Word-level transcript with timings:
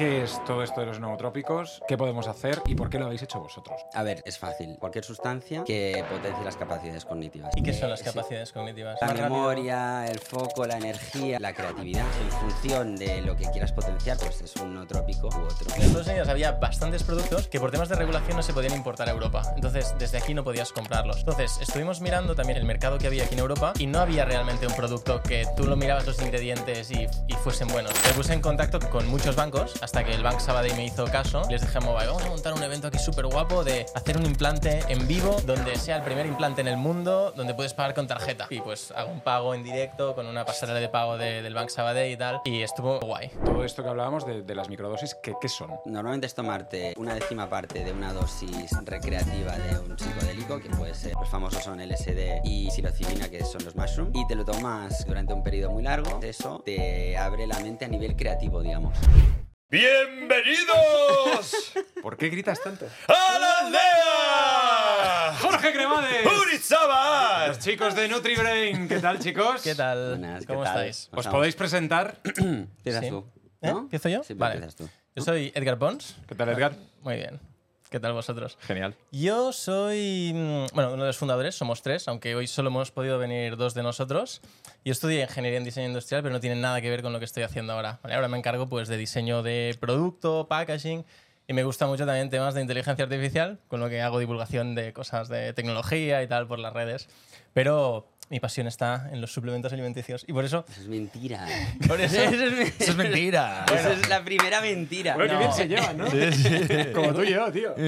¿Qué 0.00 0.22
es 0.22 0.42
todo 0.46 0.62
esto 0.62 0.80
de 0.80 0.86
los 0.86 0.98
nootrópicos? 0.98 1.82
¿Qué 1.86 1.98
podemos 1.98 2.26
hacer? 2.26 2.62
¿Y 2.64 2.74
por 2.74 2.88
qué 2.88 2.98
lo 2.98 3.04
habéis 3.04 3.20
hecho 3.20 3.38
vosotros? 3.38 3.82
A 3.92 4.02
ver, 4.02 4.22
es 4.24 4.38
fácil. 4.38 4.78
Cualquier 4.78 5.04
sustancia 5.04 5.62
que 5.62 6.02
potencie 6.10 6.42
las 6.42 6.56
capacidades 6.56 7.04
cognitivas. 7.04 7.54
¿Y 7.54 7.62
qué 7.62 7.74
son 7.74 7.90
las 7.90 7.98
sí. 7.98 8.06
capacidades 8.06 8.50
cognitivas? 8.50 8.96
La 9.02 9.12
memoria, 9.12 10.06
el 10.06 10.18
foco, 10.18 10.64
la 10.64 10.78
energía, 10.78 11.38
la 11.38 11.52
creatividad. 11.52 12.06
En 12.22 12.30
función 12.30 12.96
de 12.96 13.20
lo 13.20 13.36
que 13.36 13.44
quieras 13.50 13.72
potenciar, 13.72 14.16
pues 14.16 14.40
es 14.40 14.56
un 14.56 14.72
nootrópico 14.72 15.26
u 15.26 15.42
otro. 15.42 15.68
En 15.76 15.82
Estados 15.82 16.06
Unidos 16.06 16.28
había 16.30 16.52
bastantes 16.52 17.02
productos 17.02 17.48
que 17.48 17.60
por 17.60 17.70
temas 17.70 17.90
de 17.90 17.96
regulación 17.96 18.38
no 18.38 18.42
se 18.42 18.54
podían 18.54 18.74
importar 18.74 19.06
a 19.06 19.12
Europa. 19.12 19.42
Entonces, 19.54 19.94
desde 19.98 20.16
aquí 20.16 20.32
no 20.32 20.42
podías 20.42 20.72
comprarlos. 20.72 21.18
Entonces, 21.18 21.58
estuvimos 21.60 22.00
mirando 22.00 22.34
también 22.34 22.56
el 22.56 22.64
mercado 22.64 22.96
que 22.96 23.06
había 23.06 23.24
aquí 23.24 23.34
en 23.34 23.40
Europa 23.40 23.74
y 23.78 23.86
no 23.86 23.98
había 23.98 24.24
realmente 24.24 24.66
un 24.66 24.74
producto 24.74 25.22
que 25.22 25.46
tú 25.58 25.66
lo 25.66 25.76
mirabas 25.76 26.06
los 26.06 26.22
ingredientes 26.22 26.90
y, 26.90 27.06
y 27.26 27.34
fuesen 27.34 27.68
buenos. 27.68 27.92
Me 28.06 28.14
puse 28.14 28.32
en 28.32 28.40
contacto 28.40 28.80
con 28.88 29.06
muchos 29.06 29.36
bancos 29.36 29.74
hasta 29.90 30.04
que 30.04 30.12
el 30.14 30.22
Bank 30.22 30.38
Sabadell 30.38 30.76
me 30.76 30.84
hizo 30.84 31.04
caso. 31.06 31.42
Les 31.50 31.62
dije 31.62 31.78
a 31.78 31.80
Mobile, 31.80 32.06
vamos 32.06 32.22
a 32.22 32.28
montar 32.28 32.52
un 32.54 32.62
evento 32.62 32.86
aquí 32.86 32.98
súper 33.00 33.26
guapo 33.26 33.64
de 33.64 33.86
hacer 33.96 34.16
un 34.16 34.24
implante 34.24 34.84
en 34.88 35.08
vivo 35.08 35.36
donde 35.44 35.74
sea 35.74 35.96
el 35.96 36.02
primer 36.04 36.26
implante 36.26 36.60
en 36.60 36.68
el 36.68 36.76
mundo 36.76 37.32
donde 37.34 37.54
puedes 37.54 37.74
pagar 37.74 37.92
con 37.92 38.06
tarjeta. 38.06 38.46
Y 38.50 38.60
pues 38.60 38.92
hago 38.92 39.10
un 39.10 39.20
pago 39.20 39.52
en 39.52 39.64
directo 39.64 40.14
con 40.14 40.26
una 40.28 40.44
pasarela 40.44 40.78
de 40.78 40.88
pago 40.88 41.18
de- 41.18 41.42
del 41.42 41.54
Bank 41.54 41.70
Sabadell 41.70 42.12
y 42.12 42.16
tal. 42.16 42.40
Y 42.44 42.62
estuvo 42.62 43.00
guay. 43.00 43.32
Todo 43.44 43.64
esto 43.64 43.82
que 43.82 43.88
hablábamos 43.88 44.24
de, 44.24 44.42
de 44.42 44.54
las 44.54 44.68
microdosis, 44.68 45.16
¿qué, 45.20 45.34
qué 45.40 45.48
son? 45.48 45.72
Normalmente 45.86 46.28
es 46.28 46.34
tomarte 46.36 46.94
una 46.96 47.14
décima 47.14 47.48
parte 47.50 47.82
de 47.82 47.90
una 47.90 48.12
dosis 48.12 48.70
recreativa 48.84 49.58
de 49.58 49.76
un 49.80 49.98
psicodélico, 49.98 50.60
que 50.60 50.70
puede 50.70 50.94
ser, 50.94 51.14
los 51.18 51.28
famosos 51.28 51.64
son 51.64 51.80
LSD 51.80 52.42
y 52.44 52.70
psilocibina, 52.70 53.28
que 53.28 53.44
son 53.44 53.64
los 53.64 53.74
mushroom, 53.74 54.12
y 54.14 54.24
te 54.28 54.36
lo 54.36 54.44
tomas 54.44 55.04
durante 55.04 55.32
un 55.34 55.42
periodo 55.42 55.72
muy 55.72 55.82
largo. 55.82 56.20
Eso 56.22 56.62
te 56.64 57.16
abre 57.18 57.48
la 57.48 57.58
mente 57.58 57.86
a 57.86 57.88
nivel 57.88 58.14
creativo, 58.14 58.62
digamos. 58.62 58.96
¡Bienvenidos 59.70 61.72
¿Por 62.02 62.16
qué 62.16 62.28
gritas 62.28 62.60
tanto? 62.60 62.86
a 63.06 63.38
la 63.38 63.52
aldea! 63.60 65.38
¡Jorge 65.40 65.72
Cremades! 65.72 66.26
¡Urizabal! 66.26 67.48
Los 67.50 67.60
chicos 67.60 67.94
de 67.94 68.08
NutriBrain, 68.08 68.88
¿qué 68.88 68.98
tal, 68.98 69.20
chicos? 69.20 69.62
¿Qué 69.62 69.76
tal? 69.76 70.08
Buenas, 70.18 70.40
¿qué 70.40 70.46
¿Cómo 70.48 70.64
tal? 70.64 70.88
estáis? 70.88 71.08
¿Os 71.12 71.28
podéis 71.28 71.54
presentar? 71.54 72.16
Empiezas 72.36 73.04
Sí. 73.04 73.10
tú. 73.10 73.24
¿Eh? 73.60 73.70
¿no? 73.72 73.78
¿Empiezo 73.80 74.08
yo? 74.08 74.24
Sí, 74.24 74.34
Vale. 74.34 74.54
empiezas 74.56 74.74
tú. 74.74 74.88
Yo 75.14 75.22
soy 75.22 75.52
Edgar 75.54 75.78
Pons. 75.78 76.16
¿Qué 76.26 76.34
tal, 76.34 76.48
Edgar? 76.48 76.72
Muy 77.02 77.14
bien. 77.14 77.38
¿Qué 77.90 77.98
tal 77.98 78.12
vosotros? 78.12 78.56
Genial. 78.60 78.94
Yo 79.10 79.52
soy, 79.52 80.30
mm, 80.32 80.74
bueno, 80.74 80.92
uno 80.94 81.02
de 81.02 81.08
los 81.08 81.18
fundadores, 81.18 81.56
somos 81.56 81.82
tres, 81.82 82.06
aunque 82.06 82.36
hoy 82.36 82.46
solo 82.46 82.68
hemos 82.68 82.92
podido 82.92 83.18
venir 83.18 83.56
dos 83.56 83.74
de 83.74 83.82
nosotros. 83.82 84.40
Yo 84.84 84.92
estudié 84.92 85.22
ingeniería 85.22 85.58
en 85.58 85.64
diseño 85.64 85.88
industrial, 85.88 86.22
pero 86.22 86.32
no 86.32 86.38
tiene 86.38 86.54
nada 86.54 86.80
que 86.80 86.88
ver 86.88 87.02
con 87.02 87.12
lo 87.12 87.18
que 87.18 87.24
estoy 87.24 87.42
haciendo 87.42 87.72
ahora. 87.72 87.98
¿vale? 88.04 88.14
Ahora 88.14 88.28
me 88.28 88.38
encargo 88.38 88.68
pues, 88.68 88.86
de 88.86 88.96
diseño 88.96 89.42
de 89.42 89.76
producto, 89.80 90.46
packaging, 90.48 91.04
y 91.48 91.52
me 91.52 91.64
gusta 91.64 91.88
mucho 91.88 92.06
también 92.06 92.30
temas 92.30 92.54
de 92.54 92.60
inteligencia 92.60 93.02
artificial, 93.02 93.58
con 93.66 93.80
lo 93.80 93.88
que 93.88 94.00
hago 94.00 94.20
divulgación 94.20 94.76
de 94.76 94.92
cosas 94.92 95.28
de 95.28 95.52
tecnología 95.52 96.22
y 96.22 96.28
tal 96.28 96.46
por 96.46 96.60
las 96.60 96.72
redes. 96.72 97.08
Pero 97.54 98.06
mi 98.30 98.40
pasión 98.40 98.66
está 98.68 99.08
en 99.12 99.20
los 99.20 99.32
suplementos 99.32 99.72
alimenticios, 99.72 100.24
y 100.26 100.32
por 100.32 100.44
eso... 100.44 100.64
Eso 100.70 100.80
es 100.82 100.88
mentira. 100.88 101.46
Por 101.88 102.00
eso 102.00 102.16
Eso 102.16 102.44
es, 102.46 102.80
Eso 102.80 102.90
es 102.92 102.96
mentira. 102.96 103.66
eso 103.74 103.90
es 103.92 104.08
la 104.08 104.24
primera 104.24 104.60
mentira. 104.60 105.16
Bueno, 105.16 105.28
qué 105.30 105.34
No. 105.34 105.38
bien 105.40 105.52
se 105.52 105.68
llevan, 105.68 105.98
¿no? 105.98 106.04
Como 106.94 107.12
tú 107.12 107.22
y 107.22 107.30
yo, 107.32 107.50
tío. 107.52 107.74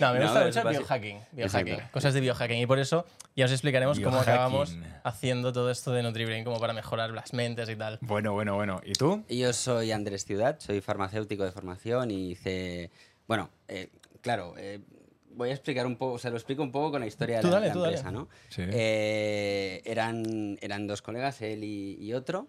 No, 0.00 0.12
me 0.12 0.20
gusta 0.22 0.44
mucho 0.44 0.60
el 0.60 0.68
biohacking, 0.76 1.18
biohacking, 1.32 1.68
Exacto. 1.74 1.92
cosas 1.92 2.14
de 2.14 2.20
biohacking. 2.20 2.58
Y 2.58 2.66
por 2.66 2.78
eso 2.78 3.06
ya 3.36 3.44
os 3.44 3.52
explicaremos 3.52 4.00
cómo 4.00 4.18
acabamos 4.18 4.76
haciendo 5.04 5.52
todo 5.52 5.70
esto 5.70 5.92
de 5.92 6.02
NutriBrain, 6.02 6.44
como 6.44 6.58
para 6.58 6.72
mejorar 6.72 7.10
las 7.10 7.32
mentes 7.32 7.68
y 7.68 7.76
tal. 7.76 7.98
Bueno, 8.00 8.32
bueno, 8.32 8.54
bueno. 8.56 8.80
¿Y 8.84 8.92
tú? 8.92 9.24
Yo 9.28 9.52
soy 9.52 9.92
Andrés 9.92 10.24
Ciudad, 10.24 10.56
soy 10.58 10.80
farmacéutico 10.80 11.44
de 11.44 11.52
formación 11.52 12.10
y 12.10 12.32
hice. 12.32 12.90
Bueno, 13.28 13.50
eh, 13.68 13.88
claro, 14.20 14.54
eh, 14.58 14.80
voy 15.36 15.50
a 15.50 15.52
explicar 15.52 15.86
un 15.86 15.96
poco, 15.96 16.14
o 16.14 16.18
sea, 16.18 16.30
lo 16.30 16.36
explico 16.36 16.62
un 16.62 16.72
poco 16.72 16.92
con 16.92 17.00
la 17.00 17.06
historia 17.06 17.40
Tú 17.40 17.48
de 17.48 17.52
la, 17.52 17.56
dale, 17.60 17.66
la 17.68 17.72
tú 17.74 17.80
dale. 17.80 17.96
empresa, 17.96 18.10
¿no? 18.12 18.28
Sí. 18.48 18.62
Eh, 18.68 19.82
eran, 19.84 20.58
eran 20.60 20.86
dos 20.86 21.02
colegas, 21.02 21.40
él 21.42 21.64
y, 21.64 21.96
y 22.00 22.12
otro, 22.12 22.48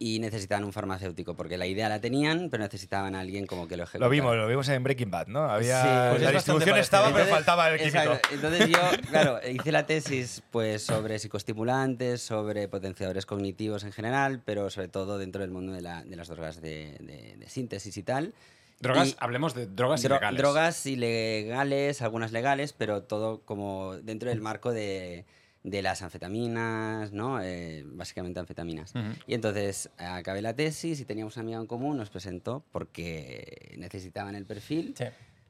y 0.00 0.20
necesitaban 0.20 0.62
un 0.62 0.72
farmacéutico, 0.72 1.34
porque 1.34 1.58
la 1.58 1.66
idea 1.66 1.88
la 1.88 2.00
tenían, 2.00 2.50
pero 2.50 2.62
necesitaban 2.62 3.16
a 3.16 3.20
alguien 3.20 3.46
como 3.46 3.66
que 3.66 3.76
lo 3.76 3.82
ejecutara. 3.82 4.06
Lo 4.06 4.10
vimos, 4.10 4.36
lo 4.36 4.46
vimos 4.46 4.68
en 4.68 4.84
Breaking 4.84 5.10
Bad, 5.10 5.26
¿no? 5.26 5.40
Había, 5.50 5.82
Sí, 5.82 5.88
pues 6.10 6.16
es 6.16 6.22
la 6.22 6.30
distribución 6.32 6.78
estaba, 6.78 7.06
pero 7.06 7.18
Entonces- 7.24 7.34
faltaba 7.34 7.68
el 7.68 7.78
químico. 7.80 7.98
exacto. 7.98 8.28
Entonces 8.32 8.68
yo, 8.68 8.78
claro, 9.10 9.40
hice 9.50 9.72
la 9.72 9.86
tesis 9.86 10.42
pues 10.52 10.84
sobre 10.84 11.18
psicoestimulantes, 11.18 12.22
sobre 12.22 12.68
potenciadores 12.68 13.26
cognitivos 13.26 13.82
en 13.82 13.90
general, 13.92 14.40
pero 14.44 14.70
sobre 14.70 14.86
todo 14.86 15.18
dentro 15.18 15.40
del 15.42 15.50
mundo 15.50 15.72
de, 15.72 15.80
la- 15.82 16.04
de 16.04 16.14
las 16.14 16.28
drogas 16.28 16.60
de, 16.62 16.96
de- 17.00 17.34
de 17.36 17.48
síntesis 17.48 17.96
y 17.96 18.02
tal. 18.04 18.34
Drogas, 18.80 19.08
Y- 19.10 19.16
hablemos 19.18 19.54
de 19.54 19.66
drogas 19.66 20.02
Dro- 20.04 20.16
ilegales. 20.16 20.38
Drogas 20.38 20.86
ilegales, 20.86 22.02
algunas 22.02 22.32
legales, 22.32 22.72
pero 22.72 23.02
todo 23.02 23.40
como 23.42 23.96
dentro 23.96 24.28
del 24.30 24.40
marco 24.40 24.72
de, 24.72 25.24
de 25.64 25.82
las 25.82 26.02
anfetaminas, 26.02 27.12
¿no? 27.12 27.40
Eh, 27.42 27.82
básicamente 27.86 28.38
anfetaminas. 28.40 28.94
Ujú. 28.94 29.04
Y 29.26 29.34
entonces 29.34 29.90
acabé 29.98 30.42
la 30.42 30.54
tesis 30.54 31.00
y 31.00 31.04
teníamos 31.04 31.36
una 31.36 31.42
amiga 31.42 31.58
en 31.58 31.66
común, 31.66 31.96
nos 31.96 32.10
presentó 32.10 32.64
porque 32.70 33.74
necesitaban 33.78 34.34
el 34.34 34.46
perfil, 34.46 34.94
Sí. 34.96 35.04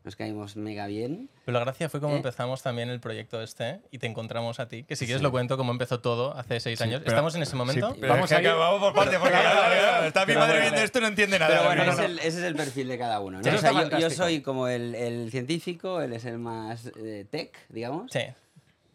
Nos 0.04 0.16
caímos 0.16 0.56
mega 0.56 0.86
bien. 0.86 1.28
Pero 1.44 1.58
la 1.58 1.64
gracia 1.64 1.88
fue 1.88 2.00
cómo 2.00 2.14
¿Eh? 2.14 2.16
empezamos 2.18 2.62
también 2.62 2.88
el 2.88 3.00
proyecto 3.00 3.42
este 3.42 3.80
y 3.90 3.98
te 3.98 4.06
encontramos 4.06 4.58
a 4.60 4.68
ti, 4.68 4.84
que 4.84 4.96
si 4.96 5.04
quieres 5.04 5.22
lo 5.22 5.30
cuento 5.30 5.56
cómo 5.56 5.72
empezó 5.72 6.00
todo 6.00 6.34
hace 6.36 6.60
seis 6.60 6.80
años. 6.80 7.00
pero- 7.00 7.10
¿Estamos 7.10 7.34
en 7.34 7.42
ese 7.42 7.56
momento? 7.56 7.94
Pero 8.00 8.14
Vamos 8.14 8.30
es 8.32 8.38
que 8.38 8.46
a 8.46 8.50
acabamos 8.50 8.80
por 8.80 8.94
parte, 8.94 9.18
porque 9.18 9.32
Claro, 9.38 9.50
claro, 9.50 9.68
claro, 9.68 9.88
claro, 9.90 10.06
está 10.06 10.20
mi 10.20 10.26
pero 10.26 10.40
madre 10.40 10.52
bueno, 10.54 10.62
viendo 10.70 10.82
esto 10.84 10.98
y 10.98 11.02
no 11.02 11.08
entiende 11.08 11.38
nada. 11.38 11.50
Pero 11.56 11.64
bueno, 11.68 11.84
No, 11.84 11.92
no, 11.92 11.98
es 12.02 12.04
el- 12.10 12.18
ese 12.20 12.28
es 12.28 12.44
el 12.44 12.54
perfil 12.56 12.88
de 12.88 12.98
cada 12.98 13.20
uno. 13.20 13.38
O 13.40 13.42
sea, 13.42 13.72
yo, 13.90 13.98
yo 13.98 14.10
soy 14.10 14.40
como 14.40 14.68
el, 14.68 14.94
el 14.94 15.30
científico, 15.30 16.00
él 16.00 16.12
es 16.12 16.24
el 16.24 16.38
más 16.38 16.90
eh, 16.96 17.26
tech, 17.30 17.56
digamos. 17.68 18.10
Sí. 18.12 18.20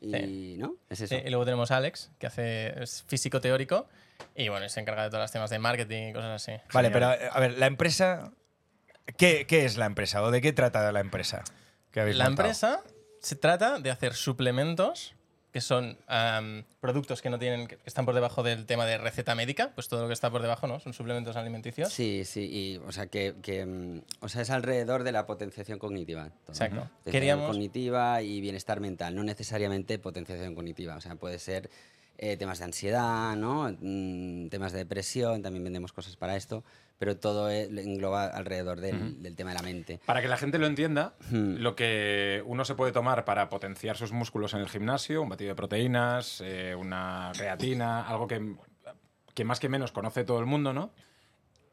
Y, 0.02 0.56
¿no? 0.58 0.75
Es 0.90 1.00
eso. 1.02 1.16
Sí, 1.16 1.22
y 1.25 1.30
luego 1.30 1.46
tenemos 1.46 1.72
a 1.72 1.78
Alex, 1.78 2.12
que 2.19 2.28
hace, 2.28 2.81
es 2.84 3.03
físico 3.08 3.40
teórico 3.40 3.88
y 4.36 4.50
bueno, 4.50 4.68
se 4.68 4.80
encarga 4.81 5.03
de 5.03 5.09
todos 5.09 5.22
los 5.24 5.31
temas 5.31 5.50
de 5.50 5.59
marketing 5.59 6.09
y 6.09 6.13
cosas 6.13 6.42
así. 6.47 6.59
Vale, 6.74 6.90
pero 6.92 7.09
Genial. 7.12 7.28
eh, 7.28 7.30
a 7.31 7.40
ver, 7.40 7.58
la 7.58 7.68
empresa. 7.68 8.31
¿Qué, 9.18 9.46
qué 9.47 9.66
es 9.66 9.78
la 9.78 9.86
empresa 9.86 10.22
o 10.24 10.31
de 10.31 10.41
qué 10.41 10.53
trata 10.53 10.91
la 10.91 11.00
empresa? 11.00 11.44
que 11.91 12.00
habéis 12.02 12.18
La 12.18 12.25
montado? 12.25 12.47
empresa 12.47 12.84
se 13.19 13.36
trata 13.36 13.80
de 13.80 13.91
hacer 13.91 14.14
suplementos 14.16 15.14
que 15.52 15.62
son 15.62 16.00
am, 16.08 16.64
productos 16.81 17.22
que 17.22 17.30
no 17.30 17.38
tienen 17.38 17.68
que 17.68 17.78
están 17.86 18.06
por 18.06 18.16
debajo 18.16 18.42
del 18.42 18.66
tema 18.66 18.88
de 18.88 18.97
receta 18.97 19.36
médica, 19.36 19.72
pues 19.75 19.88
todo 19.88 20.02
lo 20.02 20.08
que 20.08 20.13
está 20.13 20.31
por 20.31 20.42
debajo, 20.42 20.66
¿no? 20.66 20.80
Son 20.80 20.94
suplementos 20.94 21.36
alimenticios. 21.36 21.94
Sí, 21.94 22.24
sí, 22.25 22.50
y, 22.52 22.78
o 22.88 22.92
sea, 22.92 23.06
que, 23.06 23.36
que, 23.44 23.63
mm, 23.63 24.02
o 24.22 24.30
sea, 24.30 24.42
es 24.42 24.50
alrededor 24.50 25.03
de 25.03 25.12
la 25.12 25.28
potenciación 25.28 25.78
cognitiva. 25.78 26.30
todo. 26.44 26.53
Exacto. 26.53 26.78
Potenciación 26.80 27.12
Queríamos 27.12 27.47
cognitiva 27.52 28.24
y 28.24 28.42
bienestar 28.42 28.80
mental, 28.80 29.13
no 29.16 29.24
necesariamente 29.24 30.00
potenciación 30.00 30.56
cognitiva. 30.56 30.96
O 30.96 31.02
sea, 31.02 31.16
puede 31.18 31.38
ser 31.38 31.69
eh, 32.25 32.38
temas 32.38 32.59
de 32.59 32.63
ansiedad, 32.63 33.35
¿no? 33.35 33.69
Mm, 33.81 34.47
temas 34.47 34.72
de 34.72 34.78
depresión, 34.78 35.41
también 35.41 35.61
vendemos 35.61 35.91
cosas 35.91 36.16
para 36.16 36.38
esto, 36.38 36.63
pero 36.97 37.17
todo 37.17 37.51
eh, 37.51 37.63
engloba 37.63 38.28
alrededor 38.28 38.79
del, 38.79 39.22
del 39.22 39.35
tema 39.35 39.50
de 39.50 39.57
la 39.57 39.61
mente. 39.61 40.00
Para 40.06 40.22
que 40.22 40.29
la 40.29 40.38
gente 40.38 40.57
lo 40.57 40.66
entienda, 40.66 41.16
lo 41.31 41.75
que 41.75 42.41
uno 42.45 42.63
se 42.63 42.75
puede 42.75 42.94
tomar 42.94 43.25
para 43.25 43.50
potenciar 43.50 43.97
sus 43.97 44.13
músculos 44.13 44.53
en 44.53 44.62
el 44.62 44.69
gimnasio, 44.69 45.22
un 45.22 45.28
batido 45.28 45.50
de 45.50 45.56
proteínas, 45.56 46.41
eh, 46.45 46.73
una 46.75 47.33
creatina, 47.35 48.07
algo 48.07 48.25
que, 48.25 48.56
que 49.33 49.44
más 49.44 49.59
que 49.59 49.67
menos 49.67 49.91
conoce 49.91 50.23
todo 50.23 50.39
el 50.39 50.45
mundo, 50.45 50.72
¿no? 50.72 50.91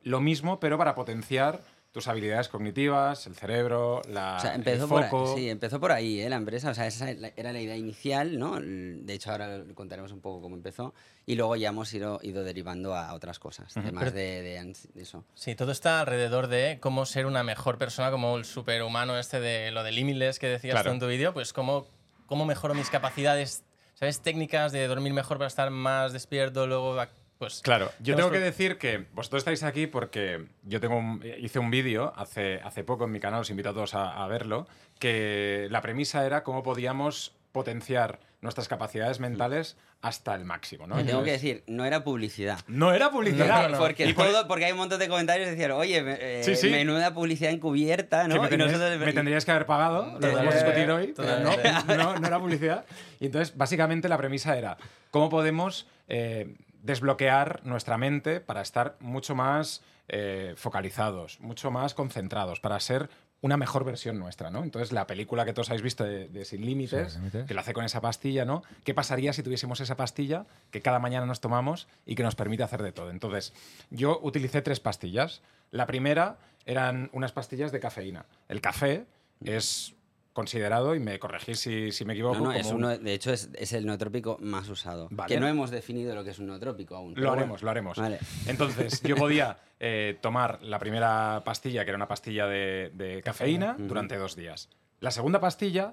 Lo 0.03 0.21
mismo, 0.21 0.59
pero 0.59 0.79
para 0.79 0.97
potenciar 0.97 1.61
tus 1.93 2.07
habilidades 2.07 2.49
cognitivas, 2.49 3.27
el 3.27 3.35
cerebro, 3.35 4.01
la, 4.09 4.37
O 4.37 4.41
sea, 4.41 4.51
el 4.51 4.61
empezó 4.61 4.87
por, 4.89 5.05
foco. 5.09 5.33
ahí, 5.35 5.43
sí, 5.43 5.51
empezó 5.51 5.81
por 5.81 5.91
ahí, 5.91 6.21
¿eh? 6.21 6.29
La 6.31 6.37
empresa, 6.37 6.71
o 6.71 6.75
sea, 6.75 6.87
esa 6.87 7.11
era 7.11 7.53
la 7.53 7.61
idea 7.61 7.77
inicial, 7.77 8.39
¿no? 8.39 8.61
De 8.61 9.13
hecho, 9.13 9.33
ahora 9.33 9.65
contaremos 9.75 10.13
un 10.13 10.21
poco 10.21 10.41
cómo 10.41 10.55
empezó. 10.55 10.95
Y 11.27 11.35
luego 11.35 11.57
ya 11.57 11.71
hemos 11.71 11.93
ido, 11.93 12.21
ido 12.23 12.45
derivando 12.45 12.95
a 12.95 13.13
otras 13.15 13.41
cosas, 13.41 13.75
temas 13.75 14.05
Pero- 14.05 14.11
de, 14.13 14.43
de 14.43 14.61
ans- 14.61 14.89
de 14.93 15.03
eso. 15.03 15.25
Sí, 15.35 15.57
todo 15.57 15.73
está 15.73 16.01
alrededor 16.01 16.47
de 16.47 16.79
cómo 16.81 17.07
ser 17.07 17.27
una 17.27 17.43
mejor 17.43 17.77
persona, 17.77 18.13
como 18.13 18.37
el 18.37 18.45
superhumano 18.45 19.19
este 19.19 19.41
de 19.41 19.73
lo 19.73 19.83
de 19.83 19.91
Limitless 19.91 20.39
que 20.39 20.47
decías 20.47 20.75
Claro. 20.75 20.91
tú 20.91 20.95
en 20.95 21.01
tu 21.01 21.07
vídeo, 21.09 21.33
pues 21.35 21.53
cómo, 21.53 21.89
cómo 22.27 22.45
mejoro 22.45 22.75
mis 22.75 22.89
capacidades, 22.91 23.65
¿sabes? 23.95 24.21
Técnicas 24.21 24.71
de 24.71 24.87
dormir 24.87 25.13
mejor 25.13 25.39
para 25.39 25.49
estar 25.49 25.71
más 25.71 26.13
despierto, 26.13 26.69
luego, 26.69 26.95
pues... 27.41 27.63
Claro, 27.63 27.91
yo 28.01 28.15
tengo 28.17 28.31
que 28.31 28.39
decir 28.39 28.77
que 28.77 29.07
vosotros 29.15 29.41
estáis 29.41 29.63
aquí 29.63 29.87
porque 29.87 30.45
yo 30.63 30.79
tengo 30.79 30.97
un- 30.99 31.25
hice 31.39 31.59
un 31.59 31.71
vídeo 31.71 32.13
hace, 32.15 32.61
hace 32.63 32.85
poco 32.85 33.05
en 33.07 33.13
mi 33.13 33.19
canal, 33.19 33.41
os 33.41 33.49
invito 33.51 33.71
a 33.71 33.73
todos 33.73 33.95
a, 33.95 34.23
a 34.23 34.29
verlo, 34.29 34.69
que 34.99 35.67
la 35.71 35.81
premisa 35.81 36.25
era 36.27 36.43
cómo 36.45 36.63
podíamos 36.63 37.35
potenciar 37.53 38.21
nuestras 38.43 38.69
capacidades 38.69 39.21
mentales 39.21 39.79
hasta 40.03 40.35
el 40.35 40.45
máximo, 40.45 40.87
¿no? 40.87 40.99
Y 41.01 41.05
tengo 41.05 41.23
que 41.23 41.33
decir, 41.33 41.63
no 41.67 41.85
era 41.87 42.05
publicidad. 42.05 42.61
no 42.69 42.93
era 42.93 43.11
publicidad. 43.11 43.47
No, 43.47 43.63
no, 43.63 43.69
no. 43.71 43.79
Porque, 43.79 44.13
todo- 44.15 44.55
hay 44.65 44.73
un 44.73 44.79
montón 44.79 44.99
de 44.99 45.09
comentarios 45.09 45.47
que 45.47 45.53
decían, 45.53 45.71
oye, 45.73 46.03
me- 46.03 46.19
eh, 46.21 46.45
Sí, 46.45 46.57
sí. 46.57 46.69
menuda 46.71 47.13
publicidad 47.15 47.53
encubierta, 47.53 48.23
que 48.23 48.29
¿no? 48.29 48.41
me, 48.41 48.47
Y 48.47 48.51
tendríais, 48.51 48.73
nosotros- 48.79 48.99
me 49.07 49.13
tendríais 49.15 49.45
que 49.47 49.51
haber 49.51 49.67
pagado, 49.67 50.13
lo 50.13 50.21
podemos 50.21 50.55
discutir 50.55 50.91
hoy, 50.91 51.13
pero 51.17 51.41
no, 51.41 51.51
totalmente. 51.55 51.97
no, 51.97 52.19
no 52.19 52.27
era 52.27 52.39
publicidad. 52.39 52.85
Y 53.19 53.27
entonces, 53.27 53.57
básicamente, 53.57 54.09
la 54.11 54.19
premisa 54.19 54.57
era 54.59 54.77
cómo 55.11 55.29
podemos 55.31 55.87
eh, 56.09 56.55
desbloquear 56.83 57.61
nuestra 57.65 57.99
mente 57.99 58.41
para 58.41 58.63
estar 58.63 58.97
mucho 59.01 59.35
más 59.35 59.83
eh, 60.09 60.55
focalizados, 60.57 61.41
mucho 61.41 61.71
más 61.71 61.95
concentrados, 61.95 62.61
para 62.61 62.79
ser 62.81 63.11
una 63.43 63.57
mejor 63.57 63.85
versión 63.85 64.19
nuestra, 64.19 64.51
¿no? 64.51 64.63
Entonces, 64.63 64.93
la 64.93 65.07
película 65.07 65.47
que 65.47 65.55
todos 65.55 65.71
habéis 65.71 65.83
visto 65.83 66.05
de, 66.05 66.29
de 66.29 66.45
Sin 66.45 66.65
Límites, 66.65 67.13
Sin 67.13 67.23
Límites. 67.23 67.47
que 67.47 67.55
lo 67.55 67.61
hace 67.61 67.73
con 67.73 67.85
esa 67.85 68.01
pastilla, 68.01 68.45
¿no? 68.45 68.63
¿Qué 68.85 68.93
pasaría 68.93 69.33
si 69.33 69.43
tuviésemos 69.43 69.81
esa 69.81 69.97
pastilla 69.97 70.45
que 70.71 70.83
cada 70.83 70.99
mañana 70.99 71.25
nos 71.25 71.41
tomamos 71.41 71.89
y 72.05 72.17
que 72.17 72.23
nos 72.23 72.35
permite 72.35 72.63
hacer 72.65 72.83
de 72.83 72.93
todo? 72.93 73.11
Entonces, 73.11 73.55
yo 73.91 74.19
utilicé 74.23 74.61
tres 74.61 74.81
pastillas. 74.81 75.41
La 75.71 75.87
primera 75.87 76.37
eran 76.67 77.09
unas 77.13 77.33
pastillas 77.33 77.73
de 77.73 77.81
cafeína. 77.81 78.27
El 78.49 78.61
café 78.61 79.07
es 79.43 79.95
considerado, 80.41 80.95
y 80.95 81.01
me 81.01 81.19
corregís 81.19 81.61
si, 81.61 81.93
si 81.93 82.05
me 82.05 82.15
equivoco, 82.15 82.35
No, 82.39 82.41
no, 82.45 82.47
como 82.51 82.59
es 82.59 82.67
un- 82.69 82.77
uno, 82.77 82.97
de 82.99 83.13
hecho 83.15 83.33
es, 83.33 83.51
es 83.55 83.73
el 83.73 83.85
nootrópico 83.87 84.39
más 84.41 84.69
usado. 84.69 85.09
Vale. 85.11 85.33
Que 85.35 85.39
no 85.41 85.47
hemos 85.47 85.71
definido 85.71 86.15
lo 86.15 86.25
que 86.25 86.31
es 86.31 86.39
un 86.39 86.47
nootrópico 86.47 86.97
aún. 86.97 87.13
Lo 87.15 87.21
bueno. 87.21 87.33
haremos, 87.33 87.63
lo 87.63 87.71
haremos. 87.71 87.99
Vale. 87.99 88.19
Entonces, 88.47 89.03
yo 89.03 89.17
podía 89.17 89.59
eh, 89.79 90.17
tomar 90.21 90.63
la 90.63 90.79
primera 90.79 91.43
pastilla, 91.45 91.85
que 91.85 91.91
era 91.91 91.97
una 91.97 92.09
pastilla 92.09 92.47
de, 92.47 92.91
de 92.95 93.23
cafeína, 93.23 93.77
durante 93.79 94.17
dos 94.17 94.35
días. 94.37 94.69
La 95.01 95.11
segunda 95.11 95.41
pastilla 95.41 95.93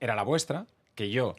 era 0.00 0.14
la 0.14 0.22
vuestra, 0.22 0.66
que 0.94 1.10
yo 1.10 1.34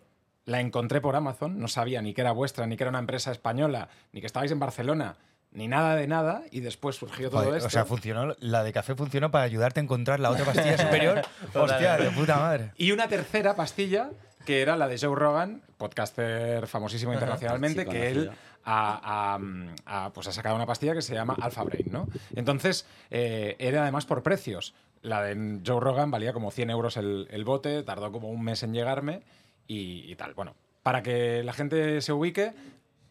la 0.46 0.60
encontré 0.62 1.02
por 1.02 1.16
Amazon, 1.16 1.60
no 1.60 1.68
sabía 1.68 2.02
ni 2.02 2.14
que 2.14 2.22
era 2.22 2.32
vuestra, 2.32 2.68
ni 2.68 2.78
que 2.78 2.84
era 2.84 2.90
una 2.90 3.00
empresa 3.00 3.32
española, 3.32 3.90
ni 4.14 4.22
que 4.22 4.28
estabais 4.28 4.52
en 4.52 4.60
Barcelona, 4.60 5.16
ni 5.56 5.68
nada 5.68 5.96
de 5.96 6.06
nada, 6.08 6.44
y 6.52 6.60
después 6.60 6.96
surgió 6.98 7.30
todo 7.30 7.42
Joder, 7.42 7.56
esto. 7.58 7.68
o 7.68 7.70
sea, 7.72 7.86
funcionó, 7.86 8.36
la 8.40 8.64
de 8.64 8.72
café 8.74 8.94
funcionó 8.96 9.32
para 9.32 9.46
ayudarte 9.46 9.80
a 9.80 9.84
encontrar 9.84 10.20
la 10.20 10.30
otra 10.30 10.46
pastilla 10.46 10.78
superior. 10.82 11.22
Hostia, 11.54 11.98
de 11.98 12.12
puta 12.12 12.38
madre. 12.38 12.72
Y 12.78 12.92
una 12.92 13.08
tercera 13.08 13.56
pastilla, 13.56 14.10
que 14.46 14.62
era 14.62 14.76
la 14.78 14.88
de 14.88 14.98
Joe 15.00 15.16
Rogan, 15.16 15.62
podcaster 15.78 16.68
famosísimo 16.68 17.14
internacionalmente, 17.14 17.84
Sí, 17.84 17.90
que 17.90 18.10
él 18.12 18.32
ha, 18.64 19.36
ha- 19.36 20.06
ha, 20.06 20.10
pues 20.14 20.28
ha 20.28 20.32
sacado 20.32 20.56
una 20.56 20.66
pastilla 20.66 20.94
que 20.94 21.02
se 21.02 21.14
llama 21.14 21.36
Alpha 21.42 21.64
Brain, 21.64 21.88
¿no? 21.92 22.08
Entonces, 22.36 22.86
eh, 23.10 23.56
era 23.60 23.82
además 23.84 24.06
por 24.06 24.24
precios. 24.24 24.74
La 25.02 25.22
de 25.24 25.60
Joe 25.66 25.80
Rogan 25.80 26.12
valía 26.12 26.34
como 26.34 26.52
100 26.52 26.70
euros 26.72 26.98
el, 26.98 27.28
el 27.32 27.46
bote, 27.46 27.84
tardó 27.84 28.12
como 28.12 28.30
un 28.30 28.44
mes 28.44 28.64
en 28.64 28.74
llegarme 28.74 29.22
y, 29.68 30.12
y 30.12 30.16
tal. 30.16 30.34
Bueno, 30.34 30.56
para 30.84 31.02
que 31.04 31.44
la 31.44 31.54
gente 31.54 32.02
se 32.02 32.12
ubique, 32.12 32.54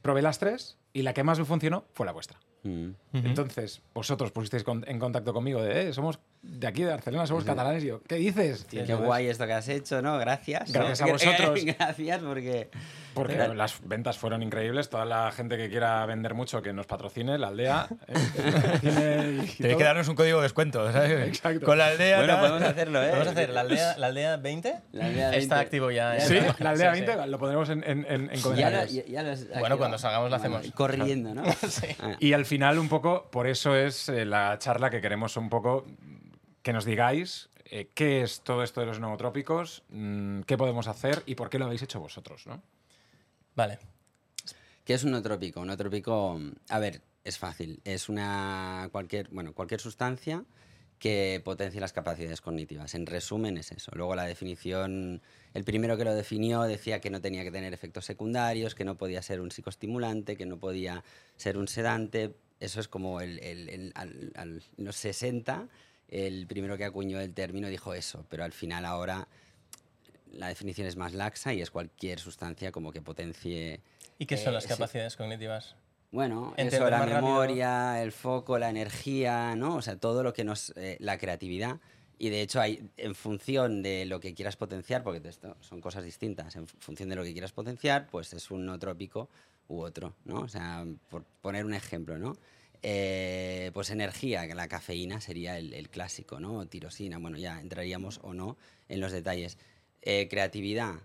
probé 0.04 0.20
las 0.20 0.38
tres 0.38 0.76
y 0.92 1.00
la 1.00 1.14
que 1.14 1.24
más 1.24 1.38
me 1.38 1.46
funcionó 1.46 1.86
fue 1.94 2.04
la 2.04 2.12
vuestra. 2.12 2.38
Mm. 2.62 2.90
Entonces, 3.14 3.80
vosotros 3.94 4.32
pusisteis 4.32 4.62
con- 4.62 4.84
en 4.86 4.98
contacto 4.98 5.32
conmigo 5.32 5.62
de, 5.62 5.88
eh, 5.88 5.92
somos 5.94 6.18
de 6.46 6.66
aquí 6.66 6.82
de 6.82 6.90
Barcelona, 6.90 7.26
somos 7.26 7.44
catalanes. 7.44 7.82
Y 7.84 7.88
yo, 7.88 8.00
¿qué 8.02 8.16
dices? 8.16 8.64
Qué 8.70 8.84
guay 8.94 9.26
esto 9.26 9.46
que 9.46 9.52
has 9.54 9.68
hecho, 9.68 10.00
¿no? 10.02 10.18
Gracias. 10.18 10.72
Gracias 10.72 11.02
a 11.02 11.06
vosotros. 11.12 11.64
Gracias 11.78 12.20
porque... 12.22 12.70
Porque 13.14 13.34
Pero- 13.34 13.54
las 13.54 13.76
ventas 13.86 14.18
fueron 14.18 14.42
increíbles. 14.42 14.90
Toda 14.90 15.04
la 15.04 15.30
gente 15.30 15.56
que 15.56 15.68
quiera 15.70 16.04
vender 16.04 16.34
mucho, 16.34 16.60
que 16.62 16.72
nos 16.72 16.84
patrocine, 16.86 17.38
la 17.38 17.46
aldea. 17.46 17.86
eh, 18.82 19.46
Tenéis 19.56 19.76
que 19.76 19.84
darnos 19.84 20.08
un 20.08 20.16
código 20.16 20.38
de 20.38 20.42
descuento, 20.44 20.90
¿sabes? 20.92 21.28
Exacto. 21.28 21.64
Con 21.64 21.78
la 21.78 21.86
aldea. 21.86 22.18
Bueno, 22.18 22.38
podemos 22.40 22.62
hacerlo, 22.62 23.02
¿eh? 23.04 23.10
Vamos 23.12 23.28
a 23.28 23.30
hacer 23.30 23.50
la 23.50 23.60
aldea, 23.60 23.96
la 23.98 24.06
aldea 24.08 24.36
20. 24.36 24.74
La 24.92 25.06
aldea 25.06 25.28
Está 25.36 25.56
20. 25.56 25.64
activo 25.64 25.90
ya. 25.92 26.16
en 26.16 26.20
Sí, 26.22 26.38
la 26.58 26.70
aldea 26.70 26.92
Sí, 26.94 27.00
sí. 27.00 27.06
20 27.06 27.26
lo 27.28 27.38
pondremos 27.38 27.68
en, 27.70 27.84
en, 27.84 28.06
en- 28.08 28.30
en 28.30 28.30
Ya 28.30 28.36
lo- 28.36 28.42
comentarios. 28.42 28.92
ya- 28.92 29.04
ya 29.06 29.22
lo 29.22 29.30
has 29.30 29.40
Bueno, 29.40 29.54
activado. 29.58 29.78
cuando 29.78 29.98
salgamos 29.98 30.30
lo 30.30 30.38
Bueno, 30.38 30.56
hacemos. 30.56 30.74
Corriendo, 30.74 31.34
¿no? 31.34 31.42
Ah. 32.00 32.16
Y 32.18 32.32
al 32.32 32.44
final, 32.44 32.78
un 32.80 32.88
poco, 32.88 33.28
por 33.30 33.46
eso 33.46 33.76
es 33.76 34.08
eh, 34.08 34.24
la 34.24 34.58
charla 34.58 34.90
que 34.90 35.00
queremos 35.00 35.36
un 35.36 35.48
poco 35.48 35.86
que 36.64 36.72
nos 36.72 36.84
digáis 36.86 37.50
eh, 37.66 37.90
qué 37.94 38.22
es 38.22 38.40
todo 38.40 38.62
esto 38.64 38.80
de 38.80 38.86
los 38.86 38.98
nootrópicos, 38.98 39.84
mm, 39.90 40.40
qué 40.40 40.56
podemos 40.56 40.88
hacer 40.88 41.22
y 41.26 41.34
por 41.36 41.50
qué 41.50 41.58
lo 41.58 41.66
habéis 41.66 41.82
hecho 41.82 42.00
vosotros, 42.00 42.46
¿no? 42.46 42.62
Vale. 43.54 43.78
¿Qué 44.84 44.94
es 44.94 45.04
un 45.04 45.12
nootrópico? 45.12 45.60
Un 45.60 45.68
nootrópico, 45.68 46.40
a 46.70 46.78
ver, 46.78 47.02
es 47.22 47.38
fácil. 47.38 47.80
Es 47.84 48.08
una 48.08 48.88
cualquier, 48.92 49.28
bueno, 49.28 49.52
cualquier 49.54 49.80
sustancia 49.80 50.44
que 50.98 51.42
potencie 51.44 51.80
las 51.82 51.92
capacidades 51.92 52.40
cognitivas. 52.40 52.94
En 52.94 53.04
resumen 53.06 53.58
es 53.58 53.70
eso. 53.72 53.92
Luego 53.94 54.14
la 54.14 54.24
definición, 54.24 55.20
el 55.52 55.64
primero 55.64 55.98
que 55.98 56.04
lo 56.04 56.14
definió 56.14 56.62
decía 56.62 57.00
que 57.00 57.10
no 57.10 57.20
tenía 57.20 57.44
que 57.44 57.50
tener 57.50 57.74
efectos 57.74 58.06
secundarios, 58.06 58.74
que 58.74 58.84
no 58.86 58.96
podía 58.96 59.20
ser 59.20 59.40
un 59.40 59.50
psicoestimulante, 59.50 60.36
que 60.38 60.46
no 60.46 60.58
podía 60.58 61.04
ser 61.36 61.58
un 61.58 61.68
sedante. 61.68 62.34
Eso 62.60 62.80
es 62.80 62.88
como 62.88 63.20
el, 63.20 63.38
el- 63.40 63.68
el- 63.68 63.92
al- 63.96 64.32
al- 64.34 64.62
en 64.78 64.84
los 64.84 64.96
60, 64.96 65.68
el 66.14 66.46
primero 66.46 66.76
que 66.76 66.84
acuñó 66.84 67.20
el 67.20 67.34
término 67.34 67.68
dijo 67.68 67.92
eso, 67.94 68.24
pero 68.28 68.44
al 68.44 68.52
final 68.52 68.84
ahora 68.84 69.28
la 70.32 70.48
definición 70.48 70.86
es 70.86 70.96
más 70.96 71.12
laxa 71.12 71.52
y 71.52 71.60
es 71.60 71.70
cualquier 71.70 72.18
sustancia 72.20 72.72
como 72.72 72.92
que 72.92 73.00
potencie 73.02 73.80
¿Y 74.18 74.26
qué 74.26 74.36
son 74.36 74.52
Eh, 74.52 74.54
las 74.54 74.66
capacidades 74.66 75.16
cognitivas? 75.16 75.76
bueno, 76.12 76.54
eso, 76.56 76.88
la 76.88 76.98
rápido. 77.00 77.16
memoria, 77.16 78.00
el 78.02 78.12
foco, 78.12 78.58
la 78.58 78.70
energía, 78.70 79.56
¿no? 79.56 79.76
O 79.76 79.82
sea, 79.82 79.96
todo 79.96 80.22
lo 80.22 80.32
que 80.32 80.44
nos... 80.44 80.70
eh, 80.76 80.96
la 81.00 81.18
creatividad. 81.18 81.80
Y 82.16 82.28
de 82.30 82.42
hecho, 82.42 82.60
hay, 82.60 82.88
en 82.96 83.16
función 83.16 83.82
de 83.82 84.06
lo 84.06 84.20
que 84.20 84.34
quieras 84.34 84.54
potenciar, 84.56 85.02
porque 85.02 85.28
esto 85.28 85.56
son 85.60 85.80
cosas 85.80 86.04
distintas, 86.04 86.54
en 86.54 86.68
función 86.68 87.08
de 87.08 87.16
lo 87.16 87.24
que 87.24 87.32
quieras 87.32 87.50
potenciar, 87.52 88.06
pues 88.06 88.32
es 88.32 88.52
un 88.52 88.64
no 88.64 88.78
trópico 88.78 89.28
u 89.66 89.80
otro, 89.80 90.14
¿no? 90.24 90.40
O 90.42 90.48
sea, 90.48 90.84
por 91.10 91.24
poner 91.42 91.64
un 91.64 91.74
ejemplo, 91.74 92.16
¿no? 92.16 92.36
Eh, 92.86 93.70
pues 93.72 93.88
energía, 93.88 94.46
que 94.46 94.54
la 94.54 94.68
cafeína 94.68 95.18
sería 95.22 95.56
el, 95.58 95.72
el 95.72 95.88
clásico, 95.88 96.38
¿no? 96.38 96.66
Tirosina, 96.66 97.16
bueno, 97.16 97.38
ya 97.38 97.58
entraríamos 97.58 98.20
o 98.22 98.34
no 98.34 98.58
en 98.90 99.00
los 99.00 99.10
detalles. 99.10 99.56
Eh, 100.02 100.28
creatividad, 100.28 100.96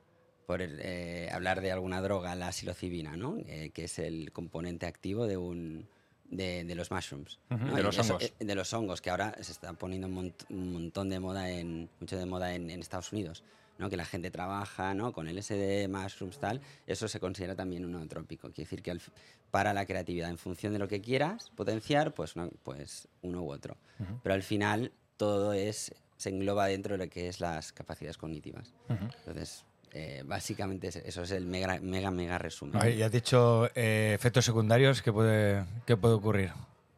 por 0.45 0.59
eh, 0.61 1.29
hablar 1.31 1.61
de 1.61 1.71
alguna 1.71 2.01
droga, 2.01 2.35
la 2.35 2.51
psilocibina, 2.51 3.15
¿no? 3.15 3.37
Eh, 3.47 3.71
que 3.73 3.85
es 3.85 3.97
el 3.97 4.33
componente 4.33 4.87
activo 4.87 5.25
de 5.25 5.37
un 5.37 5.87
de, 6.25 6.65
de 6.65 6.75
los 6.75 6.91
mushrooms, 6.91 7.39
de 7.49 7.81
los 7.81 7.97
eso- 7.97 8.15
hongos. 8.15 8.33
de 8.37 8.55
los 8.55 8.73
hongos, 8.73 9.01
que 9.01 9.09
ahora 9.09 9.33
se 9.41 9.53
está 9.53 9.71
poniendo 9.71 10.07
un, 10.07 10.15
mont- 10.15 10.45
un 10.49 10.73
montón 10.73 11.09
de 11.09 11.19
moda 11.21 11.49
en 11.49 11.89
mucho 12.01 12.17
de 12.17 12.25
moda 12.25 12.53
en, 12.55 12.69
en 12.69 12.81
Estados 12.81 13.13
Unidos, 13.13 13.41
¿no? 13.79 13.89
Que 13.89 13.97
la 13.97 14.05
gente 14.05 14.29
trabaja, 14.29 14.93
¿no? 14.93 15.11
Con 15.13 15.27
LSD, 15.27 15.87
mushrooms, 15.87 16.37
tal. 16.37 16.61
Eso 16.85 17.07
se 17.07 17.19
considera 17.19 17.55
también 17.55 17.85
un 17.85 17.93
nootrópico. 17.93 18.49
Quiere 18.51 18.65
decir 18.69 18.83
que 18.83 18.95
para 19.49 19.73
la 19.73 19.85
creatividad, 19.85 20.29
en 20.29 20.37
función 20.37 20.73
de 20.73 20.79
lo 20.79 20.87
que 20.87 21.01
quieras 21.01 21.49
potenciar, 21.55 22.13
pues, 22.13 22.33
pues 22.63 23.07
uno 23.23 23.41
u 23.41 23.51
otro. 23.51 23.77
Pero 24.21 24.35
al 24.35 24.43
final 24.43 24.91
todo 25.17 25.53
es 25.53 25.95
se 26.17 26.29
engloba 26.29 26.67
dentro 26.67 26.97
de 26.97 27.05
lo 27.05 27.09
que 27.09 27.29
es 27.29 27.39
las 27.39 27.71
capacidades 27.71 28.17
cognitivas. 28.17 28.73
Entonces, 28.89 29.63
eh, 29.93 30.21
básicamente 30.25 30.89
es- 30.89 30.97
eso 30.97 31.23
es 31.23 31.31
el 31.31 31.45
mega, 31.45 31.79
mega, 31.79 32.11
mega 32.11 32.37
resumen. 32.37 32.75
Ay, 32.81 32.97
ya 32.97 33.05
has 33.05 33.11
dicho 33.13 33.69
eh, 33.73 34.11
efectos 34.13 34.43
secundarios, 34.43 35.01
¿qué 35.01 35.13
puede, 35.13 35.63
qué 35.85 35.95
puede 35.95 36.15
ocurrir? 36.15 36.51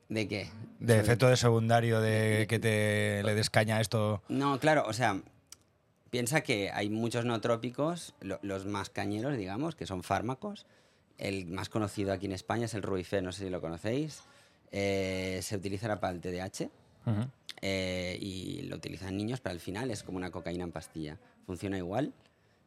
¿De 0.09 0.27
qué? 0.27 0.49
De 0.79 0.99
efecto 0.99 1.27
de 1.29 1.37
secundario, 1.37 2.01
de 2.01 2.47
que 2.49 2.57
te 2.59 3.21
le 3.23 3.35
descaña 3.35 3.79
esto. 3.79 4.23
No, 4.27 4.59
claro, 4.59 4.83
o 4.87 4.93
sea, 4.93 5.21
piensa 6.11 6.41
que 6.41 6.69
hay 6.71 6.89
muchos 6.89 7.25
nootrópicos, 7.25 8.13
lo- 8.21 8.39
los 8.43 8.65
más 8.67 8.89
cañeros, 8.91 9.35
digamos, 9.37 9.75
que 9.75 9.87
son 9.87 10.03
fármacos. 10.03 10.65
El 11.17 11.47
más 11.47 11.69
conocido 11.69 12.13
aquí 12.13 12.27
en 12.27 12.33
España 12.33 12.65
es 12.65 12.73
el 12.75 12.83
Ruife, 12.83 13.21
no 13.21 13.31
sé 13.31 13.45
si 13.45 13.49
lo 13.49 13.61
conocéis. 13.61 14.21
Eh, 14.71 15.39
se 15.41 15.55
utiliza 15.55 15.99
para 15.99 16.13
el 16.13 16.21
TDAH 16.21 16.69
eh, 17.61 18.17
y 18.21 18.61
lo 18.63 18.75
utilizan 18.77 19.17
niños, 19.17 19.39
pero 19.41 19.53
al 19.53 19.59
final 19.59 19.91
es 19.91 20.03
como 20.03 20.17
una 20.17 20.31
cocaína 20.31 20.63
en 20.63 20.71
pastilla. 20.71 21.17
Funciona 21.45 21.77
igual, 21.77 22.13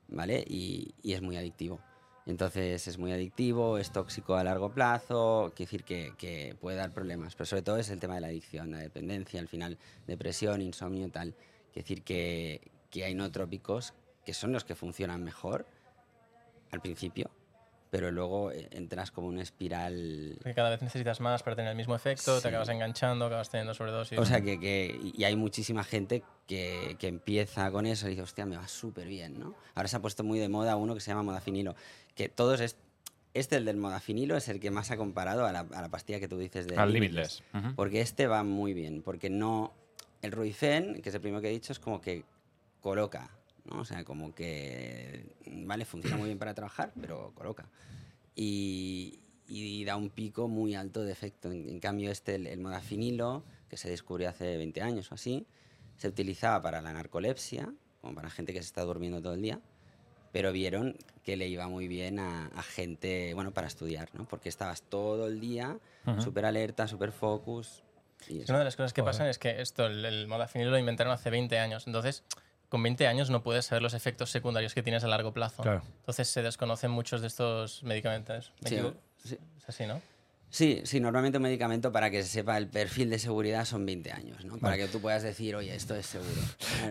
¿vale? 0.08 0.44
Y, 0.46 0.94
y 1.02 1.12
es 1.14 1.22
muy 1.22 1.36
adictivo. 1.36 1.80
Entonces 2.26 2.88
es 2.88 2.96
muy 2.98 3.12
adictivo, 3.12 3.76
es 3.76 3.90
tóxico 3.92 4.34
a 4.36 4.44
largo 4.44 4.70
plazo, 4.72 5.52
quiere 5.54 5.66
decir 5.70 5.84
que, 5.84 6.14
que 6.16 6.56
puede 6.58 6.76
dar 6.78 6.90
problemas, 6.90 7.34
pero 7.34 7.44
sobre 7.44 7.60
todo 7.62 7.76
es 7.76 7.90
el 7.90 8.00
tema 8.00 8.14
de 8.14 8.22
la 8.22 8.28
adicción, 8.28 8.70
la 8.70 8.78
dependencia, 8.78 9.40
al 9.40 9.48
final 9.48 9.76
depresión, 10.06 10.62
insomnio, 10.62 11.10
tal. 11.10 11.34
Quiere 11.72 11.82
decir 11.86 12.02
que, 12.02 12.62
que 12.94 13.04
hay 13.04 13.12
nootrópicos 13.16 13.92
que 14.24 14.32
son 14.34 14.52
los 14.52 14.62
que 14.64 14.76
funcionan 14.76 15.24
mejor 15.24 15.66
al 16.70 16.80
principio, 16.80 17.28
pero 17.90 18.12
luego 18.12 18.52
eh, 18.52 18.68
entras 18.70 19.10
como 19.10 19.26
una 19.26 19.42
espiral 19.42 20.34
Porque 20.38 20.54
cada 20.54 20.70
vez 20.70 20.80
necesitas 20.80 21.18
más 21.20 21.42
para 21.42 21.56
tener 21.56 21.72
el 21.72 21.76
mismo 21.76 21.96
efecto, 21.96 22.36
Sí. 22.36 22.42
te 22.42 22.48
acabas 22.50 22.68
enganchando, 22.68 23.26
acabas 23.26 23.50
teniendo 23.50 23.74
sobredosis. 23.74 24.16
O 24.16 24.24
sea, 24.24 24.40
que, 24.42 24.60
que- 24.60 24.96
y 25.12 25.24
hay 25.24 25.34
muchísima 25.34 25.82
gente 25.82 26.22
que, 26.46 26.94
que 27.00 27.08
empieza 27.08 27.68
con 27.72 27.84
eso 27.84 28.06
y 28.06 28.10
dice, 28.10 28.22
hostia, 28.22 28.46
me 28.46 28.56
va 28.56 28.68
súper 28.68 29.08
bien, 29.08 29.40
¿no? 29.40 29.56
Ahora 29.74 29.88
se 29.88 29.96
ha 29.96 30.00
puesto 30.00 30.22
muy 30.22 30.38
de 30.38 30.48
moda 30.48 30.76
uno 30.76 30.94
que 30.94 31.00
se 31.00 31.10
llama 31.10 31.24
modafinilo, 31.24 31.74
que 32.14 32.28
todos 32.28 32.60
es, 32.60 32.76
este, 33.34 33.56
el 33.56 33.64
del 33.64 33.76
modafinilo, 33.76 34.36
es 34.36 34.48
el 34.48 34.60
que 34.60 34.70
más 34.70 34.92
ha 34.92 34.96
comparado 34.96 35.46
a 35.46 35.50
la, 35.52 35.60
a 35.60 35.82
la 35.82 35.88
pastilla 35.88 36.20
que 36.20 36.28
tú 36.28 36.38
dices 36.38 36.68
de 36.68 36.76
Al 36.76 36.92
Limitless. 36.92 37.42
Porque 37.74 38.00
este 38.00 38.28
va 38.28 38.44
muy 38.44 38.72
bien, 38.72 39.02
porque 39.02 39.30
no... 39.30 39.72
El 40.22 40.30
Ruifen, 40.32 41.02
que 41.02 41.08
es 41.10 41.14
el 41.14 41.20
primero 41.20 41.42
que 41.42 41.48
he 41.48 41.52
dicho, 41.52 41.72
es 41.72 41.78
como 41.80 42.00
que 42.00 42.24
coloca, 42.84 43.30
¿no? 43.64 43.80
O 43.80 43.84
sea, 43.86 44.04
como 44.04 44.34
que, 44.34 45.24
vale, 45.46 45.86
funciona 45.86 46.18
muy 46.18 46.26
bien 46.26 46.38
para 46.38 46.52
trabajar, 46.52 46.92
pero 47.00 47.32
coloca. 47.34 47.66
Y, 48.36 49.20
y 49.48 49.86
da 49.86 49.96
un 49.96 50.10
pico 50.10 50.48
muy 50.48 50.74
alto 50.74 51.02
de 51.02 51.10
efecto. 51.10 51.50
En, 51.50 51.66
en 51.66 51.80
cambio, 51.80 52.10
este, 52.10 52.34
el, 52.34 52.46
el 52.46 52.60
modafinilo, 52.60 53.42
que 53.70 53.78
se 53.78 53.88
descubrió 53.88 54.28
hace 54.28 54.58
20 54.58 54.82
años 54.82 55.10
o 55.10 55.14
así, 55.14 55.46
se 55.96 56.08
utilizaba 56.08 56.60
para 56.60 56.82
la 56.82 56.92
narcolepsia, 56.92 57.72
como 58.02 58.14
para 58.14 58.28
gente 58.28 58.52
que 58.52 58.60
se 58.60 58.66
está 58.66 58.82
durmiendo 58.82 59.22
todo 59.22 59.32
el 59.32 59.40
día, 59.40 59.62
pero 60.30 60.52
vieron 60.52 60.94
que 61.22 61.38
le 61.38 61.48
iba 61.48 61.66
muy 61.68 61.88
bien 61.88 62.18
a, 62.18 62.48
a 62.48 62.62
gente, 62.62 63.32
bueno, 63.32 63.54
para 63.54 63.66
estudiar, 63.66 64.10
¿no? 64.12 64.28
Porque 64.28 64.50
estabas 64.50 64.82
todo 64.82 65.26
el 65.26 65.40
día 65.40 65.78
súper 66.18 66.44
alerta, 66.44 66.86
súper 66.86 67.12
focus. 67.12 67.82
Y. 68.28 68.42
Una 68.50 68.58
de 68.58 68.64
las 68.66 68.76
cosas 68.76 68.92
que 68.92 69.02
pasan 69.02 69.28
es 69.28 69.38
que 69.38 69.62
esto, 69.62 69.86
el, 69.86 70.04
el 70.04 70.26
modafinil 70.26 70.70
lo 70.70 70.76
inventaron 70.76 71.14
hace 71.14 71.30
20 71.30 71.58
años. 71.58 71.86
Entonces, 71.86 72.24
con 72.74 72.82
20 72.82 73.06
años 73.06 73.30
no 73.30 73.40
puedes 73.44 73.66
saber 73.66 73.82
los 73.84 73.94
efectos 73.94 74.30
secundarios 74.30 74.74
que 74.74 74.82
tienes 74.82 75.04
a 75.04 75.06
largo 75.06 75.32
plazo. 75.32 75.62
Claro. 75.62 75.82
Entonces 76.00 76.26
se 76.26 76.42
desconocen 76.42 76.90
muchos 76.90 77.20
de 77.20 77.28
estos 77.28 77.84
medicamentos. 77.84 78.52
¿Me 78.62 78.70
Sí. 78.70 78.76
Es 79.28 79.38
así, 79.68 79.86
¿no? 79.86 80.02
Sí, 80.50 80.82
sí, 80.84 80.98
normalmente 80.98 81.38
un 81.38 81.42
medicamento 81.44 81.92
para 81.92 82.10
que 82.10 82.22
se 82.24 82.28
sepa 82.28 82.58
el 82.58 82.66
perfil 82.66 83.10
de 83.10 83.18
seguridad 83.20 83.64
son 83.64 83.86
20 83.86 84.10
años, 84.12 84.44
¿no? 84.44 84.56
Para 84.58 84.76
que 84.76 84.88
tú 84.88 85.00
puedas 85.00 85.22
decir, 85.22 85.54
oye, 85.54 85.72
esto 85.74 85.94
es 85.94 86.06
seguro. 86.06 86.30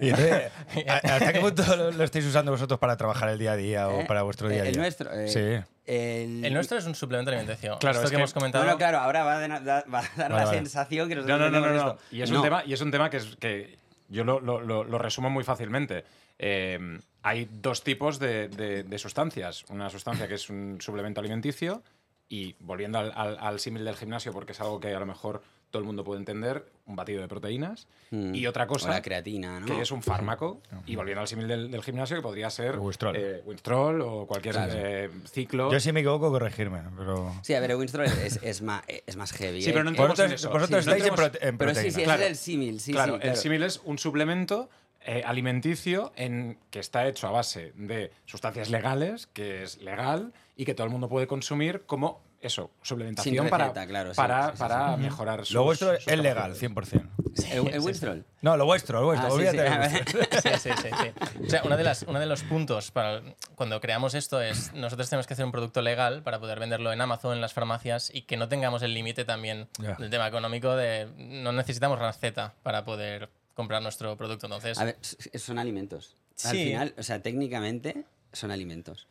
Y 0.01 0.09
entonces, 0.09 0.51
¿a- 0.87 0.95
¿Hasta 1.15 1.33
qué 1.33 1.39
punto 1.41 1.75
lo, 1.75 1.91
lo 1.91 2.03
estáis 2.05 2.25
usando 2.25 2.51
vosotros 2.51 2.79
para 2.79 2.95
trabajar 2.95 3.27
el 3.29 3.37
día 3.39 3.51
a 3.51 3.55
día 3.57 3.87
o 3.89 4.01
¿Eh? 4.01 4.05
para 4.05 4.23
vuestro 4.23 4.47
día 4.47 4.59
a 4.59 4.63
día? 4.63 4.71
El 4.71 4.77
nuestro. 4.77 5.11
eh, 5.13 5.27
Sí. 5.27 5.65
El, 5.85 6.43
El 6.45 6.53
nuestro 6.53 6.77
es 6.77 6.85
un 6.85 6.95
suplemento 6.95 7.29
de 7.31 7.37
alimentación. 7.37 7.77
Claro, 7.79 7.95
Esto 7.95 8.05
es 8.05 8.11
que, 8.11 8.15
que- 8.15 8.21
hemos 8.21 8.33
comentado. 8.33 8.63
Bueno, 8.63 8.77
claro, 8.77 8.99
ahora 8.99 9.23
va 9.25 9.37
a, 9.37 9.47
dar- 9.59 9.93
va 9.93 9.99
a 9.99 10.01
dar 10.15 10.29
Vale, 10.29 10.29
la 10.29 10.45
vale. 10.45 10.57
sensación 10.57 11.07
que 11.09 11.15
No, 11.15 11.21
nosotros 11.21 11.51
no, 11.51 11.59
no, 11.59 11.67
no, 11.67 11.73
no. 11.73 11.89
esto. 11.91 11.99
Y 12.11 12.21
es, 12.21 12.31
No. 12.31 12.37
Un 12.39 12.43
tema, 12.43 12.63
y 12.65 12.73
es 12.73 12.81
un 12.81 12.91
tema 12.91 13.09
que, 13.09 13.17
es, 13.17 13.35
que 13.37 13.77
yo 14.09 14.23
lo, 14.23 14.39
lo- 14.39 14.61
resumo 14.97 15.29
muy 15.29 15.43
fácilmente. 15.43 16.03
Eh, 16.39 16.99
hay 17.21 17.47
dos 17.51 17.83
tipos 17.83 18.19
de, 18.19 18.47
de- 18.49 18.83
de 18.83 18.97
sustancias. 18.97 19.63
Una 19.69 19.89
sustancia 19.89 20.27
que 20.27 20.35
es 20.35 20.49
un 20.49 20.77
suplemento 20.81 21.19
alimenticio 21.19 21.81
y 22.29 22.55
volviendo 22.59 22.99
al, 22.99 23.11
al- 23.15 23.37
al 23.39 23.59
símil 23.59 23.85
del 23.85 23.95
gimnasio, 23.95 24.33
porque 24.33 24.51
es 24.53 24.61
algo 24.61 24.79
que 24.79 24.93
a 24.93 24.99
lo 24.99 25.05
mejor 25.05 25.41
todo 25.73 25.79
el 25.81 25.87
mundo 25.87 26.03
puede 26.03 26.19
entender, 26.19 26.67
un 26.85 26.95
batido 26.95 27.19
de 27.23 27.27
proteínas. 27.27 27.87
Mm. 28.11 28.35
Y 28.35 28.45
otra 28.45 28.65
O 28.65 28.67
cosa 28.67 28.89
la 28.91 29.01
creatina, 29.01 29.59
¿no? 29.59 29.65
que 29.65 29.81
es 29.81 29.89
un 29.91 30.03
fármaco. 30.03 30.61
Y 30.85 30.95
volviendo 30.95 31.21
al 31.21 31.27
símil 31.27 31.47
del, 31.47 31.71
del 31.71 31.81
gimnasio, 31.81 32.15
que 32.15 32.21
podría 32.21 32.51
ser 32.51 32.77
Winstrol. 32.77 33.15
eh, 33.15 33.41
Winstrol 33.43 34.01
o 34.01 34.27
cualquier 34.27 34.53
Claro. 34.53 34.71
eh, 34.75 35.09
ciclo. 35.31 35.71
Yo 35.71 35.79
si 35.79 35.91
me 35.91 36.01
equivoco, 36.01 36.29
corregirme, 36.29 36.81
pero... 36.95 37.33
Sí, 37.41 37.55
a 37.55 37.59
ver, 37.59 37.71
el 37.71 37.77
Winstrol 37.77 38.05
es, 38.05 38.39
es, 38.43 38.61
más, 38.61 38.83
es 38.87 39.15
más 39.15 39.31
heavy. 39.33 39.63
Sí, 39.63 39.71
¿eh? 39.71 39.73
pero 39.73 39.83
no 39.83 39.89
Eh, 39.89 39.93
entremos 39.93 40.11
Vosotros, 40.11 40.29
en 40.31 40.35
eso. 40.35 40.49
vosotros 40.51 40.67
Sí, 40.67 40.73
no 40.73 40.79
estáis 40.95 41.03
en, 41.05 41.09
entremos- 41.09 41.31
prote- 41.31 41.47
en 41.47 41.57
Pero 41.57 41.75
sí, 41.75 41.91
sí, 41.91 42.03
Claro. 42.03 42.21
es 42.21 42.29
el 42.29 42.35
símil. 42.35 42.79
Sí, 42.79 42.91
claro, 42.91 43.19
sí, 43.19 43.27
el 43.27 43.35
símil 43.35 43.63
es 43.63 43.81
un 43.83 43.97
suplemento 43.97 44.69
eh, 45.05 45.23
alimenticio 45.25 46.13
en, 46.15 46.59
que 46.69 46.79
está 46.79 47.07
hecho 47.07 47.27
a 47.27 47.31
base 47.31 47.73
de 47.75 48.11
sustancias 48.25 48.69
legales, 48.69 49.25
que 49.25 49.63
es 49.63 49.81
legal 49.81 50.33
y 50.55 50.65
que 50.65 50.75
todo 50.75 50.85
el 50.85 50.91
mundo 50.91 51.09
puede 51.09 51.25
consumir 51.25 51.81
como 51.87 52.21
eso, 52.43 52.71
suplementación 52.81 53.49
para, 53.49 53.71
claro, 53.87 54.13
sí, 54.13 54.17
para, 54.17 54.45
sí, 54.47 54.51
sí, 54.53 54.57
para 54.59 54.97
mejorar 54.97 55.39
sus 55.45 55.51
Lo 55.55 55.63
vuestro 55.63 55.95
sus 55.95 56.07
es 56.07 56.17
legal, 56.19 56.53
capacidades. 56.53 56.61
100%. 56.93 57.09
El, 57.51 57.67
el 57.67 57.73
sí, 57.81 57.85
Winstrol. 57.87 58.25
No, 58.41 58.57
lo 58.57 58.65
vuestro, 58.65 58.99
lo 58.99 59.07
vuestro. 59.07 59.27
Ah, 59.27 59.31
sí, 59.31 59.35
olvídate 59.35 59.89
sí. 59.89 59.97
vuestro. 60.13 60.41
Sí, 60.43 60.49
sí, 60.59 60.69
sí, 60.81 60.89
sí. 61.01 61.43
O 61.45 61.49
sea, 61.49 61.63
una 61.63 61.77
de 61.77 61.83
las, 61.83 62.03
uno 62.03 62.19
de 62.19 62.25
los 62.25 62.43
puntos 62.43 62.91
para 62.91 63.21
cuando 63.55 63.79
creamos 63.81 64.13
esto 64.13 64.41
es 64.41 64.73
nosotros 64.73 65.09
tenemos 65.09 65.25
que 65.27 65.33
hacer 65.33 65.45
un 65.45 65.51
producto 65.51 65.81
legal 65.81 66.21
para 66.23 66.39
poder 66.39 66.59
venderlo 66.59 66.91
en 66.93 67.01
Amazon, 67.01 67.33
en 67.33 67.41
las 67.41 67.53
farmacias 67.53 68.11
y 68.13 68.23
que 68.23 68.37
no 68.37 68.49
tengamos 68.49 68.81
el 68.83 68.93
límite 68.93 69.25
también 69.25 69.67
Ya. 69.79 69.95
del 69.95 70.09
tema 70.09 70.27
económico 70.27 70.75
de 70.75 71.07
no 71.17 71.51
necesitamos 71.53 71.97
receta 71.99 72.53
para 72.63 72.83
poder 72.83 73.29
comprar 73.53 73.81
nuestro 73.81 74.15
producto. 74.17 74.47
Entonces, 74.47 74.77
A 74.77 74.85
ver, 74.85 74.97
son 75.01 75.59
alimentos. 75.59 76.15
Al 76.43 76.51
final, 76.51 76.93
o 76.97 77.03
sea, 77.03 77.21
técnicamente 77.21 78.03
son 78.31 78.51
alimentos. 78.51 79.07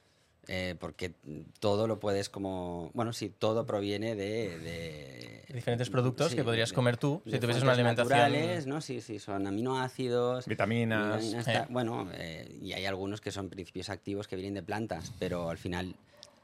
Eh, 0.49 0.75
porque 0.81 1.13
todo 1.61 1.87
lo 1.87 2.01
puedes 2.01 2.29
como... 2.29 2.91
Bueno, 2.95 3.13
sí, 3.13 3.29
todo 3.31 3.65
proviene 3.65 4.17
de... 4.17 4.59
de- 4.59 5.45
diferentes 5.55 5.89
productos 5.91 6.31
sí, 6.31 6.37
que 6.37 6.43
podrías 6.43 6.71
de- 6.71 6.75
comer 6.75 6.97
tú 6.97 7.23
si 7.27 7.39
tuvieses 7.39 7.63
una 7.63 7.73
alimentación. 7.73 8.19
naturales, 8.19 8.67
¿no? 8.67 8.81
Sí, 8.81 9.01
sí, 9.01 9.19
son 9.21 9.47
aminoácidos... 9.47 10.47
Vitaminas. 10.47 11.21
vitaminas, 11.23 11.47
Eh. 11.49 11.65
Bueno, 11.69 12.09
eh, 12.15 12.59
y 12.61 12.73
hay 12.73 12.87
algunos 12.87 13.21
que 13.21 13.31
son 13.31 13.49
principios 13.51 13.89
activos 13.89 14.27
que 14.27 14.35
vienen 14.35 14.55
de 14.55 14.63
plantas, 14.65 15.13
pero 15.21 15.49
al 15.49 15.59
final 15.59 15.95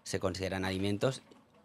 se 0.04 0.20
consideran 0.20 0.64
alimentos 0.64 1.22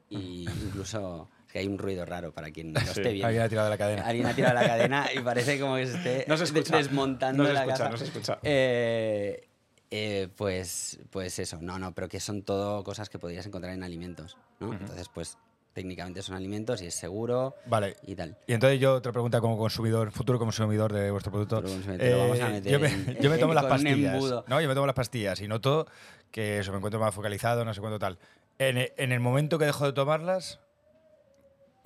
y 0.10 0.46
incluso... 0.50 1.30
que 1.52 1.60
hay 1.60 1.68
un 1.68 1.78
ruido 1.78 2.04
raro 2.04 2.32
para 2.34 2.50
quien 2.50 2.74
no 2.74 2.80
lo 2.84 2.88
esté 2.88 3.10
viendo. 3.12 3.28
Alguien 3.28 3.44
ha 3.44 3.50
tirado 3.50 3.68
de 3.68 3.70
la 3.70 3.78
cadena. 3.78 4.02
Alguien 4.08 4.26
ha 4.26 4.34
tirado 4.34 4.56
la 4.56 4.66
cadena 4.66 5.06
y 5.16 5.20
parece 5.20 5.60
como 5.60 5.76
que 5.76 5.86
se 5.86 5.98
esté 5.98 6.26
No 6.28 6.36
se 6.36 6.46
escucha. 6.46 6.78
desmontando 6.78 7.44
No 7.44 7.50
se 7.50 7.54
la 7.54 7.60
escucha, 7.62 7.78
caja. 7.78 7.90
no 7.92 7.98
se 7.98 8.04
escucha. 8.06 8.40
Eh, 8.42 9.50
eh, 9.96 10.28
pues, 10.36 11.00
pues 11.12 11.38
eso, 11.38 11.60
no, 11.62 11.78
no, 11.78 11.94
pero 11.94 12.10
que 12.10 12.20
son 12.20 12.42
todo 12.42 12.84
cosas 12.84 13.10
que 13.10 13.20
podrías 13.20 13.46
encontrar 13.46 13.74
en 13.76 13.84
alimentos, 13.84 14.38
¿no? 14.60 14.74
Entonces, 14.74 15.08
pues 15.14 15.38
técnicamente 15.74 16.22
son 16.24 16.36
alimentos 16.36 16.82
y 16.82 16.88
es 16.88 16.96
seguro 16.96 17.56
Vale. 17.68 17.96
y 18.08 18.16
tal. 18.16 18.36
Y 18.48 18.54
entonces 18.54 18.80
yo 18.80 18.96
otra 18.96 19.12
pregunta 19.12 19.40
como 19.40 19.56
consumidor, 19.58 20.12
futuro 20.12 20.40
consumidor 20.40 20.92
de 20.94 21.12
vuestro 21.12 21.32
producto. 21.32 21.62
Vamos 21.62 21.88
a 21.88 21.92
meter 21.92 22.72
yo, 22.72 22.80
me, 22.80 22.88
en- 22.88 23.18
yo 23.22 23.30
me 23.30 23.38
tomo 23.40 23.54
las 23.54 23.66
pastillas. 23.66 24.24
No, 24.48 24.62
yo 24.62 24.68
me 24.68 24.74
tomo 24.74 24.88
las 24.88 24.96
pastillas 24.96 25.40
y 25.42 25.48
noto 25.48 25.86
que 26.32 26.58
eso 26.60 26.72
me 26.72 26.78
encuentro 26.78 27.00
más 27.00 27.14
focalizado, 27.14 27.64
no 27.64 27.74
sé 27.76 27.80
cuánto 27.80 28.00
tal. 28.00 28.18
En 28.58 28.78
en 28.98 29.12
el 29.12 29.20
momento 29.20 29.60
que 29.60 29.66
dejo 29.66 29.86
de 29.86 29.94
tomarlas, 29.94 30.60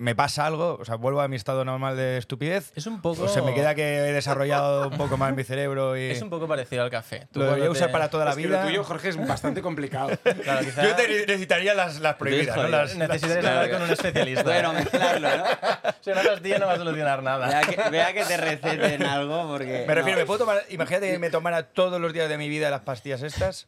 me 0.00 0.14
pasa 0.14 0.46
algo, 0.46 0.78
o 0.80 0.84
sea, 0.84 0.94
vuelvo 0.94 1.20
a 1.20 1.26
mi 1.26 1.34
estado 1.34 1.64
normal 1.64 1.96
de 1.96 2.18
estupidez. 2.18 2.70
Es 2.76 2.86
un 2.86 3.02
poco. 3.02 3.24
O 3.24 3.28
se 3.28 3.42
me 3.42 3.52
queda 3.52 3.74
que 3.74 3.98
he 3.98 4.12
desarrollado 4.12 4.88
un 4.88 4.96
poco 4.96 5.16
más 5.16 5.34
mi 5.34 5.42
cerebro 5.42 5.96
y 5.96 6.02
Es 6.12 6.22
un 6.22 6.30
poco 6.30 6.46
parecido 6.46 6.84
al 6.84 6.90
café. 6.90 7.26
Tú 7.32 7.40
lo 7.40 7.46
debería 7.46 7.68
usar 7.68 7.88
te- 7.88 7.92
para 7.92 8.08
toda 8.08 8.24
la 8.24 8.30
Es 8.30 8.36
que 8.36 8.46
vida. 8.46 8.60
lo 8.62 8.68
tuyo, 8.68 8.84
Jorge, 8.84 9.08
es 9.08 9.26
bastante 9.26 9.60
complicado. 9.60 10.10
Claro, 10.44 10.60
quizá 10.64 10.84
Yo 10.84 10.94
te- 10.94 11.08
necesitaría 11.26 11.74
las, 11.74 11.98
las 11.98 12.14
prohibidas, 12.14 12.56
¿no? 12.56 12.68
Las- 12.68 12.94
necesitarías 12.94 13.38
Claro, 13.40 13.56
hablar 13.56 13.70
que- 13.70 13.74
con 13.76 13.82
un 13.82 13.90
especialista. 13.90 14.42
Bueno, 14.44 14.72
mezclarlo, 14.72 15.36
¿no? 15.36 15.44
Si 16.00 16.10
una 16.12 16.22
pastilla 16.22 16.58
no 16.60 16.66
va 16.66 16.72
a 16.74 16.76
solucionar 16.76 17.22
nada. 17.24 17.48
Vea 17.48 17.60
que, 17.62 17.90
vea 17.90 18.12
que 18.14 18.24
te 18.24 18.36
receten 18.36 19.02
algo 19.04 19.48
porque... 19.48 19.84
Me 19.88 19.94
refiero, 19.96 20.16
no. 20.18 20.22
¿me 20.22 20.26
puedo 20.26 20.38
tomar? 20.38 20.62
Imagínate 20.68 21.10
que 21.10 21.18
me 21.18 21.30
tomara 21.30 21.64
todos 21.64 22.00
los 22.00 22.12
días 22.12 22.28
de 22.28 22.38
mi 22.38 22.48
vida 22.48 22.70
las 22.70 22.82
pastillas 22.82 23.22
estas. 23.22 23.66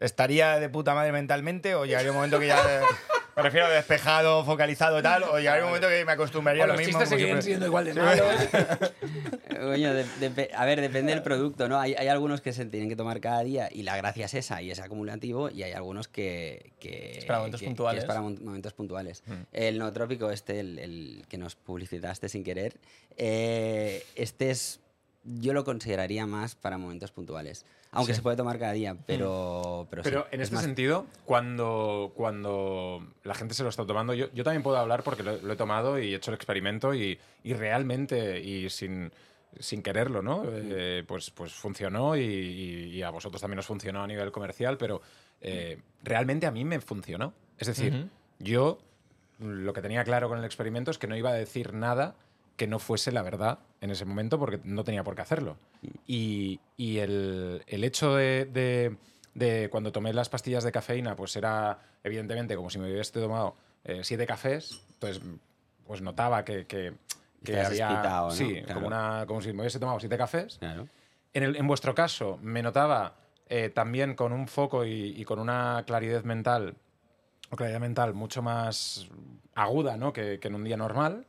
¿Estaría 0.00 0.58
de 0.58 0.68
puta 0.68 0.94
madre 0.94 1.12
mentalmente 1.12 1.74
o 1.76 1.84
llegaría 1.84 2.10
un 2.10 2.16
momento 2.16 2.40
que 2.40 2.48
ya. 2.48 2.58
Eh, 3.38 3.42
me 3.42 3.42
refiero 3.44 3.68
despejado, 3.70 4.44
focalizado 4.44 5.00
tal, 5.02 5.22
o 5.24 5.38
llegaría 5.38 5.62
un 5.64 5.68
momento 5.70 5.88
que 5.88 6.04
me 6.04 6.12
acostumbraría 6.12 6.64
a 6.64 6.66
lo 6.66 6.74
mismo. 6.74 6.98
como 6.98 7.06
siempre? 7.16 7.66
igual 7.66 7.84
de 7.84 7.94
Coño, 9.58 9.92
de- 9.94 10.04
depe- 10.20 10.50
a 10.54 10.64
ver, 10.64 10.80
depende 10.80 11.12
del 11.12 11.22
producto, 11.22 11.68
¿no? 11.68 11.80
Hay, 11.80 11.94
hay 11.94 12.08
algunos 12.08 12.40
que 12.40 12.52
se 12.52 12.64
tienen 12.66 12.88
que 12.88 12.96
tomar 12.96 13.20
cada 13.20 13.42
día 13.42 13.68
y 13.72 13.82
la 13.82 13.96
gracia 13.96 14.26
es 14.26 14.34
esa 14.34 14.62
y 14.62 14.70
es 14.70 14.78
acumulativo 14.80 15.50
y 15.50 15.62
hay 15.62 15.72
algunos 15.72 16.06
que... 16.08 16.72
que 16.78 17.18
Es 17.18 17.24
para 17.24 17.38
momentos 17.40 17.60
que- 17.60 17.66
puntuales. 17.66 18.00
que 18.00 18.04
es 18.04 18.08
para 18.08 18.20
momentos 18.20 18.72
puntuales. 18.72 19.22
El 19.52 19.78
nootrópico 19.78 20.30
este, 20.30 20.60
el, 20.60 20.78
el 20.78 21.24
que 21.28 21.38
nos 21.38 21.56
publicitaste 21.56 22.28
sin 22.28 22.44
querer, 22.44 22.74
eh, 23.16 24.04
este 24.14 24.50
es... 24.50 24.80
Yo 25.40 25.52
lo 25.52 25.64
consideraría 25.64 26.26
más 26.26 26.54
para 26.54 26.78
momentos 26.78 27.10
puntuales. 27.12 27.64
Aunque 27.90 28.14
se 28.14 28.20
puede 28.22 28.36
tomar 28.36 28.58
cada 28.58 28.72
día, 28.72 28.96
pero... 29.06 29.86
Pero, 29.90 30.02
sí, 30.02 30.10
Pero 30.10 30.26
en 30.30 30.40
es 30.40 30.44
este 30.44 30.54
más- 30.56 30.64
sentido, 30.64 31.06
cuando, 31.24 32.12
cuando 32.14 33.06
la 33.24 33.34
gente 33.34 33.54
se 33.54 33.62
lo 33.62 33.68
está 33.70 33.86
tomando, 33.86 34.12
yo, 34.14 34.26
yo 34.34 34.44
también 34.44 34.62
puedo 34.62 34.76
hablar 34.76 35.02
porque 35.02 35.22
lo, 35.22 35.36
lo 35.38 35.52
he 35.52 35.56
tomado 35.56 35.98
y 35.98 36.12
he 36.12 36.16
hecho 36.16 36.30
el 36.30 36.34
experimento 36.34 36.94
y, 36.94 37.18
y 37.44 37.54
realmente, 37.54 38.40
y 38.40 38.68
sin, 38.68 39.10
sin 39.58 39.82
quererlo, 39.82 40.20
¿no? 40.22 40.44
Eh, 40.46 41.02
pues, 41.06 41.30
pues 41.30 41.52
funcionó 41.52 42.16
y, 42.16 42.20
y- 42.22 42.84
y 42.96 43.02
a 43.02 43.10
vosotros 43.10 43.40
también 43.40 43.58
os 43.58 43.66
funcionó 43.66 44.02
a 44.02 44.06
nivel 44.06 44.32
comercial, 44.32 44.76
pero 44.76 45.00
eh, 45.40 45.80
realmente 46.02 46.46
a 46.46 46.50
mí 46.50 46.64
me 46.64 46.80
funcionó. 46.80 47.32
Es 47.58 47.68
decir, 47.68 48.08
yo 48.38 48.78
lo 49.38 49.72
que 49.72 49.80
tenía 49.82 50.04
claro 50.04 50.28
con 50.28 50.38
el 50.38 50.44
experimento 50.44 50.90
es 50.90 50.98
que 50.98 51.06
no 51.06 51.16
iba 51.16 51.30
a 51.30 51.34
decir 51.34 51.72
nada 51.72 52.16
que 52.58 52.66
no 52.66 52.78
fuese 52.78 53.10
la 53.12 53.22
verdad 53.22 53.60
en 53.80 53.90
ese 53.90 54.04
momento 54.04 54.38
porque 54.38 54.60
no 54.64 54.84
tenía 54.84 55.02
por 55.04 55.14
qué 55.14 55.22
hacerlo. 55.22 55.56
Y, 56.06 56.60
y 56.76 56.98
el, 56.98 57.62
el 57.66 57.84
hecho 57.84 58.14
de, 58.16 58.44
de- 58.44 58.96
de 59.34 59.68
cuando 59.70 59.92
tomé 59.92 60.12
las 60.12 60.28
pastillas 60.28 60.64
de 60.64 60.72
cafeína, 60.72 61.14
pues 61.14 61.36
era 61.36 61.78
evidentemente 62.02 62.56
como 62.56 62.68
si 62.68 62.78
me 62.80 62.90
hubiese 62.92 63.12
tomado 63.20 63.54
eh, 63.84 64.00
siete 64.02 64.26
cafés, 64.26 64.82
entonces 64.94 65.22
pues 65.86 66.02
notaba 66.02 66.44
que, 66.44 66.66
que, 66.66 66.92
había... 67.60 68.02
¿no? 68.02 68.30
Sí, 68.32 68.60
Claro. 68.62 68.74
como, 68.74 68.86
una, 68.88 69.24
como 69.28 69.40
si 69.40 69.52
me 69.52 69.60
hubiese 69.60 69.78
tomado 69.78 70.00
siete 70.00 70.18
cafés. 70.18 70.58
Claro. 70.58 70.88
En, 71.32 71.42
el- 71.44 71.56
en 71.56 71.66
vuestro 71.68 71.94
caso, 71.94 72.38
me 72.42 72.60
notaba 72.62 73.14
eh, 73.48 73.70
también 73.70 74.14
con 74.16 74.32
un 74.32 74.48
foco 74.48 74.84
y, 74.84 75.14
y 75.16 75.24
con 75.24 75.38
una 75.38 75.84
claridad 75.86 76.24
mental, 76.24 76.74
o 77.50 77.56
claridad 77.56 77.78
mental 77.80 78.14
mucho 78.14 78.42
más 78.42 79.06
aguda 79.54 79.96
¿no? 79.96 80.12
que, 80.12 80.40
que 80.40 80.48
en 80.48 80.56
un 80.56 80.64
día 80.64 80.76
normal. 80.76 81.24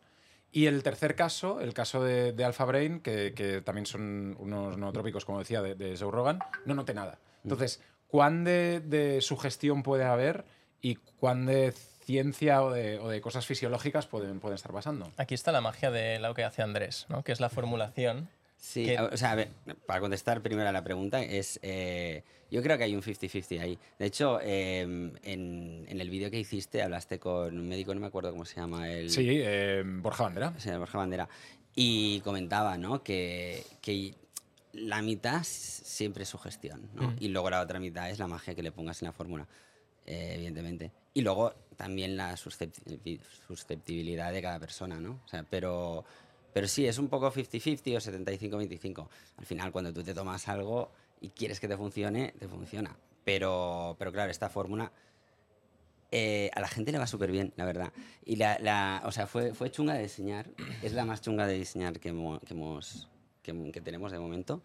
Y 0.51 0.65
el 0.65 0.81
tercer 0.83 1.15
caso, 1.15 1.61
el 1.61 1.73
caso 1.73 2.03
de, 2.03 2.33
de 2.33 2.43
Alpha 2.43 2.65
Brain, 2.65 3.01
que, 3.01 3.33
que 3.35 3.61
también 3.61 3.85
son 3.85 4.35
unos 4.39 4.77
nootrópicos, 4.77 5.25
como 5.25 5.39
decía, 5.39 5.61
de, 5.61 5.75
de 5.75 5.95
Joe 5.97 6.11
Rogan, 6.11 6.39
no 6.65 6.73
noté 6.73 6.93
nada. 6.93 7.19
Entonces, 7.43 7.81
¿cuán 8.07 8.43
de, 8.43 8.79
de 8.79 9.21
sugestión 9.21 9.83
puede 9.83 10.05
haber 10.05 10.45
y 10.81 10.95
cuán 10.95 11.45
de 11.45 11.71
ciencia 11.71 12.63
o 12.63 12.71
de, 12.71 12.97
o 12.97 13.09
de 13.09 13.21
cosas 13.21 13.45
fisiológicas 13.45 14.07
pueden, 14.07 14.39
pueden 14.39 14.55
estar 14.55 14.71
pasando? 14.71 15.11
Aquí 15.17 15.35
está 15.35 15.51
la 15.51 15.61
magia 15.61 15.91
de 15.91 16.17
lo 16.17 16.33
que 16.33 16.43
hace 16.43 16.63
Andrés, 16.63 17.05
¿no? 17.09 17.23
que 17.23 17.31
es 17.31 17.39
la 17.39 17.49
formulación. 17.49 18.29
Sí, 18.59 18.83
que- 18.85 18.99
o 18.99 19.15
sea, 19.17 19.31
a 19.31 19.35
ver, 19.35 19.49
para 19.87 19.99
contestar 20.01 20.41
primero 20.41 20.67
a 20.67 20.71
la 20.71 20.83
pregunta, 20.83 21.21
es 21.23 21.59
eh, 21.63 22.23
yo 22.51 22.61
creo 22.61 22.77
que 22.77 22.83
hay 22.83 22.93
un 22.95 23.01
50-50 23.01 23.61
ahí. 23.61 23.77
De 23.97 24.05
hecho, 24.05 24.39
eh, 24.43 24.81
en, 24.81 25.85
en 25.87 26.01
el 26.01 26.09
vídeo 26.09 26.29
que 26.29 26.39
hiciste 26.39 26.81
hablaste 26.83 27.19
con 27.19 27.57
un 27.57 27.67
médico, 27.69 27.93
no 27.93 28.01
me 28.01 28.07
acuerdo 28.07 28.31
cómo 28.31 28.43
se 28.45 28.57
llama, 28.57 28.89
el 28.91 29.09
Sí, 29.09 29.25
eh, 29.27 29.83
Borja 29.85 30.23
Bandera. 30.23 30.53
señor 30.59 30.79
Borja 30.79 30.97
Bandera, 30.97 31.29
y 31.73 32.19
comentaba 32.21 32.77
¿no? 32.77 33.01
que, 33.01 33.63
que 33.81 34.13
la 34.73 35.01
mitad 35.01 35.41
siempre 35.43 36.23
es 36.23 36.29
sugestión, 36.29 36.89
¿no? 36.95 37.11
Mm. 37.11 37.15
y 37.19 37.27
luego 37.29 37.49
la 37.49 37.61
otra 37.61 37.79
mitad 37.79 38.09
es 38.09 38.19
la 38.19 38.27
magia 38.27 38.53
que 38.55 38.61
le 38.61 38.71
pongas 38.73 39.01
en 39.01 39.05
la 39.07 39.13
fórmula, 39.13 39.47
eh, 40.05 40.33
evidentemente. 40.35 40.91
Y 41.13 41.21
luego 41.21 41.53
también 41.77 42.17
la 42.17 42.33
suscepti- 42.35 43.19
susceptibilidad 43.47 44.31
de 44.33 44.41
cada 44.41 44.59
persona, 44.59 44.99
¿no? 44.99 45.21
O 45.25 45.27
sea, 45.27 45.43
pero, 45.49 46.03
Pero 46.59 46.67
sí, 46.67 46.85
es 46.85 46.97
un 46.97 47.07
poco 47.07 47.31
50-50 47.31 47.95
o 47.95 48.01
75-25. 48.01 49.07
Al 49.37 49.45
final, 49.45 49.71
cuando 49.71 49.93
tú 49.93 50.03
te 50.03 50.13
tomas 50.13 50.45
algo 50.49 50.91
y 51.21 51.29
quieres 51.29 51.57
que 51.61 51.69
te 51.69 51.77
funcione, 51.77 52.33
te 52.37 52.49
funciona. 52.49 52.97
Pero, 53.23 53.95
pero 53.97 54.11
claro, 54.11 54.29
esta 54.29 54.49
fórmula 54.49 54.91
eh, 56.11 56.49
a 56.53 56.59
la 56.59 56.67
gente 56.67 56.91
le 56.91 56.97
va 56.97 57.07
súper 57.07 57.31
bien, 57.31 57.53
la 57.55 57.63
verdad. 57.63 57.93
Y 58.25 58.35
la, 58.35 58.59
la- 58.59 59.01
o 59.05 59.11
sea, 59.13 59.25
fue, 59.25 59.53
fue 59.53 59.71
chunga 59.71 59.93
de 59.93 60.01
diseñar. 60.03 60.49
Es 60.83 60.91
la 60.91 61.05
más 61.05 61.21
chunga 61.21 61.47
de 61.47 61.53
diseñar 61.53 61.97
que, 61.97 62.11
hemo- 62.13 62.41
que, 62.41 62.53
hemos, 62.53 63.07
que, 63.41 63.71
que 63.71 63.79
tenemos 63.79 64.11
de 64.11 64.19
momento. 64.19 64.61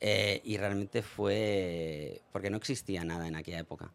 Eh, 0.00 0.40
y 0.42 0.56
realmente 0.56 1.02
fue 1.02 2.20
porque 2.32 2.50
no 2.50 2.56
existía 2.56 3.04
nada 3.04 3.28
en 3.28 3.36
aquella 3.36 3.60
época. 3.60 3.92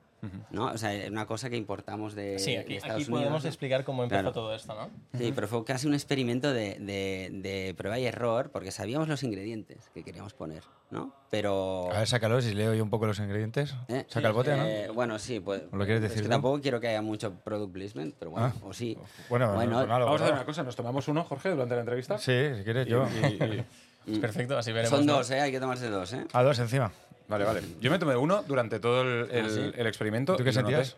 ¿No? 0.51 0.67
O 0.67 0.77
sea, 0.77 0.91
una 1.09 1.25
cosa 1.25 1.49
que 1.49 1.57
importamos 1.57 2.15
de, 2.15 2.39
Sí, 2.39 2.51
de 2.53 2.59
aquí, 2.59 2.75
Estados 2.77 2.95
aquí 2.95 3.03
Unidos. 3.05 3.21
podemos 3.21 3.43
¿no? 3.43 3.49
explicar 3.49 3.83
cómo 3.83 4.03
empezó 4.03 4.21
Claro. 4.21 4.33
todo 4.33 4.55
esto, 4.55 4.73
¿no? 4.73 4.89
Sí, 5.17 5.31
pero 5.35 5.47
fue 5.47 5.63
casi 5.65 5.87
un 5.87 5.93
experimento 5.93 6.53
de, 6.53 6.79
de- 6.79 7.29
de 7.33 7.73
prueba 7.77 7.99
y 7.99 8.05
error, 8.05 8.49
porque 8.51 8.71
sabíamos 8.71 9.07
los 9.07 9.23
ingredientes 9.23 9.89
que 9.93 10.03
queríamos 10.03 10.33
poner, 10.33 10.63
¿no? 10.91 11.13
Pero... 11.29 11.89
A 11.91 11.99
ver, 11.99 12.07
sácalos 12.07 12.45
y 12.45 12.53
leo 12.53 12.73
yo 12.73 12.83
un 12.83 12.89
poco 12.89 13.05
los 13.05 13.19
ingredientes. 13.19 13.75
¿eh? 13.87 14.05
Saca 14.07 14.27
el 14.27 14.33
bote, 14.33 14.55
¿no? 14.55 14.63
Eh, 14.65 14.89
bueno, 14.93 15.19
sí, 15.19 15.39
pues... 15.39 15.63
¿O 15.71 15.75
lo 15.77 15.85
quieres 15.85 16.03
es 16.03 16.09
decir 16.09 16.23
que 16.23 16.27
tú? 16.29 16.31
tampoco 16.31 16.61
quiero 16.61 16.79
que 16.79 16.87
haya 16.87 17.01
mucho 17.01 17.33
product 17.43 17.73
placement, 17.73 18.15
pero 18.17 18.31
bueno, 18.31 18.53
Ah. 18.55 18.65
o 18.65 18.73
sí. 18.73 18.97
Bueno, 19.29 19.53
Bueno, 19.53 19.85
nada, 19.85 20.05
Vamos 20.05 20.21
a 20.21 20.23
hacer 20.25 20.35
una 20.35 20.45
cosa, 20.45 20.63
nos 20.63 20.75
tomamos 20.75 21.07
uno, 21.07 21.23
Jorge, 21.23 21.49
durante 21.49 21.75
la 21.75 21.81
entrevista. 21.81 22.17
Sí, 22.17 22.33
si 22.57 22.63
quieres, 22.63 22.87
Y- 22.87 22.89
yo. 22.91 23.07
y- 23.07 23.65
y- 24.13 24.19
Perfecto, 24.19 24.57
así 24.57 24.71
veremos. 24.73 24.97
Son 24.97 25.05
¿no? 25.05 25.13
dos, 25.13 25.31
¿eh? 25.31 25.39
Hay 25.39 25.51
que 25.51 25.59
tomarse 25.61 25.89
dos, 25.89 26.11
¿eh? 26.13 26.25
A 26.33 26.43
dos 26.43 26.59
encima. 26.59 26.91
Vale, 27.27 27.45
vale. 27.45 27.61
Yo 27.81 27.89
me 27.91 27.99
tomé 27.99 28.15
uno 28.15 28.43
durante 28.43 28.79
todo 28.79 29.01
el, 29.01 29.31
el- 29.31 29.45
Ah, 29.45 29.49
¿sí? 29.49 29.71
el 29.75 29.87
experimento. 29.87 30.35
¿Tú 30.35 30.43
qué 30.43 30.53
sentías? 30.53 30.97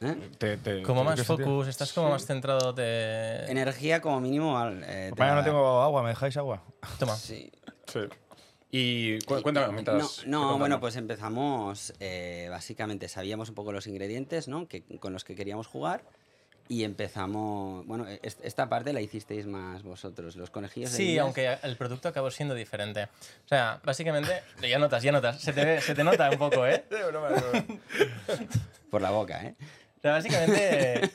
¿Eh? 0.00 0.16
Te- 0.38 0.56
te- 0.58 0.82
Como 0.82 1.00
te- 1.00 1.04
más 1.06 1.22
focus, 1.22 1.68
estás 1.68 1.92
como 1.92 2.10
más 2.10 2.26
centrado 2.26 2.72
de... 2.72 3.44
Energía 3.48 4.00
como 4.00 4.20
mínimo... 4.20 4.58
al- 4.58 4.82
Eh, 4.84 5.10
te 5.14 5.18
Mañana 5.18 5.36
va 5.36 5.40
no 5.40 5.44
tengo 5.44 5.82
agua, 5.82 6.02
¿me 6.02 6.08
dejáis 6.10 6.36
agua? 6.36 6.62
Toma. 6.98 7.16
Sí. 7.16 7.50
Sí. 7.86 8.00
Y 8.70 9.20
cu- 9.20 9.40
cuéntame, 9.40 9.72
mientras... 9.72 10.26
No, 10.26 10.50
no 10.50 10.58
bueno, 10.58 10.80
pues 10.80 10.96
empezamos, 10.96 11.94
eh, 12.00 12.48
básicamente 12.50 13.08
sabíamos 13.08 13.48
un 13.48 13.54
poco 13.54 13.70
los 13.72 13.86
ingredientes, 13.86 14.48
¿no? 14.48 14.66
Que, 14.66 14.82
con 14.98 15.12
los 15.12 15.24
que 15.24 15.36
queríamos 15.36 15.68
jugar 15.68 16.02
y 16.68 16.84
empezamos, 16.84 17.84
bueno, 17.86 18.06
es- 18.22 18.38
esta 18.42 18.68
parte 18.68 18.92
la 18.92 19.00
hicisteis 19.00 19.46
más 19.46 19.82
vosotros, 19.82 20.36
los 20.36 20.50
conejillos 20.50 20.90
de 20.92 20.96
Sí, 20.96 21.02
Indias. 21.08 21.24
aunque 21.24 21.58
el 21.62 21.76
producto 21.76 22.08
acabó 22.08 22.30
siendo 22.30 22.54
diferente. 22.54 23.04
O 23.04 23.48
sea, 23.48 23.80
básicamente, 23.84 24.42
ya 24.66 24.78
notas, 24.78 25.02
ya 25.02 25.12
notas, 25.12 25.40
se 25.40 25.52
te, 25.52 25.64
ve- 25.64 25.80
se 25.80 25.94
te 25.94 26.04
nota 26.04 26.30
un 26.30 26.38
poco, 26.38 26.66
¿eh? 26.66 26.84
Por 28.90 29.02
la 29.02 29.10
boca, 29.10 29.42
¿eh? 29.44 29.54
O 29.98 30.00
sea, 30.02 30.12
básicamente, 30.12 31.10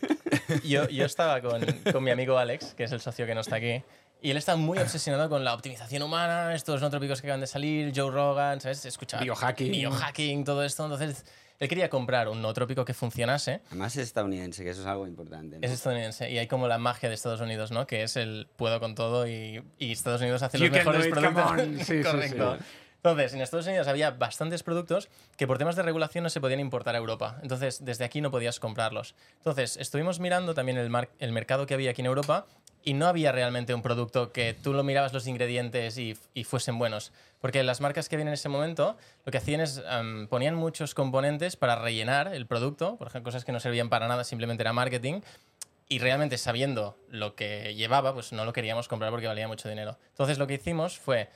yo, 0.64 0.88
yo 0.90 1.06
estaba 1.06 1.42
con, 1.42 1.62
con 1.92 2.04
mi 2.04 2.12
amigo 2.12 2.38
Alex, 2.38 2.74
que 2.74 2.84
es 2.86 2.92
el 2.92 3.02
socio 3.02 3.26
que 3.26 3.36
no 3.36 3.42
está 3.42 3.58
aquí, 3.58 3.84
y 4.22 4.32
él 4.32 4.38
está 4.38 4.56
muy 4.56 4.78
obsesionado 4.80 5.30
con 5.30 5.44
la 5.44 5.54
optimización 5.54 6.02
humana, 6.02 6.54
estos 6.56 6.82
nootrópicos 6.82 7.22
que 7.22 7.28
acaban 7.28 7.42
de 7.42 7.48
salir, 7.48 7.94
Joe 7.96 8.12
Rogan, 8.12 8.60
¿sabes? 8.60 8.84
Escuchar 8.86 9.24
Biohacking. 9.24 9.72
Biohacking, 9.72 10.44
todo 10.44 10.64
esto. 10.64 10.84
Entonces, 10.84 11.24
él 11.60 11.68
quería 11.68 11.90
comprar 11.90 12.30
un 12.30 12.42
nootrópico 12.42 12.86
que 12.86 12.94
funcionase. 12.94 13.62
Además 13.68 13.96
es 13.98 14.04
estadounidense, 14.04 14.64
que 14.64 14.70
eso 14.70 14.82
es 14.82 14.88
algo 14.88 15.06
importante. 15.08 15.60
¿no? 15.60 15.66
Es 15.66 15.72
estadounidense 15.72 16.30
y 16.32 16.38
hay 16.38 16.48
como 16.48 16.68
la 16.68 16.78
magia 16.78 17.10
de 17.10 17.16
Estados 17.16 17.42
Unidos, 17.42 17.72
¿no? 17.72 17.86
Que 17.86 18.04
es 18.04 18.16
el 18.16 18.48
puedo 18.56 18.80
con 18.80 18.96
todo 18.96 19.28
y, 19.28 19.64
y 19.78 19.92
Estados 19.92 20.22
Unidos 20.22 20.42
hace 20.42 20.58
You 20.58 20.66
los 20.70 20.78
can 20.78 20.86
do 20.86 20.92
mejores 20.92 21.08
it, 21.08 21.14
productos. 21.14 21.44
come 21.52 21.62
on. 21.64 21.80
Sí, 21.86 21.98
sí, 21.98 22.04
Correcto. 22.04 22.58
sí. 22.58 22.64
Entonces, 22.98 23.34
en 23.34 23.42
Estados 23.42 23.66
Unidos 23.66 23.88
había 23.88 24.12
bastantes 24.12 24.62
productos 24.62 25.08
que 25.38 25.48
por 25.48 25.58
temas 25.58 25.78
de 25.78 25.84
regulación 25.84 26.24
no 26.26 26.30
se 26.30 26.42
podían 26.42 26.60
importar 26.60 26.96
a 26.96 26.98
Europa. 26.98 27.40
Entonces, 27.42 27.86
desde 27.86 28.04
aquí 28.04 28.20
no 28.20 28.30
podías 28.30 28.60
comprarlos. 28.60 29.16
Entonces, 29.38 29.78
estuvimos 29.78 30.20
mirando 30.20 30.54
también 30.54 30.78
el, 30.78 30.90
mar- 30.90 31.10
el 31.20 31.32
mercado 31.32 31.66
que 31.66 31.74
había 31.76 31.92
aquí 31.92 32.02
en 32.02 32.08
Europa 32.08 32.46
y 32.84 32.94
no 32.94 33.08
había 33.08 33.32
realmente 33.32 33.74
un 33.74 33.82
producto 33.82 34.32
que 34.32 34.54
tú 34.54 34.74
lo 34.74 34.84
mirabas 34.84 35.14
los 35.14 35.28
ingredientes 35.28 35.98
y, 35.98 36.18
y 36.34 36.44
fuesen 36.44 36.80
buenos. 36.80 37.12
Porque 37.42 37.64
las 37.64 37.80
marcas 37.82 38.10
que 38.10 38.16
habían 38.16 38.28
en 38.28 38.34
ese 38.34 38.50
momento 38.50 38.98
lo 39.26 39.32
que 39.32 39.38
hacían 39.38 39.62
es 39.62 39.82
em, 39.90 40.28
ponían 40.28 40.56
muchos 40.56 40.94
componentes 40.94 41.56
para 41.56 41.76
rellenar 41.78 42.34
el 42.34 42.46
producto, 42.46 42.98
por 42.98 43.08
ejemplo, 43.08 43.30
cosas 43.30 43.46
que 43.46 43.52
no 43.52 43.60
servían 43.60 43.90
para 43.90 44.08
nada, 44.08 44.24
simplemente 44.24 44.64
era 44.64 44.74
marketing. 44.74 45.22
Y 45.88 46.00
realmente 46.00 46.38
sabiendo 46.38 46.98
lo 47.10 47.36
que 47.36 47.74
llevaba, 47.74 48.14
pues 48.14 48.32
no 48.32 48.46
lo 48.46 48.54
queríamos 48.54 48.88
comprar 48.88 49.10
porque 49.12 49.28
valía 49.28 49.48
mucho 49.48 49.70
dinero. 49.70 49.98
Entonces 50.10 50.38
lo 50.38 50.46
que 50.46 50.56
hicimos 50.56 51.00
fue 51.00 51.30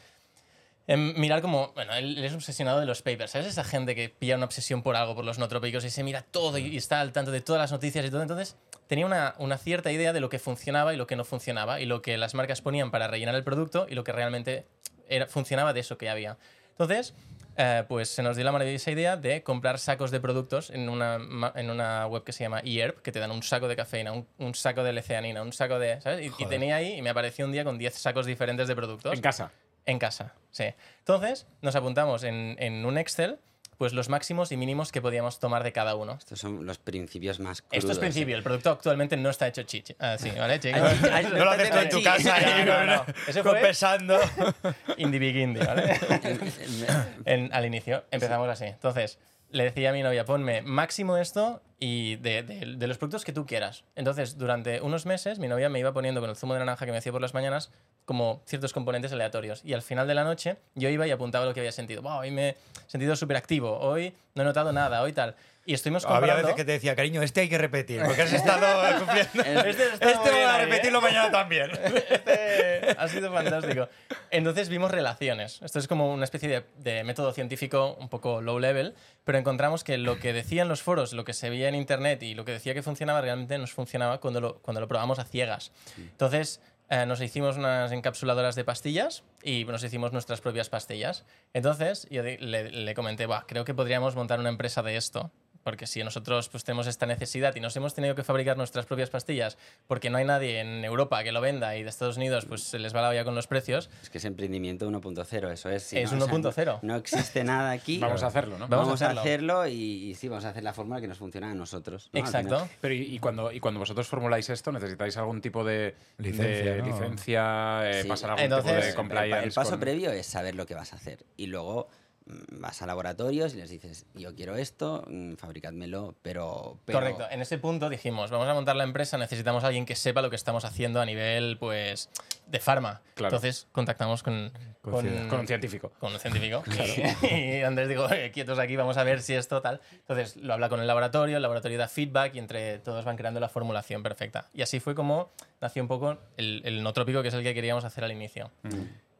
em, 0.87 1.17
mirar 1.19 1.41
como, 1.41 1.71
bueno, 1.73 1.93
él, 1.93 2.23
es 2.23 2.33
obsesionado 2.33 2.79
de 2.79 2.85
los 2.85 3.01
papers, 3.01 3.31
¿sabes? 3.31 3.47
Esa 3.47 3.63
gente 3.63 3.95
que 3.95 4.09
pilla 4.09 4.35
una 4.35 4.45
obsesión 4.45 4.83
por 4.83 4.95
algo, 4.95 5.15
por 5.15 5.25
los 5.25 5.39
nootrópicos 5.39 5.85
y 5.85 5.89
se 5.89 6.03
mira 6.03 6.21
todo 6.21 6.57
y 6.57 6.75
está 6.75 6.99
al 6.99 7.13
tanto 7.13 7.31
de 7.31 7.41
todas 7.41 7.61
las 7.61 7.71
noticias 7.71 8.05
y 8.05 8.11
todo. 8.11 8.21
Entonces 8.21 8.57
tenía 8.93 9.07
una, 9.07 9.33
una 9.39 9.57
cierta 9.57 9.91
idea 9.91 10.13
de 10.13 10.19
lo 10.19 10.29
que 10.29 10.37
funcionaba 10.37 10.93
y 10.93 10.97
lo 10.97 11.07
que 11.07 11.15
no 11.15 11.25
funcionaba 11.25 11.79
y 11.79 11.87
lo 11.87 12.03
que 12.03 12.15
las 12.15 12.35
marcas 12.35 12.61
ponían 12.61 12.91
para 12.91 13.07
rellenar 13.07 13.33
el 13.33 13.43
producto 13.43 13.87
y 13.89 13.95
lo 13.95 14.03
que 14.03 14.11
realmente 14.11 14.67
era, 15.09 15.25
funcionaba 15.25 15.73
de 15.73 15.79
eso 15.79 15.97
que 15.97 16.11
había. 16.11 16.37
Entonces, 16.69 17.15
eh, 17.57 17.85
pues 17.87 18.09
se 18.09 18.21
nos 18.21 18.35
dio 18.35 18.45
la 18.45 18.51
maravillosa 18.51 18.91
idea 18.91 19.17
de 19.17 19.41
comprar 19.41 19.79
sacos 19.79 20.11
de 20.11 20.19
productos 20.19 20.69
en 20.69 20.89
una, 20.89 21.17
en 21.55 21.71
una 21.71 22.05
web 22.05 22.23
que 22.23 22.33
se 22.33 22.43
llama 22.43 22.59
eHerb, 22.63 23.01
que 23.01 23.11
te 23.11 23.17
dan 23.17 23.31
un 23.31 23.41
saco 23.41 23.67
de 23.67 23.75
cafeína, 23.75 24.11
un, 24.11 24.27
un 24.37 24.53
saco 24.53 24.83
de 24.83 24.93
leceanina, 24.93 25.41
un 25.41 25.53
saco 25.53 25.79
de... 25.79 25.99
¿sabes? 25.99 26.31
Y, 26.31 26.43
y 26.43 26.45
tenía 26.45 26.75
ahí, 26.75 26.93
y 26.93 27.01
me 27.01 27.09
apareció 27.09 27.45
un 27.45 27.51
día 27.51 27.63
con 27.63 27.79
10 27.79 27.95
sacos 27.95 28.27
diferentes 28.27 28.67
de 28.67 28.75
productos. 28.75 29.11
En 29.11 29.21
casa. 29.21 29.51
En 29.87 29.97
casa, 29.97 30.35
sí. 30.51 30.65
Entonces, 30.99 31.47
nos 31.63 31.75
apuntamos 31.75 32.23
en, 32.23 32.57
en 32.59 32.85
un 32.85 32.99
Excel, 32.99 33.39
pues 33.77 33.93
los 33.93 34.09
máximos 34.09 34.51
y 34.51 34.57
mínimos 34.57 34.91
que 34.91 35.01
podíamos 35.01 35.39
tomar 35.39 35.63
de 35.63 35.71
cada 35.73 35.95
uno. 35.95 36.13
Estos 36.19 36.39
son 36.39 36.65
los 36.65 36.77
principios 36.77 37.39
más 37.39 37.61
crudos. 37.61 37.77
Esto 37.77 37.91
es 37.91 37.99
principio, 37.99 38.35
el 38.35 38.43
producto 38.43 38.71
actualmente 38.71 39.17
no 39.17 39.29
está 39.29 39.47
hecho 39.47 39.63
chichi. 39.63 39.95
Ah, 39.99 40.15
sí, 40.19 40.31
¿vale, 40.37 40.59
chicos? 40.59 40.81
Ay, 41.11 41.25
No 41.25 41.45
lo 41.45 41.51
haces 41.51 41.69
tú 41.71 41.77
en 41.77 41.89
tu 41.89 42.03
casa, 42.03 42.39
No, 42.39 42.47
¿eh? 42.47 42.65
no, 42.65 42.85
no. 42.85 43.05
Eso 43.27 43.43
fue 43.43 43.59
pesando. 43.61 44.19
indie 44.97 45.19
big 45.19 45.35
indie, 45.35 45.63
¿vale? 45.65 45.99
En- 47.25 47.53
al 47.53 47.65
inicio 47.65 48.03
empezamos 48.11 48.49
así. 48.49 48.65
Entonces, 48.65 49.19
le 49.53 49.65
decía 49.65 49.91
a 49.91 49.93
mi 49.93 50.01
novia, 50.01 50.25
ponme 50.25 50.63
máximo 50.63 51.15
esto 51.17 51.61
y 51.79 52.15
de, 52.17 52.65
los 52.79 52.97
productos 52.97 53.23
que 53.23 53.31
tú 53.31 53.45
quieras. 53.45 53.83
Entonces, 53.95 54.37
durante 54.37 54.81
unos 54.81 55.05
meses, 55.05 55.37
mi 55.37 55.47
novia 55.47 55.69
me 55.69 55.79
iba 55.79 55.93
poniendo 55.93 56.21
con 56.21 56.29
el 56.29 56.35
zumo 56.35 56.53
de 56.53 56.59
naranja 56.59 56.85
que 56.85 56.91
me 56.91 56.97
hacía 56.97 57.11
por 57.11 57.21
las 57.21 57.35
mañanas 57.35 57.71
como 58.05 58.41
ciertos 58.45 58.73
componentes 58.73 59.13
aleatorios. 59.13 59.61
Y 59.63 59.73
al 59.73 59.83
final 59.83 60.07
de 60.07 60.15
la 60.15 60.23
noche, 60.23 60.57
yo 60.73 60.89
iba 60.89 61.05
y 61.05 61.11
apuntaba 61.11 61.45
lo 61.45 61.53
que 61.53 61.59
había 61.59 61.71
sentido. 61.71 62.01
Wow, 62.01 62.21
hoy 62.21 62.31
me 62.31 62.49
he 62.49 62.55
sentido 62.87 63.15
súper 63.15 63.37
activo, 63.37 63.77
hoy 63.79 64.13
no 64.33 64.41
he 64.41 64.45
notado 64.45 64.73
nada, 64.73 65.03
hoy 65.03 65.13
tal. 65.13 65.35
Y 65.65 65.73
estuvimos 65.73 66.03
Había 66.05 66.35
veces 66.35 66.55
que 66.55 66.65
te 66.65 66.73
decía, 66.73 66.93
cariño, 66.95 67.21
este 67.21 67.41
hay 67.41 67.49
que 67.49 67.57
repetir, 67.57 68.01
porque 68.03 68.23
has 68.23 68.33
estado 68.33 68.99
cumpliendo. 69.05 69.61
Este 69.61 69.83
Este 69.93 70.05
bien 70.05 70.19
voy 70.21 70.41
a 70.41 70.55
ahí, 70.55 70.61
¿eh? 70.61 70.65
repetirlo 70.65 70.99
mañana 71.01 71.31
también. 71.31 71.71
Este 71.71 72.95
ha 72.97 73.07
sido 73.07 73.31
fantástico. 73.31 73.87
Entonces 74.29 74.67
vimos 74.67 74.91
relaciones. 74.91 75.61
Esto 75.61 75.79
es 75.79 75.87
como 75.87 76.13
una 76.13 76.25
especie 76.25 76.49
de, 76.49 76.65
de 76.79 77.03
método 77.05 77.31
científico 77.31 77.95
un 77.99 78.09
poco 78.09 78.41
low 78.41 78.59
level, 78.59 78.93
pero 79.23 79.37
encontramos 79.37 79.85
que 79.85 79.97
lo 79.97 80.19
que 80.19 80.33
decían 80.33 80.67
los 80.67 80.81
foros, 80.81 81.13
lo 81.13 81.23
que 81.23 81.33
se 81.33 81.49
veía 81.49 81.69
en 81.69 81.75
internet 81.75 82.21
y 82.23 82.35
lo 82.35 82.43
que 82.43 82.51
decía 82.51 82.73
que 82.73 82.83
funcionaba 82.83 83.21
realmente 83.21 83.57
nos 83.57 83.71
funcionaba 83.71 84.19
cuando 84.19 84.41
lo, 84.41 84.59
cuando 84.59 84.81
lo 84.81 84.87
probamos 84.89 85.19
a 85.19 85.23
ciegas. 85.23 85.71
Entonces 85.97 86.59
eh, 86.89 87.05
nos 87.05 87.21
hicimos 87.21 87.55
unas 87.55 87.89
encapsuladoras 87.93 88.55
de 88.55 88.65
pastillas 88.65 89.23
y 89.41 89.63
nos 89.63 89.81
hicimos 89.81 90.11
nuestras 90.11 90.41
propias 90.41 90.67
pastillas. 90.69 91.23
Entonces 91.53 92.05
yo 92.11 92.21
le, 92.21 92.37
le 92.69 92.93
comenté, 92.95 93.27
"Buah, 93.27 93.45
creo 93.47 93.63
que 93.63 93.73
podríamos 93.73 94.15
montar 94.15 94.41
una 94.41 94.49
empresa 94.49 94.81
de 94.83 94.97
esto. 94.97 95.31
Porque 95.63 95.87
si 95.87 96.03
nosotros 96.03 96.49
pues, 96.49 96.63
tenemos 96.63 96.87
esta 96.87 97.05
necesidad 97.05 97.55
y 97.55 97.59
nos 97.61 97.75
hemos 97.77 97.93
tenido 97.93 98.15
que 98.15 98.23
fabricar 98.23 98.57
nuestras 98.57 98.85
propias 98.85 99.09
pastillas 99.09 99.57
porque 99.87 100.09
no 100.09 100.17
hay 100.17 100.25
nadie 100.25 100.59
en 100.59 100.83
Europa 100.83 101.23
que 101.23 101.31
lo 101.31 101.39
venda 101.41 101.75
y 101.77 101.83
de 101.83 101.89
Estados 101.89 102.17
Unidos 102.17 102.45
pues 102.45 102.63
se 102.63 102.79
les 102.79 102.93
va 102.95 103.01
la 103.01 103.09
olla 103.09 103.23
con 103.23 103.33
los 103.35 103.47
precios, 103.47 103.89
Es 104.01 104.09
que 104.09 104.17
es 104.17 104.25
emprendimiento 104.25 104.89
1.0, 104.89 105.51
eso 105.51 105.69
es. 105.69 105.83
sí, 105.83 105.97
Es 105.97 106.11
¿no? 106.11 106.25
O 106.25 106.27
sea, 106.51 106.65
1.0. 106.65 106.79
no 106.81 106.95
existe 106.97 107.43
nada 107.43 107.71
aquí. 107.71 107.97
Vamos 107.99 108.23
a 108.23 108.27
hacerlo, 108.27 108.57
¿no? 108.57 108.67
Vamos 108.67 108.73
a 108.73 108.77
Vamos 108.85 109.01
a 109.01 109.05
hacerlo. 109.05 109.21
hacerlo, 109.21 109.67
y, 109.67 110.09
y 110.11 110.15
sí, 110.15 110.27
vamos 110.27 110.45
a 110.45 110.49
hacer 110.49 110.63
la 110.63 110.73
fórmula 110.73 110.99
que 110.99 111.07
nos 111.07 111.17
funciona 111.17 111.51
a 111.51 111.55
nosotros. 111.55 112.09
exacto. 112.13 112.67
Pero 112.81 112.93
y, 112.93 113.15
y 113.15 113.19
cuando, 113.19 113.51
y 113.51 113.59
cuando 113.59 113.79
vosotros 113.79 114.07
formuláis 114.07 114.49
esto, 114.49 114.71
¿necesitáis 114.71 115.15
algún 115.17 115.39
tipo 115.41 115.63
de 115.63 115.95
Licencia, 116.17 116.73
de 116.73 116.81
¿no? 116.81 116.85
licencia, 116.87 117.89
eh, 117.89 118.01
Sí. 118.03 118.07
pasar 118.09 118.31
algún 118.31 118.43
Entonces, 118.43 118.71
tipo 118.71 118.81
de 118.83 118.89
El- 118.89 118.95
compliance? 118.95 119.43
El, 119.47 119.53
paso 119.53 119.71
con- 119.71 119.79
previo 119.79 120.11
es 120.11 120.25
saber 120.25 120.55
lo 120.55 120.65
que 120.65 120.75
vas 120.75 120.93
a 120.93 120.97
hacer. 120.97 121.25
Y 121.37 121.47
luego 121.47 121.87
vas 122.25 122.81
a 122.81 122.85
laboratorios 122.85 123.53
y 123.53 123.57
les 123.57 123.69
dices, 123.69 124.05
yo 124.13 124.33
quiero 124.33 124.55
esto, 124.55 125.03
mm, 125.07 125.33
fabricádmelo, 125.35 126.15
pero, 126.21 126.79
pero- 126.85 126.99
Correcto. 126.99 127.25
En 127.29 127.41
ese 127.41 127.57
punto 127.57 127.89
dijimos, 127.89 128.31
vamos 128.31 128.47
a 128.47 128.53
montar 128.53 128.75
la 128.75 128.83
empresa, 128.85 129.17
necesitamos 129.17 129.63
a 129.63 129.67
alguien 129.67 129.85
que 129.85 129.95
sepa 129.95 130.21
lo 130.21 130.29
que 130.29 130.35
estamos 130.37 130.63
haciendo 130.65 131.01
a 131.01 131.05
nivel, 131.05 131.57
pues, 131.57 132.09
de 132.47 132.59
farma. 132.59 133.01
Claro. 133.15 133.35
Entonces 133.35 133.67
contactamos 133.71 134.23
con, 134.23 134.51
Con 134.81 134.93
con, 135.29 135.39
un 135.41 135.47
científico. 135.47 135.91
con 135.99 136.13
un 136.13 136.19
científico. 136.19 136.63
Y, 137.23 137.27
y 137.57 137.61
Andrés 137.63 137.87
dijo, 137.89 138.03
"Oye, 138.05 138.31
quietos 138.31 138.57
aquí, 138.59 138.75
vamos 138.75 138.97
a 138.97 139.03
ver 139.03 139.21
si 139.21 139.33
esto 139.33 139.61
tal. 139.61 139.81
Entonces 139.91 140.37
lo 140.37 140.53
habla 140.53 140.69
con 140.69 140.79
el 140.79 140.87
laboratorio, 140.87 141.35
el 141.37 141.41
laboratorio 141.41 141.77
da 141.77 141.87
feedback 141.87 142.35
y 142.35 142.39
entre 142.39 142.79
todos 142.79 143.03
van 143.05 143.15
creando 143.17 143.39
la 143.39 143.49
formulación 143.49 144.01
perfecta. 144.03 144.47
Y 144.53 144.61
así 144.61 144.79
fue 144.79 144.95
como 144.95 145.31
nació 145.61 145.81
un 145.81 145.87
poco 145.87 146.17
el, 146.37 146.61
el 146.65 146.83
no 146.83 146.93
trópico, 146.93 147.21
que 147.21 147.27
es 147.29 147.33
el 147.33 147.43
que 147.43 147.53
queríamos 147.53 147.83
hacer 147.85 148.03
al 148.03 148.11
inicio. 148.11 148.51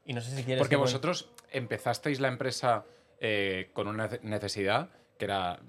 Y 0.06 0.14
no 0.14 0.22
sé 0.22 0.36
si 0.36 0.44
quieres... 0.44 0.60
Porque 0.62 0.76
vosotros 0.76 1.30
empezasteis 1.52 2.20
la 2.20 2.28
empresa 2.28 2.86
eh, 3.20 3.70
con 3.74 3.88
una 3.88 4.10
nece- 4.10 4.22
necesidad 4.22 4.90
que 5.18 5.26
era 5.26 5.60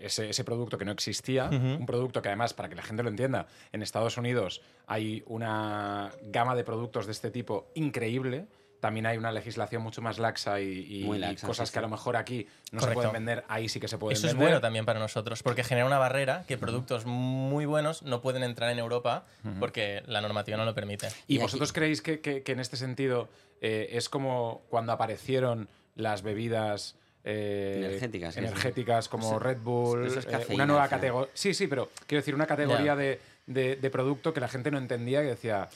ese, 0.00 0.30
ese 0.30 0.44
producto 0.44 0.78
que 0.78 0.84
no 0.84 0.92
existía, 0.92 1.48
un 1.50 1.84
producto 1.86 2.22
que 2.22 2.28
además, 2.28 2.54
para 2.54 2.68
que 2.68 2.74
la 2.76 2.82
gente 2.82 3.02
lo 3.02 3.08
entienda, 3.08 3.46
en 3.72 3.82
Estados 3.82 4.16
Unidos 4.16 4.62
hay 4.86 5.22
una 5.26 6.10
gama 6.22 6.54
de 6.54 6.62
productos 6.64 7.06
de 7.06 7.12
este 7.12 7.30
tipo 7.30 7.68
increíble. 7.74 8.46
También 8.82 9.06
hay 9.06 9.16
una 9.16 9.30
legislación 9.30 9.80
mucho 9.80 10.02
más 10.02 10.18
laxa 10.18 10.60
y, 10.60 11.06
cosas 11.46 11.68
sí, 11.68 11.72
que 11.72 11.78
a 11.78 11.82
lo 11.82 11.88
mejor 11.88 12.16
aquí 12.16 12.48
no 12.72 12.80
se 12.80 12.90
pueden 12.90 13.12
vender, 13.12 13.44
ahí 13.46 13.68
sí 13.68 13.78
que 13.78 13.86
se 13.86 13.96
pueden 13.96 14.16
Eso 14.16 14.26
es 14.26 14.32
vender. 14.32 14.48
bueno 14.48 14.60
también 14.60 14.84
para 14.84 14.98
nosotros, 14.98 15.40
porque 15.44 15.62
genera 15.62 15.86
una 15.86 15.98
barrera 15.98 16.42
que 16.48 16.58
productos 16.58 17.06
muy 17.06 17.64
buenos 17.64 18.02
no 18.02 18.20
pueden 18.20 18.42
entrar 18.42 18.70
en 18.72 18.80
Europa 18.80 19.24
porque 19.60 20.02
la 20.06 20.20
normativa 20.20 20.56
no 20.56 20.64
lo 20.64 20.74
permite. 20.74 21.06
¿Y 21.28 21.34
Y 21.34 21.36
aquí- 21.36 21.42
vosotros 21.44 21.72
creéis 21.72 22.02
que, 22.02 22.18
que- 22.18 22.42
que 22.42 22.50
en 22.50 22.58
este 22.58 22.76
sentido 22.76 23.28
eh, 23.60 23.90
es 23.92 24.08
como 24.08 24.62
cuando 24.68 24.90
aparecieron 24.90 25.68
las 25.94 26.22
bebidas 26.22 26.96
eh, 27.22 27.84
Energéticas, 27.86 28.34
sí, 28.34 28.40
energéticas 28.40 29.08
como 29.08 29.28
Eso- 29.28 29.38
Red 29.38 29.58
Bull, 29.58 30.06
eso 30.08 30.18
es 30.18 30.26
eh, 30.26 30.46
una 30.54 30.66
nueva 30.66 30.88
categoría? 30.88 31.30
Sí, 31.34 31.54
sí, 31.54 31.68
pero 31.68 31.88
quiero 32.08 32.20
decir, 32.20 32.34
una 32.34 32.48
categoría 32.48 32.96
de, 32.96 33.20
de- 33.46 33.76
de 33.76 33.90
producto 33.90 34.34
que 34.34 34.40
la 34.40 34.48
gente 34.48 34.72
no 34.72 34.78
entendía 34.78 35.22
y 35.22 35.26
decía... 35.26 35.68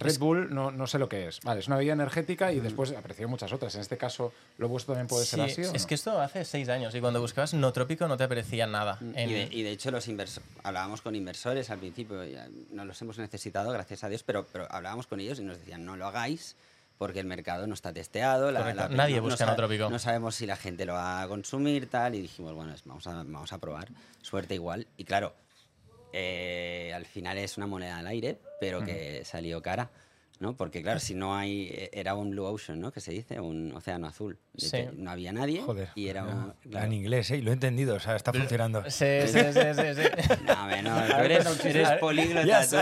Red 0.00 0.18
Bull 0.18 0.54
no, 0.54 0.70
no 0.70 0.86
sé 0.86 0.98
lo 0.98 1.08
que 1.08 1.28
es. 1.28 1.40
Vale, 1.42 1.60
es 1.60 1.66
una 1.68 1.76
bebida 1.76 1.92
energética 1.92 2.52
y 2.52 2.60
después 2.60 2.90
aparecieron 2.92 3.30
muchas 3.30 3.52
otras. 3.52 3.74
En 3.74 3.80
este 3.82 3.96
caso, 3.96 4.32
¿lo 4.58 4.68
vuestro 4.68 4.94
también 4.94 5.06
puede 5.08 5.24
ser 5.26 5.38
Sí, 5.46 5.50
así? 5.62 5.62
o 5.70 5.74
es 5.74 5.82
no? 5.82 5.88
que 5.88 5.94
esto 5.94 6.20
hace 6.20 6.44
seis 6.44 6.68
años 6.68 6.94
y 6.94 7.00
cuando 7.00 7.20
buscabas 7.20 7.54
no 7.54 7.72
trópico 7.72 8.08
no 8.08 8.16
te 8.16 8.24
aparecía 8.24 8.66
nada. 8.66 8.98
En- 9.14 9.30
Y 9.30 9.32
de, 9.32 9.48
y 9.50 9.62
de 9.62 9.70
hecho 9.70 9.90
los 9.90 10.08
inversores, 10.08 10.48
hablábamos 10.62 11.00
con 11.02 11.14
inversores 11.14 11.70
al 11.70 11.78
principio, 11.78 12.22
no 12.72 12.84
los 12.84 13.00
hemos 13.02 13.18
necesitado, 13.18 13.70
gracias 13.72 14.04
a 14.04 14.08
Dios, 14.08 14.22
pero, 14.22 14.46
pero 14.52 14.66
hablábamos 14.70 15.06
con 15.06 15.20
ellos 15.20 15.38
y 15.38 15.42
nos 15.44 15.58
decían, 15.58 15.84
no 15.84 15.96
lo 15.96 16.06
hagáis 16.06 16.56
porque 16.98 17.20
el 17.20 17.26
mercado 17.26 17.66
no 17.66 17.72
está 17.72 17.92
testeado. 17.94 18.50
la- 18.50 18.74
la- 18.74 18.88
Nadie 18.90 19.14
no- 19.16 19.22
no 19.22 19.28
busca 19.28 19.38
sabe- 19.38 19.50
Nootropico. 19.52 19.88
No 19.88 19.98
sabemos 19.98 20.34
si 20.34 20.46
la 20.46 20.56
gente 20.56 20.84
lo 20.84 20.92
va 20.92 21.22
a 21.22 21.28
consumir, 21.28 21.88
tal, 21.88 22.14
y 22.14 22.20
dijimos, 22.20 22.52
bueno, 22.54 22.74
vamos 22.84 23.06
a, 23.06 23.14
vamos 23.14 23.52
a 23.54 23.58
probar, 23.58 23.88
suerte 24.20 24.54
igual. 24.54 24.86
Y 24.98 25.04
claro, 25.04 25.34
eh, 26.12 26.92
al 26.94 27.06
final 27.06 27.38
es 27.38 27.56
una 27.56 27.66
moneda 27.66 27.98
al 27.98 28.06
aire, 28.06 28.38
pero 28.60 28.84
que 28.84 29.22
salió 29.24 29.62
cara. 29.62 29.90
¿no? 30.40 30.56
Porque 30.56 30.82
claro, 30.82 30.98
si 31.00 31.14
no 31.14 31.36
hay, 31.36 31.68
eh, 31.70 31.90
era 31.92 32.14
un 32.14 32.30
blue 32.30 32.44
ocean, 32.46 32.80
¿no? 32.80 32.90
Que 32.92 33.00
se 33.00 33.12
dice, 33.12 33.38
un 33.40 33.74
océano 33.76 34.06
azul. 34.06 34.38
De 34.54 34.60
Sí. 34.66 34.70
que 34.70 34.90
no 34.96 35.10
había 35.10 35.34
nadie 35.34 35.60
Joder. 35.60 35.90
y 35.94 36.08
era 36.08 36.24
un... 36.24 36.54
En 36.74 36.92
inglés, 36.94 37.30
¿eh? 37.30 37.36
Y 37.36 37.42
lo 37.42 37.50
he 37.50 37.52
entendido, 37.52 37.96
o 37.96 38.00
sea, 38.00 38.16
está 38.16 38.32
funcionando. 38.32 38.82
Sí, 38.90 39.04
sí, 39.26 39.38
sí, 39.38 39.60
sí, 39.74 40.02
sí. 40.02 40.34
No, 40.46 40.82
no, 40.82 41.18
eres, 41.18 41.46
eres 41.66 41.90
políglota. 42.00 42.62
Yes, 42.62 42.72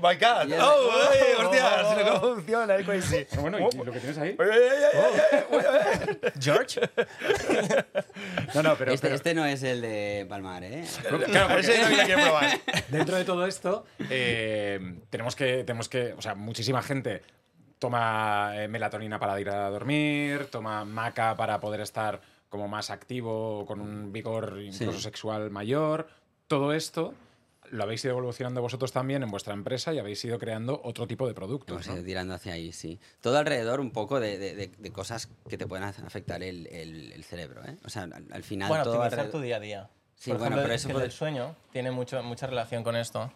my 0.00 0.14
god. 0.16 0.50
Oh, 0.60 0.90
ay, 1.10 1.18
Oh, 1.38 1.42
hostia, 1.42 1.64
oh, 1.82 1.82
no 2.04 2.14
oh. 2.16 2.20
cómo 2.20 2.34
funciona, 2.36 2.76
es 2.76 2.86
crazy. 2.86 3.26
Bueno, 3.40 3.58
¿y 3.58 3.76
lo 3.76 3.92
que 3.92 4.00
tienes 4.00 4.18
ahí? 4.18 4.36
Oye, 4.38 4.50
oye, 4.50 4.60
oye, 4.70 5.44
oye, 5.50 5.68
oye. 5.68 6.32
George, 6.40 6.80
No, 8.54 8.62
no, 8.62 8.76
pero, 8.76 8.92
este, 8.92 9.06
pero- 9.06 9.14
este 9.16 9.34
no 9.34 9.44
es 9.46 9.62
el 9.62 9.80
de 9.80 10.26
Palmar, 10.28 10.64
¿eh? 10.64 10.84
Claro, 11.26 11.58
Ese 11.58 11.78
no 11.82 12.04
quiero 12.04 12.22
probar. 12.24 12.60
Dentro 12.88 13.16
de 13.16 13.24
todo 13.24 13.46
esto, 13.46 13.86
eh, 14.10 14.98
tenemos, 15.10 15.36
que, 15.36 15.64
tenemos 15.64 15.88
que, 15.88 16.12
o 16.14 16.22
sea, 16.22 16.34
muchísima 16.34 16.82
gente 16.82 17.22
toma 17.78 18.52
eh, 18.56 18.68
melatonina 18.68 19.18
para 19.18 19.40
ir 19.40 19.48
a 19.50 19.70
dormir, 19.70 20.46
toma 20.50 20.84
maca 20.84 21.34
para 21.36 21.60
poder 21.60 21.80
estar 21.80 22.20
como 22.48 22.68
más 22.68 22.90
activo, 22.90 23.64
con 23.66 23.80
un 23.80 24.12
vigor 24.12 24.58
incluso 24.60 24.98
Sí. 24.98 25.02
sexual 25.02 25.50
mayor. 25.50 26.08
Todo 26.48 26.72
esto 26.72 27.14
lo 27.70 27.84
habéis 27.84 28.04
ido 28.04 28.12
evolucionando 28.12 28.60
vosotros 28.62 28.92
también 28.92 29.22
en 29.22 29.30
vuestra 29.30 29.54
empresa 29.54 29.92
y 29.94 29.98
habéis 29.98 30.24
ido 30.24 30.38
creando 30.38 30.80
otro 30.84 31.06
tipo 31.06 31.26
de 31.26 31.34
productos. 31.34 31.76
Hemos 31.76 31.86
¿no? 31.88 31.94
ido 31.94 32.04
tirando 32.04 32.34
hacia 32.34 32.52
ahí, 32.54 32.72
sí. 32.72 32.98
Todo 33.20 33.38
alrededor 33.38 33.80
un 33.80 33.90
poco 33.90 34.20
de, 34.20 34.38
de- 34.38 34.54
de- 34.54 34.70
de 34.76 34.90
cosas 34.92 35.28
que 35.48 35.56
te 35.58 35.66
pueden 35.66 35.84
afectar 35.84 36.42
el, 36.42 36.66
el- 36.68 37.12
el 37.12 37.24
cerebro, 37.24 37.64
¿eh? 37.64 37.76
O 37.84 37.88
sea, 37.88 38.02
al, 38.02 38.26
al 38.30 38.42
final 38.42 38.68
bueno, 38.68 38.84
todo 38.84 38.94
optimizar 38.94 39.18
alrededor... 39.20 39.40
tu 39.40 39.44
día 39.44 39.56
a 39.56 39.60
día. 39.60 39.90
Sí, 40.16 40.30
Por 40.30 40.38
bueno, 40.40 40.56
ejemplo, 40.56 40.62
pero 40.64 40.74
es 40.74 40.80
eso 40.80 40.88
que 40.88 40.92
puede- 40.94 41.06
el 41.06 41.12
sueño 41.12 41.56
tiene 41.72 41.90
mucho, 41.90 42.22
mucha 42.22 42.46
relación 42.46 42.82
con 42.84 42.96
esto. 42.96 43.32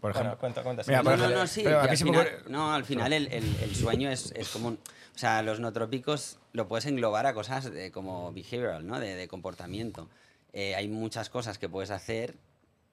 Por 0.00 0.12
Bueno, 0.12 0.30
ejemplo. 0.30 0.38
cuenta, 0.40 0.62
cuenta. 0.62 0.82
Mira, 0.86 1.02
No, 1.02 1.16
no, 1.16 1.28
no, 1.30 1.46
sí. 1.46 1.62
pero 1.64 1.80
al 1.80 1.96
final- 1.96 2.28
No, 2.48 2.72
al 2.74 2.84
final 2.84 3.12
el, 3.12 3.26
el- 3.28 3.56
el 3.62 3.74
sueño 3.74 4.10
es, 4.10 4.32
es 4.36 4.48
como... 4.48 4.68
un- 4.68 4.78
O 5.14 5.18
sea, 5.18 5.42
los 5.42 5.60
nootrópicos 5.60 6.38
lo 6.52 6.68
puedes 6.68 6.86
englobar 6.86 7.26
a 7.26 7.34
cosas 7.34 7.70
de- 7.70 7.90
como 7.92 8.32
behavioral, 8.32 8.86
¿no? 8.86 8.98
De, 8.98 9.14
de 9.14 9.28
comportamiento. 9.28 10.08
Eh, 10.52 10.74
hay 10.74 10.88
muchas 10.88 11.28
cosas 11.30 11.58
que 11.58 11.68
puedes 11.68 11.90
hacer 11.90 12.34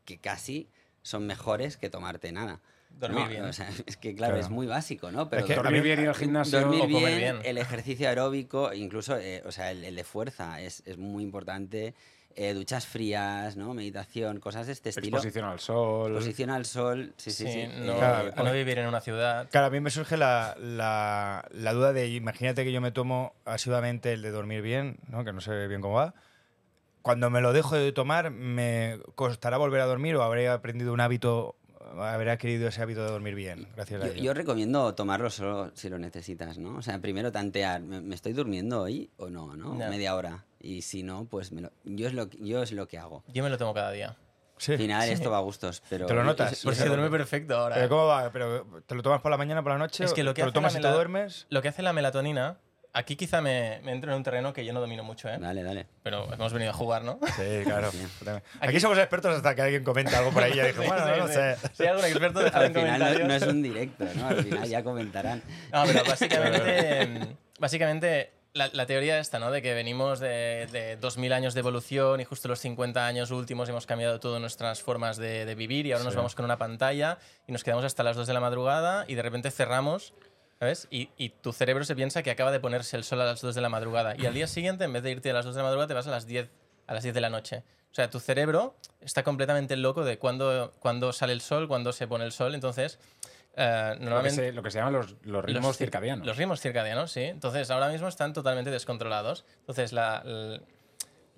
que 0.10 0.18
casi 0.18 0.68
son 1.04 1.26
mejores 1.28 1.78
que 1.78 1.90
tomarte 1.90 2.32
nada. 2.32 2.60
Dormir 2.90 3.24
¿no? 3.26 3.30
bien. 3.30 3.44
O 3.46 3.54
sea, 3.54 3.70
es 3.86 3.96
que 3.98 4.16
claro, 4.16 4.34
Claro. 4.34 4.46
es 4.46 4.50
muy 4.50 4.66
básico, 4.66 5.12
¿no? 5.12 5.30
Pero 5.30 5.46
que 5.46 5.56
dormir- 5.56 5.84
bien, 5.84 6.02
ir 6.02 6.08
al 6.10 6.16
gimnasio. 6.16 6.60
Dormir 6.60 6.82
o 6.82 6.88
bien, 6.88 7.00
comer 7.02 7.18
bien. 7.18 7.38
el 7.44 7.58
ejercicio 7.60 8.10
aeróbico, 8.10 8.74
incluso, 8.74 9.16
eh, 9.18 9.44
o 9.46 9.52
sea, 9.52 9.70
el, 9.72 9.84
el 9.86 9.96
de 9.96 10.04
fuerza 10.04 10.60
es, 10.62 10.82
es 10.86 10.98
muy 10.98 11.24
importante. 11.24 11.94
Eh, 12.36 12.54
duchas 12.54 12.86
frías, 12.86 13.58
¿no? 13.58 13.74
Meditación, 13.74 14.40
cosas 14.40 14.66
de 14.68 14.74
este 14.74 14.90
estilo. 14.90 15.18
Exposición 15.18 15.46
al 15.46 15.60
sol. 15.60 16.12
Exposición 16.12 16.50
al 16.52 16.66
sol, 16.66 17.14
sí, 17.18 17.32
sí, 17.32 17.46
Sí, 17.46 17.52
sí. 17.52 17.68
no, 17.86 17.98
Claro, 17.98 18.32
no 18.44 18.54
vivir 18.54 18.78
en 18.80 18.88
una 18.88 19.02
ciudad. 19.02 19.50
Claro, 19.50 19.68
a 19.68 19.70
mí 19.70 19.80
me 19.80 19.90
surge 19.90 20.16
la, 20.16 20.56
la- 20.60 21.46
la 21.52 21.74
duda 21.74 21.92
de, 21.92 22.08
imagínate 22.08 22.64
que 22.64 22.72
yo 22.72 22.82
me 22.82 22.92
tomo 22.92 23.34
asiduamente 23.46 24.14
el 24.14 24.22
de 24.22 24.32
dormir 24.32 24.62
bien, 24.62 24.98
¿no? 25.10 25.24
que 25.26 25.34
no 25.34 25.42
sé 25.42 25.68
bien 25.68 25.82
cómo 25.82 25.96
va. 25.96 26.14
Cuando 27.02 27.30
me 27.30 27.42
lo 27.42 27.54
dejo 27.54 27.76
de 27.76 27.92
tomar, 27.92 28.30
¿me 28.32 29.00
costará 29.16 29.58
volver 29.58 29.82
a 29.82 29.86
dormir 29.86 30.16
o 30.16 30.24
habré 30.24 30.50
aprendido 30.50 30.94
un 30.94 31.00
hábito, 31.02 31.56
habré 31.98 32.32
adquirido 32.32 32.68
ese 32.68 32.82
hábito 32.82 33.04
de 33.04 33.10
dormir 33.12 33.36
bien? 33.36 33.68
Gracias 33.76 34.02
a 34.04 34.08
yo, 34.08 34.14
Dios. 34.14 34.26
yo 34.26 34.34
recomiendo 34.34 34.94
tomarlo 34.96 35.30
solo 35.30 35.72
si 35.76 35.90
lo 35.90 35.98
necesitas, 35.98 36.58
¿no? 36.58 36.78
O 36.78 36.82
sea, 36.82 37.00
primero 37.00 37.32
tantear, 37.32 37.82
¿me, 37.82 38.02
me 38.02 38.16
estoy 38.16 38.34
durmiendo 38.34 38.82
hoy 38.82 39.10
o 39.18 39.30
no, 39.30 39.56
no? 39.56 39.78
Ya. 39.80 39.90
Media 39.90 40.16
hora. 40.16 40.46
Y 40.60 40.82
si 40.82 41.04
no, 41.04 41.26
pues 41.26 41.52
me 41.54 41.62
lo- 41.62 41.72
yo, 41.86 42.08
es 42.08 42.14
lo, 42.14 42.30
que- 42.30 42.38
yo 42.46 42.62
es 42.62 42.72
lo 42.74 42.88
que 42.88 42.98
hago. 42.98 43.24
Yo 43.28 43.44
me 43.44 43.50
lo 43.50 43.58
tomo 43.58 43.74
cada 43.74 43.92
día. 43.92 44.18
Sí. 44.58 44.74
Al 44.74 44.78
final 44.78 45.08
esto 45.10 45.32
va 45.32 45.38
a 45.38 45.42
gustos, 45.42 45.82
pero... 45.90 46.06
¿Te 46.06 46.14
lo 46.14 46.26
notas? 46.26 46.52
y- 46.52 46.56
y- 46.56 46.64
Por 46.66 46.74
y- 46.74 46.76
si 46.76 46.86
duerme 46.86 47.10
perfecto 47.10 47.56
ahora. 47.56 47.76
¿Pero 47.76 47.88
cómo 47.88 48.08
va? 48.08 48.30
¿Pero 48.30 48.66
¿Te 48.86 48.94
lo 48.94 49.02
tomas 49.02 49.22
por 49.22 49.32
la 49.32 49.38
mañana, 49.38 49.64
por 49.64 49.72
la 49.72 49.78
noche? 49.78 50.04
Es 50.04 50.12
que 50.14 50.22
lo 50.26 50.34
que 50.34 50.42
¿Te 50.42 50.48
lo 50.48 50.52
tomas 50.52 50.74
la 50.74 50.80
y 50.80 50.82
te 50.84 50.90
duermes? 50.92 51.48
Lo 51.50 51.62
que 51.62 51.70
hace 51.70 51.82
la 51.82 51.94
melatonina, 51.94 52.58
aquí 53.00 53.16
quizá 53.16 53.42
me, 53.42 53.80
me 53.84 53.92
entro 53.94 54.12
en 54.12 54.18
un 54.18 54.24
terreno 54.24 54.54
que 54.54 54.64
yo 54.66 54.74
no 54.74 54.80
domino 54.82 55.04
mucho, 55.04 55.30
¿eh? 55.30 55.38
Dale, 55.40 55.64
dale. 55.64 55.88
Pero 56.04 56.32
hemos 56.34 56.54
venido 56.54 56.72
a 56.72 56.74
jugar, 56.74 57.04
¿no? 57.04 57.20
Sí, 57.36 57.64
claro. 57.64 57.90
Aquí, 58.62 58.80
somos 58.80 58.98
expertos 58.98 59.36
hasta 59.38 59.56
que 59.56 59.62
alguien 59.62 59.84
comenta 59.84 60.18
algo 60.20 60.32
por 60.32 60.44
ahí 60.44 60.52
y 60.54 60.56
ya 60.58 60.66
dije, 60.66 60.80
bueno, 60.88 61.06
Sí, 61.06 61.20
no 61.20 61.28
sí. 61.28 61.34
sé. 61.34 61.56
Si 61.74 61.84
hay 61.84 61.90
algún 61.90 62.06
experto, 62.06 62.40
dejad 62.40 62.66
en 62.66 62.78
Al 62.78 62.84
final 62.84 63.00
no, 63.00 63.06
comentarios. 63.06 63.28
no 63.28 63.34
es 63.36 63.44
un 63.44 63.62
directo, 63.64 64.06
¿no? 64.16 64.28
Al 64.28 64.44
final 64.44 64.68
ya 64.70 64.84
comentarán. 64.84 65.44
No, 65.74 65.84
pero 65.86 66.04
básicamente, 66.04 67.02
em, 67.02 67.36
básicamente 67.60 68.32
la, 68.54 68.70
la 68.74 68.86
teoría 68.88 69.20
esta, 69.20 69.38
¿no? 69.40 69.52
De 69.52 69.62
que 69.62 69.74
venimos 69.74 70.20
de, 70.20 70.68
de 70.72 70.98
2000 70.98 71.34
años 71.34 71.54
de 71.54 71.60
evolución 71.60 72.20
y 72.20 72.26
justo 72.26 72.48
los 72.48 72.60
50 72.60 73.06
años 73.06 73.30
últimos 73.32 73.70
hemos 73.70 73.86
cambiado 73.86 74.20
todas 74.20 74.42
nuestras 74.42 74.82
formas 74.82 75.18
de, 75.18 75.46
de 75.46 75.56
vivir 75.56 75.86
y 75.86 75.92
ahora 75.92 76.04
nos 76.06 76.16
vamos 76.16 76.34
con 76.36 76.46
una 76.46 76.58
pantalla 76.58 77.20
y 77.48 77.52
nos 77.52 77.64
quedamos 77.64 77.86
hasta 77.86 78.02
las 78.04 78.16
2 78.16 78.26
de 78.28 78.34
la 78.34 78.40
madrugada 78.40 79.06
y 79.08 79.14
de 79.16 79.22
repente 79.22 79.52
cerramos, 79.52 80.14
¿sabes? 80.60 80.88
Y, 80.92 81.10
y 81.18 81.30
tu 81.30 81.54
cerebro 81.54 81.84
se 81.86 81.96
piensa 81.96 82.22
que 82.24 82.32
acaba 82.32 82.52
de 82.52 82.60
ponerse 82.60 82.98
el 82.98 83.04
sol 83.04 83.22
a 83.22 83.26
las 83.26 83.42
2 83.42 83.56
de 83.56 83.62
la 83.62 83.70
madrugada 83.70 84.16
y 84.18 84.26
al 84.26 84.34
día 84.34 84.48
siguiente, 84.48 84.84
en 84.84 84.94
vez 84.94 85.04
de 85.04 85.12
irte 85.12 85.30
a 85.30 85.34
las 85.34 85.46
2 85.46 85.56
de 85.56 85.60
la 85.62 85.66
madrugada, 85.66 85.88
te 85.88 85.94
vas 85.94 86.08
a 86.08 86.12
las 86.12 86.26
10, 86.28 86.50
a 86.88 86.94
las 86.94 87.04
10 87.04 87.16
de 87.16 87.22
la 87.22 87.30
noche. 87.30 87.64
O 87.92 87.96
sea, 87.96 88.10
tu 88.10 88.20
cerebro 88.20 88.76
está 89.02 89.24
completamente 89.24 89.76
loco 89.78 90.04
de 90.04 90.20
cuándo, 90.20 90.72
cuándo 90.80 91.12
sale 91.14 91.34
el 91.34 91.42
sol, 91.42 91.68
cuándo 91.68 91.92
se 91.94 92.08
pone 92.08 92.24
el 92.26 92.32
sol. 92.32 92.54
Entonces, 92.54 93.00
eh, 93.56 93.92
Lo 93.94 94.00
que, 94.00 94.06
normalmente... 94.06 94.36
se, 94.36 94.52
lo 94.52 94.62
que 94.62 94.70
se 94.72 94.78
llaman 94.78 94.94
los, 94.94 95.16
los 95.24 95.44
ritmos 95.44 95.64
Los 95.66 95.76
cir- 95.76 95.80
circadianos. 95.80 96.28
Los 96.28 96.38
ritmos 96.38 96.62
circadianos, 96.62 97.12
sí. 97.12 97.22
Entonces, 97.24 97.72
ahora 97.72 97.88
mismo 97.90 98.08
están 98.08 98.34
totalmente 98.34 98.70
descontrolados. 98.70 99.44
Entonces, 99.62 99.92
la, 99.92 100.22
la, 100.24 100.60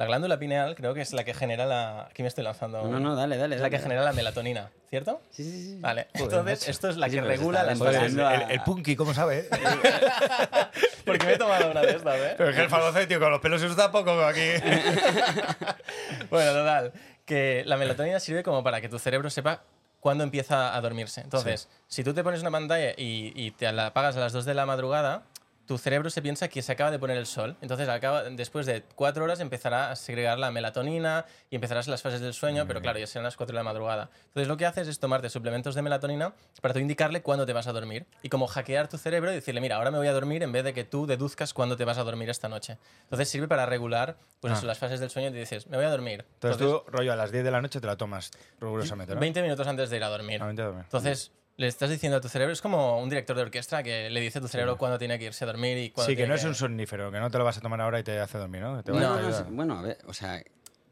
la 0.01 0.07
glándula 0.07 0.39
pineal 0.39 0.73
creo 0.75 0.95
que 0.95 1.01
es 1.01 1.13
la 1.13 1.23
que 1.23 1.35
genera 1.35 1.67
la... 1.67 2.07
Aquí 2.09 2.23
me 2.23 2.27
estoy 2.27 2.43
lanzando. 2.43 2.81
No, 2.87 2.99
no, 2.99 3.15
dale, 3.15 3.37
dale. 3.37 3.53
Es 3.55 3.61
la 3.61 3.69
que 3.69 3.75
dale. 3.75 3.83
genera 3.83 4.01
la 4.03 4.13
melatonina, 4.13 4.71
¿cierto? 4.89 5.21
Sí, 5.29 5.43
sí, 5.43 5.63
sí. 5.63 5.77
Vale. 5.79 6.07
Joder, 6.13 6.23
Entonces, 6.23 6.59
macho. 6.61 6.71
esto 6.71 6.89
es 6.89 6.97
la 6.97 7.07
Sí, 7.07 7.15
que 7.17 7.21
regula 7.21 7.59
está 7.59 7.69
las 7.71 7.79
fases. 7.95 8.13
el, 8.13 8.19
el, 8.19 8.51
el 8.51 8.61
punky, 8.63 8.95
¿cómo 8.95 9.13
sabe? 9.13 9.47
Porque 11.05 11.25
me 11.27 11.33
he 11.33 11.37
tomado 11.37 11.69
una 11.69 11.81
de 11.81 11.91
estas, 11.91 12.15
¿eh? 12.15 12.33
Pero 12.35 12.49
es 12.49 12.55
que 12.55 12.61
el 12.63 12.69
farmacéutico 12.69 13.19
con 13.19 13.29
los 13.31 13.41
pelos 13.41 13.61
se 13.61 13.67
usa 13.67 13.91
poco 13.91 14.11
aquí. 14.23 14.41
Bueno, 16.29 16.51
total. 16.53 16.93
Que 17.25 17.63
la 17.65 17.77
melatonina 17.77 18.19
sirve 18.19 18.41
como 18.43 18.63
para 18.63 18.81
que 18.81 18.89
tu 18.89 18.97
cerebro 18.99 19.29
sepa 19.29 19.61
cuándo 19.99 20.23
empieza 20.23 20.75
a 20.75 20.81
dormirse. 20.81 21.21
Entonces, 21.21 21.67
si 21.87 22.03
tú 22.03 22.13
te 22.13 22.23
pones 22.23 22.41
una 22.41 22.51
pantalla 22.51 22.91
y, 22.97 23.33
y 23.35 23.51
te 23.51 23.71
la 23.71 23.87
apagas 23.87 24.15
a 24.17 24.19
las 24.21 24.33
2 24.33 24.45
de 24.45 24.53
la 24.53 24.65
madrugada, 24.65 25.23
tu 25.71 25.77
cerebro 25.77 26.09
se 26.09 26.21
piensa 26.21 26.49
que 26.49 26.61
se 26.61 26.69
acaba 26.73 26.91
de 26.91 26.99
poner 26.99 27.15
el 27.15 27.25
sol. 27.25 27.55
Entonces, 27.61 27.87
acaba, 27.87 28.23
después 28.23 28.65
de 28.65 28.83
4 28.95 29.23
horas 29.23 29.39
empezará 29.39 29.89
a 29.89 29.95
segregar 29.95 30.37
la 30.37 30.51
melatonina 30.51 31.25
y 31.49 31.55
empezarás 31.55 31.87
las 31.87 32.01
fases 32.01 32.19
del 32.19 32.33
sueño, 32.33 32.67
pero 32.67 32.81
claro, 32.81 32.99
ya 32.99 33.07
serán 33.07 33.23
las 33.23 33.37
4 33.37 33.53
de 33.53 33.57
la 33.57 33.63
madrugada. 33.63 34.09
Entonces, 34.25 34.49
lo 34.49 34.57
que 34.57 34.65
haces 34.65 34.89
es 34.89 34.99
tomarte 34.99 35.29
suplementos 35.29 35.73
de 35.73 35.81
melatonina 35.81 36.33
para 36.59 36.73
tú 36.73 36.81
indicarle 36.81 37.21
cuándo 37.21 37.45
te 37.45 37.53
vas 37.53 37.67
a 37.67 37.71
dormir 37.71 38.05
y 38.21 38.27
como 38.27 38.47
hackear 38.47 38.89
tu 38.89 38.97
cerebro 38.97 39.31
y 39.31 39.35
decirle, 39.35 39.61
mira, 39.61 39.77
ahora 39.77 39.91
me 39.91 39.97
voy 39.97 40.07
a 40.07 40.11
dormir 40.11 40.43
en 40.43 40.51
vez 40.51 40.65
de 40.65 40.73
que 40.73 40.83
tú 40.83 41.07
deduzcas 41.07 41.53
cuándo 41.53 41.77
te 41.77 41.85
vas 41.85 41.97
a 41.97 42.03
dormir 42.03 42.29
esta 42.29 42.49
noche. 42.49 42.77
Entonces, 43.03 43.29
sirve 43.29 43.47
para 43.47 43.65
regular 43.65 44.17
pues, 44.41 44.51
Ah. 44.51 44.57
eso, 44.57 44.65
las 44.67 44.77
fases 44.77 44.99
del 44.99 45.09
sueño 45.09 45.29
y 45.29 45.31
te 45.31 45.37
dices, 45.37 45.67
me 45.67 45.77
voy 45.77 45.85
a 45.85 45.89
dormir. 45.89 46.25
Entonces 46.33 46.57
tú, 46.57 46.83
rollo, 46.87 47.13
a 47.13 47.15
las 47.15 47.31
10 47.31 47.45
de 47.45 47.51
la 47.51 47.61
noche 47.61 47.79
te 47.79 47.87
la 47.87 47.95
tomas 47.95 48.29
rigurosamente, 48.59 49.13
¿no? 49.13 49.21
20 49.21 49.41
minutos 49.41 49.65
antes 49.65 49.89
de 49.89 49.95
ir 49.95 50.03
a 50.03 50.09
dormir. 50.09 50.41
20 50.43 50.61
de 50.61 50.65
dormir. 50.65 50.83
Entonces, 50.83 51.31
le 51.61 51.67
estás 51.67 51.89
diciendo 51.89 52.17
a 52.17 52.21
tu 52.21 52.27
cerebro, 52.27 52.51
es 52.51 52.61
como 52.61 52.99
un 53.01 53.07
director 53.09 53.35
de 53.35 53.43
orquesta 53.43 53.81
que 53.83 54.09
le 54.09 54.19
dice 54.19 54.39
a 54.39 54.41
tu 54.41 54.47
cerebro 54.47 54.77
cuándo 54.77 54.97
tiene 54.97 55.17
que 55.19 55.25
irse 55.25 55.43
a 55.45 55.47
dormir 55.47 55.77
y 55.77 55.91
cuándo 55.91 56.09
Sí, 56.11 56.15
que 56.17 56.27
no 56.27 56.35
es 56.35 56.43
un 56.43 56.55
somnífero, 56.55 57.11
que 57.11 57.19
no 57.19 57.29
te 57.29 57.37
lo 57.37 57.43
vas 57.45 57.57
a 57.57 57.61
tomar 57.61 57.79
ahora 57.81 57.99
y 57.99 58.03
te 58.03 58.19
hace 58.19 58.37
dormir, 58.37 58.61
¿no? 58.61 58.83
Te 58.83 58.91
No, 58.91 58.99
No, 59.21 59.31
sí, 59.31 59.43
bueno, 59.51 59.77
a 59.77 59.81
ver, 59.81 59.97
o 60.05 60.13
sea, 60.13 60.43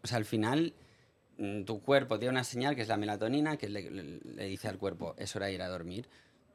O 0.03 0.07
sea, 0.07 0.17
al 0.17 0.25
final, 0.25 0.73
mm, 1.37 1.63
tu 1.63 1.81
cuerpo 1.81 2.17
tiene 2.19 2.31
una 2.31 2.43
señal 2.45 2.75
que 2.75 2.83
es 2.83 2.87
la 2.87 2.95
melatonina, 2.97 3.57
que 3.57 3.67
le, 3.67 3.89
le- 3.91 4.19
le 4.23 4.45
dice 4.45 4.67
al 4.69 4.77
cuerpo, 4.77 5.13
es 5.17 5.35
hora 5.35 5.47
de 5.47 5.53
ir 5.53 5.61
a 5.61 5.67
dormir. 5.67 6.07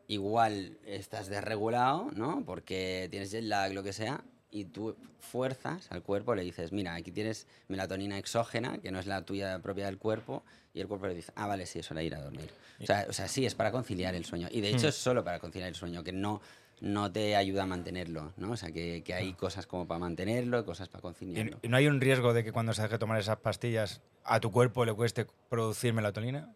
Igual 0.06 0.78
estás 0.86 1.28
desregulado, 1.28 2.08
¿no? 2.14 2.42
Porque 2.46 3.08
tienes 3.10 3.30
jet 3.30 3.42
lag, 3.44 3.72
lo 3.72 3.82
que 3.82 3.92
sea, 3.92 4.22
y 4.54 4.66
tú 4.66 4.96
fuerzas 5.18 5.90
al 5.90 6.02
cuerpo, 6.02 6.34
le 6.36 6.44
dices, 6.44 6.70
mira, 6.70 6.94
aquí 6.94 7.10
tienes 7.10 7.48
melatonina 7.66 8.18
exógena, 8.18 8.78
que 8.78 8.92
no 8.92 9.00
es 9.00 9.06
la 9.06 9.22
tuya 9.22 9.58
propia 9.58 9.86
del 9.86 9.98
cuerpo, 9.98 10.44
y 10.72 10.80
el 10.80 10.86
cuerpo 10.86 11.08
le 11.08 11.14
dice, 11.14 11.32
ah, 11.34 11.48
vale, 11.48 11.66
sí, 11.66 11.80
es 11.80 11.90
hora 11.90 12.00
de 12.00 12.06
ir 12.06 12.14
a 12.14 12.20
dormir. 12.20 12.50
O 12.80 12.86
sea, 12.86 13.06
o 13.08 13.12
sea, 13.12 13.26
sí, 13.26 13.44
es 13.44 13.56
para 13.56 13.72
conciliar 13.72 14.14
el 14.14 14.24
sueño. 14.24 14.46
Y 14.52 14.60
de 14.60 14.70
hecho 14.70 14.86
es 14.86 14.94
solo 14.94 15.24
para 15.24 15.40
conciliar 15.40 15.68
el 15.68 15.74
sueño, 15.74 16.04
que 16.04 16.12
no, 16.12 16.40
no 16.80 17.10
te 17.10 17.34
ayuda 17.34 17.64
a 17.64 17.66
mantenerlo, 17.66 18.32
¿no? 18.36 18.52
O 18.52 18.56
sea, 18.56 18.70
que, 18.70 19.02
que 19.02 19.12
hay 19.12 19.32
cosas 19.32 19.66
como 19.66 19.88
para 19.88 19.98
mantenerlo 19.98 20.60
y 20.60 20.64
cosas 20.64 20.88
para 20.88 21.00
¿Y, 21.00 21.02
conciliarlo. 21.02 21.58
y 21.60 21.68
no 21.68 21.76
hay 21.76 21.88
un 21.88 22.00
riesgo 22.00 22.32
de 22.32 22.44
que 22.44 22.52
cuando 22.52 22.74
se 22.74 22.82
deje 22.82 22.96
tomar 22.96 23.18
esas 23.18 23.38
pastillas 23.38 24.02
a 24.22 24.38
tu 24.38 24.52
cuerpo 24.52 24.84
le 24.84 24.94
cueste 24.94 25.26
producir 25.48 25.92
melatonina? 25.92 26.54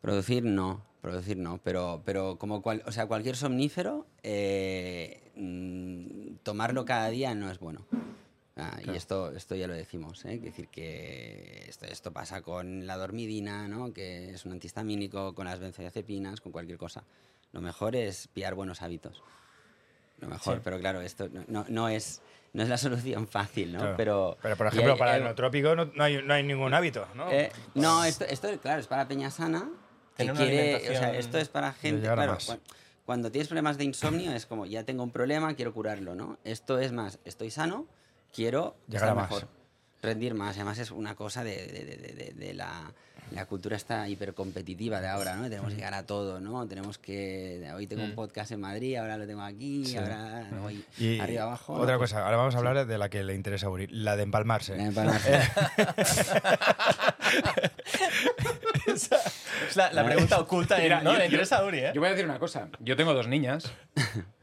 Producir 0.00 0.44
no, 0.44 0.84
producir 1.02 1.36
no, 1.36 1.58
pero, 1.64 2.02
pero 2.04 2.38
como 2.38 2.62
cual, 2.62 2.82
o 2.86 2.92
sea, 2.92 3.06
cualquier 3.06 3.36
somnífero, 3.36 4.06
eh, 4.22 5.30
mm, 5.34 6.36
tomarlo 6.42 6.84
cada 6.84 7.08
día 7.08 7.34
no 7.34 7.50
es 7.50 7.58
bueno. 7.58 7.84
Ah, 8.56 8.78
Y 8.84 8.96
esto, 8.96 9.30
esto 9.32 9.54
ya 9.54 9.68
lo 9.68 9.74
decimos, 9.74 10.24
¿eh? 10.24 10.30
Quiere 10.30 10.46
decir 10.46 10.68
que 10.68 11.64
esto, 11.68 11.86
esto 11.86 12.12
pasa 12.12 12.42
con 12.42 12.86
la 12.88 12.96
dormidina, 12.96 13.68
¿no? 13.68 13.92
que 13.92 14.30
es 14.30 14.44
un 14.46 14.52
antihistamínico, 14.52 15.32
con 15.34 15.46
las 15.46 15.60
benzodiazepinas, 15.60 16.40
con 16.40 16.50
cualquier 16.50 16.76
cosa. 16.76 17.04
Lo 17.52 17.60
mejor 17.60 17.94
es 17.94 18.26
pillar 18.28 18.54
buenos 18.56 18.82
hábitos. 18.82 19.22
Lo 20.20 20.26
mejor, 20.28 20.60
pero 20.64 20.80
claro, 20.80 21.00
esto 21.00 21.28
no, 21.28 21.44
no, 21.46 21.64
no 21.68 21.88
es, 21.88 22.20
no 22.52 22.64
es 22.64 22.68
la 22.68 22.78
solución 22.78 23.28
fácil, 23.28 23.72
¿no? 23.74 23.78
Claro. 23.78 23.96
Pero, 23.96 24.38
Pero, 24.42 24.56
por 24.56 24.66
ejemplo, 24.66 24.92
hay- 24.94 24.98
para 24.98 25.12
hay- 25.12 25.18
el 25.18 25.24
nootrópico 25.24 25.76
no, 25.76 25.84
no 25.84 26.02
hay, 26.04 26.20
no 26.22 26.34
hay 26.34 26.42
ningún 26.42 26.74
hábito, 26.74 27.06
¿no? 27.14 27.30
eh, 27.30 27.50
no, 27.76 28.02
esto, 28.04 28.24
esto, 28.24 28.48
claro, 28.60 28.80
es 28.80 28.88
para 28.88 29.06
peña 29.06 29.30
sana 29.30 29.68
que 30.18 30.24
Tener 30.24 30.32
una 30.32 30.44
quiere, 30.44 30.74
o 30.76 30.78
sea, 30.80 30.88
alimentación- 30.88 31.14
esto 31.20 31.38
es 31.38 31.48
para 31.48 31.72
gente, 31.72 32.08
a 32.08 32.14
claro, 32.14 32.36
cuando 33.06 33.30
tienes 33.30 33.46
problemas 33.46 33.78
de 33.78 33.84
insomnio 33.84 34.32
es 34.32 34.46
como, 34.46 34.66
ya 34.66 34.82
tengo 34.82 35.04
un 35.04 35.12
problema, 35.12 35.54
quiero 35.54 35.72
curarlo, 35.72 36.16
¿no? 36.16 36.38
Esto 36.44 36.80
es 36.80 36.90
más, 36.92 37.20
estoy 37.24 37.50
sano, 37.52 37.86
quiero 38.34 38.76
Llegar 38.88 39.04
a 39.04 39.06
estar 39.12 39.16
más. 39.16 39.30
mejor, 39.30 39.48
rendir 40.02 40.34
más, 40.34 40.56
además 40.56 40.78
es 40.78 40.90
una 40.90 41.14
cosa 41.14 41.44
de, 41.44 41.54
de- 41.68 41.84
de- 41.84 41.96
de- 41.96 42.12
de- 42.14 42.32
de 42.34 42.54
la... 42.54 42.92
La 43.32 43.44
cultura 43.46 43.76
está 43.76 44.08
hipercompetitiva 44.08 45.00
de 45.00 45.08
ahora, 45.08 45.36
¿no? 45.36 45.44
Tenemos 45.48 45.70
que 45.70 45.76
llegar 45.76 45.94
a 45.94 46.04
todo, 46.06 46.40
¿no? 46.40 46.66
Tenemos 46.66 46.98
que... 46.98 47.70
Hoy 47.74 47.86
tengo 47.86 48.02
un 48.02 48.14
podcast 48.14 48.50
en 48.52 48.60
Madrid, 48.60 48.96
ahora 48.96 49.16
lo 49.16 49.26
tengo 49.26 49.42
aquí, 49.42 49.96
ahora 49.96 50.46
voy 50.62 50.84
Y 50.98 51.20
arriba 51.20 51.42
abajo. 51.44 51.74
Otra 51.74 51.94
¿no? 51.94 51.98
Cosa, 52.00 52.24
ahora 52.24 52.36
vamos 52.36 52.54
a 52.54 52.58
hablar 52.58 52.86
de 52.86 52.98
la 52.98 53.08
que 53.08 53.22
le 53.24 53.34
interesa 53.34 53.66
a 53.66 53.70
Uri, 53.70 53.86
la 53.88 54.16
de 54.16 54.22
empalmarse. 54.24 54.74
eh, 54.76 54.90
para- 54.94 55.18
Es 59.68 59.76
la, 59.76 59.92
la 59.92 60.04
pregunta 60.06 60.38
oculta 60.40 60.78
¿no? 61.02 61.16
Le 61.16 61.26
interesa 61.26 61.58
a 61.58 61.64
Uri, 61.64 61.78
¿eh? 61.80 61.92
Yo 61.94 62.00
voy 62.00 62.08
a 62.08 62.12
decir 62.12 62.24
una 62.24 62.38
cosa. 62.38 62.68
Yo 62.80 62.96
tengo 62.96 63.12
dos 63.14 63.28
niñas. 63.28 63.70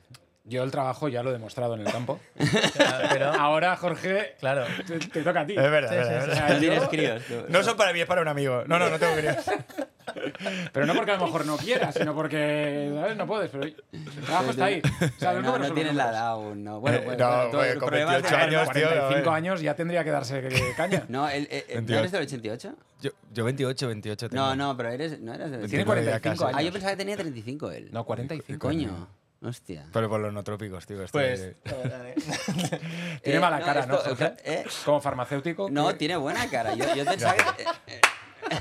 Yo 0.48 0.62
el 0.64 0.70
trabajo 0.70 1.08
ya 1.08 1.24
lo 1.24 1.32
he 1.32 1.34
demostrado 1.34 1.74
en 1.74 1.82
el 1.82 1.92
campo. 1.92 2.20
Pero, 3.10 3.32
Ahora, 3.34 3.76
Jorge, 3.78 4.36
claro. 4.40 4.66
te, 4.86 5.00
te 5.00 5.22
toca 5.24 5.42
a 5.42 5.46
ti. 5.48 5.54
Es 5.58 5.72
verdad, 5.72 5.90
Sí, 5.90 5.96
es 5.98 6.06
sí, 6.06 6.14
verdad, 6.14 6.26
sí. 6.26 6.32
es 6.32 6.36
O 6.36 6.36
verdad. 6.36 6.36
sea, 6.48 6.54
No 6.54 6.60
tienes 6.60 6.82
yo- 6.84 6.90
críos. 6.90 7.24
tú. 7.28 7.34
No 7.50 7.64
son 7.64 7.78
para 7.78 7.94
mí, 7.94 8.00
es 8.02 8.06
para 8.06 8.22
un 8.22 8.28
amigo. 8.28 8.64
No, 8.68 8.78
no, 8.78 8.90
no 8.90 9.00
tengo 9.00 9.16
críos. 9.16 9.38
Pero 10.72 10.86
no 10.86 10.94
porque 10.94 11.12
a 11.12 11.18
lo 11.18 11.26
mejor 11.26 11.46
no 11.48 11.58
quieras, 11.58 11.96
sino 11.96 12.14
porque 12.14 12.92
¿sabes? 12.96 13.18
no 13.18 13.26
puedes. 13.26 13.50
Pero 13.50 13.64
el 13.64 13.76
trabajo 14.26 14.52
está 14.52 14.66
ahí. 14.66 14.82
O 14.86 15.20
sea, 15.20 15.34
no, 15.34 15.58
no 15.58 15.74
tienes 15.74 15.96
la 15.96 16.12
edad 16.12 16.28
aún, 16.28 16.64
¿no? 16.64 16.80
Bueno, 16.80 17.00
pues, 17.04 17.18
no, 17.18 17.28
bueno, 17.28 17.50
todo 17.52 17.64
el 17.64 17.80
con 17.80 17.88
problema 17.90 18.12
28 18.14 18.36
de- 18.38 18.44
años, 18.44 18.70
tío, 18.72 18.88
45 18.88 19.30
eh. 19.30 19.34
años 19.34 19.62
ya 19.62 19.76
tendría 19.76 20.04
que 20.04 20.12
darse 20.12 20.48
caña. 20.78 21.06
No, 21.10 21.28
el, 21.28 21.44
¿no 21.44 21.50
28. 21.76 22.00
eres 22.00 22.12
del 22.12 22.22
88? 22.22 22.74
Yo, 23.02 23.12
yo 23.34 23.44
28, 23.46 23.88
28 23.88 24.30
tengo. 24.30 24.44
No, 24.44 24.56
no, 24.56 24.78
pero 24.78 24.90
eres, 24.90 25.20
no 25.20 25.34
eres 25.34 25.50
del 25.52 25.62
Tiene 25.70 25.84
29 25.86 26.06
ya 26.06 26.20
45 26.20 26.44
casi. 26.44 26.44
Ah, 26.44 26.52
yo 26.52 26.58
años. 26.60 26.72
pensaba 26.74 26.92
que 26.92 26.98
tenía 26.98 27.18
35 27.18 27.72
él. 27.72 27.90
No, 27.92 28.04
45. 28.06 28.60
Coño, 28.68 29.08
hostia. 29.42 29.86
Pero 29.94 30.10
por 30.10 30.20
los 30.20 30.34
nootrópicos, 30.34 30.86
tío. 30.86 31.04
estoy- 31.04 31.24
Pues. 31.24 31.56
Tiene 33.24 33.38
Eh, 33.38 33.40
mala 33.40 33.60
no, 33.60 33.66
cara, 33.66 33.86
¿no, 33.86 33.96
esto- 33.98 34.10
Jorge? 34.16 34.34
eh, 34.44 34.66
Como 34.86 35.02
farmacéutico. 35.02 35.70
No, 35.70 35.88
que- 35.90 35.94
tiene 35.96 36.16
buena 36.18 36.50
cara. 36.50 36.74
Yo, 36.76 36.94
yo 36.96 37.06
pensaba 37.06 37.36
que... 37.56 37.66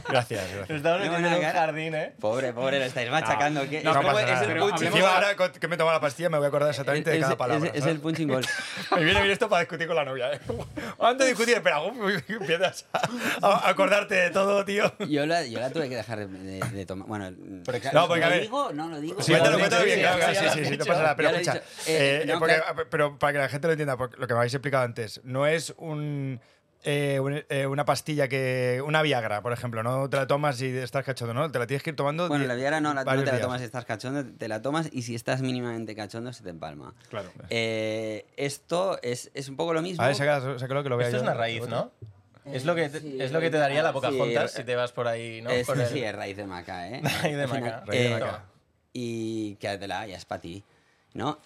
Gracias, 0.08 0.40
gracias. 0.40 0.68
Nos 0.68 0.76
estamos 0.78 0.98
Qué 1.02 1.08
metiendo 1.10 1.28
en 1.28 1.34
un 1.34 1.40
cara. 1.40 1.60
jardín, 1.60 1.94
¿eh? 1.94 2.14
Pobre, 2.20 2.52
pobre, 2.52 2.78
lo 2.78 2.84
estáis 2.86 3.10
machacando. 3.10 3.68
¿qué? 3.68 3.82
no 3.82 3.90
es, 3.90 3.96
como- 3.96 4.08
pasa 4.12 4.42
es 4.44 4.48
el 4.48 4.58
punching 4.58 4.86
Encima 4.88 5.14
ahora 5.14 5.36
que 5.60 5.68
me 5.68 5.76
tomo 5.76 5.92
la 5.92 6.00
pastilla 6.00 6.30
me 6.30 6.38
voy 6.38 6.46
a 6.46 6.48
acordar 6.48 6.70
exactamente 6.70 7.10
de 7.10 7.16
es- 7.16 7.22
cada 7.22 7.32
es- 7.34 7.38
palabra. 7.38 7.70
es, 7.74 7.80
¿sabes? 7.80 7.94
el 7.94 8.00
punching 8.00 8.28
ball. 8.28 8.46
Me 8.96 9.04
viene 9.04 9.20
bien 9.20 9.32
esto 9.32 9.48
para 9.48 9.60
discutir 9.60 9.86
con 9.86 9.96
la 9.96 10.04
novia. 10.04 10.32
¿eh? 10.32 10.40
Antes 11.00 11.18
de 11.26 11.32
discutir, 11.32 11.54
espera, 11.56 11.80
empiezas 12.28 12.86
a, 12.92 13.48
a 13.66 13.68
acordarte 13.68 14.14
de 14.14 14.30
todo, 14.30 14.64
tío. 14.64 14.92
Yo 15.08 15.26
la, 15.26 15.44
yo 15.46 15.60
la 15.60 15.70
tuve 15.70 15.88
que 15.88 15.96
dejar 15.96 16.26
de, 16.28 16.60
de 16.60 16.86
tomar. 16.86 17.06
Bueno, 17.08 17.30
No, 17.30 17.62
porque, 17.64 17.88
a 17.88 17.92
¿lo 17.92 18.08
ver- 18.30 18.40
digo? 18.42 18.72
No 18.72 18.88
lo 18.88 19.00
digo. 19.00 19.20
Sí, 19.22 19.32
lo 19.32 19.38
cuéntalo, 19.38 19.58
cuéntalo 19.58 19.84
bien, 19.84 19.96
sí, 19.98 20.02
claro, 20.02 20.34
sí, 20.34 20.58
sí, 20.60 20.64
sí, 20.64 20.76
no 20.78 20.84
pasa 20.84 21.02
nada. 21.02 21.16
Pero 21.16 21.28
escucha. 21.30 21.56
Eh, 21.86 22.22
eh, 22.22 22.24
no, 22.26 22.38
porque- 22.38 22.60
pero 22.90 23.18
para 23.18 23.32
que 23.32 23.38
la 23.38 23.48
gente 23.48 23.66
lo 23.66 23.72
entienda, 23.72 23.96
porque 23.96 24.16
lo 24.18 24.26
que 24.26 24.32
me 24.34 24.38
habéis 24.38 24.54
explicado 24.54 24.84
antes, 24.84 25.20
no 25.24 25.46
es 25.46 25.74
un, 25.76 26.40
eh, 26.84 27.44
eh, 27.48 27.66
una 27.66 27.84
pastilla 27.84 28.28
que. 28.28 28.82
Una 28.84 29.02
Viagra, 29.02 29.42
por 29.42 29.52
ejemplo, 29.52 29.82
no 29.82 30.08
te 30.08 30.16
la 30.16 30.26
tomas 30.26 30.60
y 30.60 30.66
estás 30.76 31.04
cachondo, 31.04 31.34
¿no? 31.34 31.50
Te 31.50 31.58
la 31.58 31.66
tienes 31.66 31.82
que 31.82 31.90
ir 31.90 31.96
tomando. 31.96 32.28
Bueno, 32.28 32.46
la 32.46 32.54
Viagra 32.54 32.80
no, 32.80 32.94
la, 32.94 33.04
no 33.04 33.24
te 33.24 33.32
la 33.32 33.40
tomas 33.40 33.60
si 33.60 33.64
estás 33.64 33.84
cachondo, 33.84 34.24
te 34.24 34.48
la 34.48 34.62
tomas 34.62 34.88
y 34.92 35.02
si 35.02 35.14
estás 35.14 35.42
mínimamente 35.42 35.94
cachondo 35.94 36.32
se 36.32 36.42
te 36.42 36.50
empalma. 36.50 36.94
Claro. 37.08 37.30
Eh, 37.50 38.26
esto 38.36 38.98
es, 39.02 39.30
es 39.34 39.48
un 39.48 39.56
poco 39.56 39.74
lo 39.74 39.82
mismo. 39.82 40.02
A 40.02 40.06
ver, 40.08 40.16
sácalo, 40.16 40.58
sácalo 40.58 40.82
que 40.82 40.88
lo 40.88 41.00
Esto 41.00 41.16
es 41.16 41.22
una 41.22 41.34
raíz, 41.34 41.66
¿no? 41.66 41.90
Es 42.44 42.64
lo 42.66 42.74
que 42.74 42.88
te, 42.90 43.00
Sí, 43.00 43.16
es 43.20 43.32
lo 43.32 43.40
que 43.40 43.50
te 43.50 43.56
daría 43.56 43.82
la 43.82 43.88
sí, 43.88 43.94
Pocahontas 43.94 44.50
sí, 44.50 44.58
si 44.58 44.64
te 44.64 44.76
vas 44.76 44.92
por 44.92 45.08
ahí, 45.08 45.40
¿no? 45.40 45.50
Es, 45.50 45.66
Por 45.66 45.80
el- 45.80 45.86
Sí, 45.86 46.02
es 46.02 46.14
raíz 46.14 46.36
de 46.36 46.46
maca, 46.46 46.88
¿eh? 46.88 47.00
Raíz 47.22 47.36
de 47.36 47.46
maca. 47.46 47.82
Raíz 47.86 48.00
de 48.02 48.06
eh, 48.06 48.10
maca. 48.10 48.44
Y 48.92 49.56
quédatela, 49.56 50.06
ya 50.06 50.16
es 50.16 50.24
para 50.24 50.40
ti. 50.40 50.62
¿No? 51.14 51.38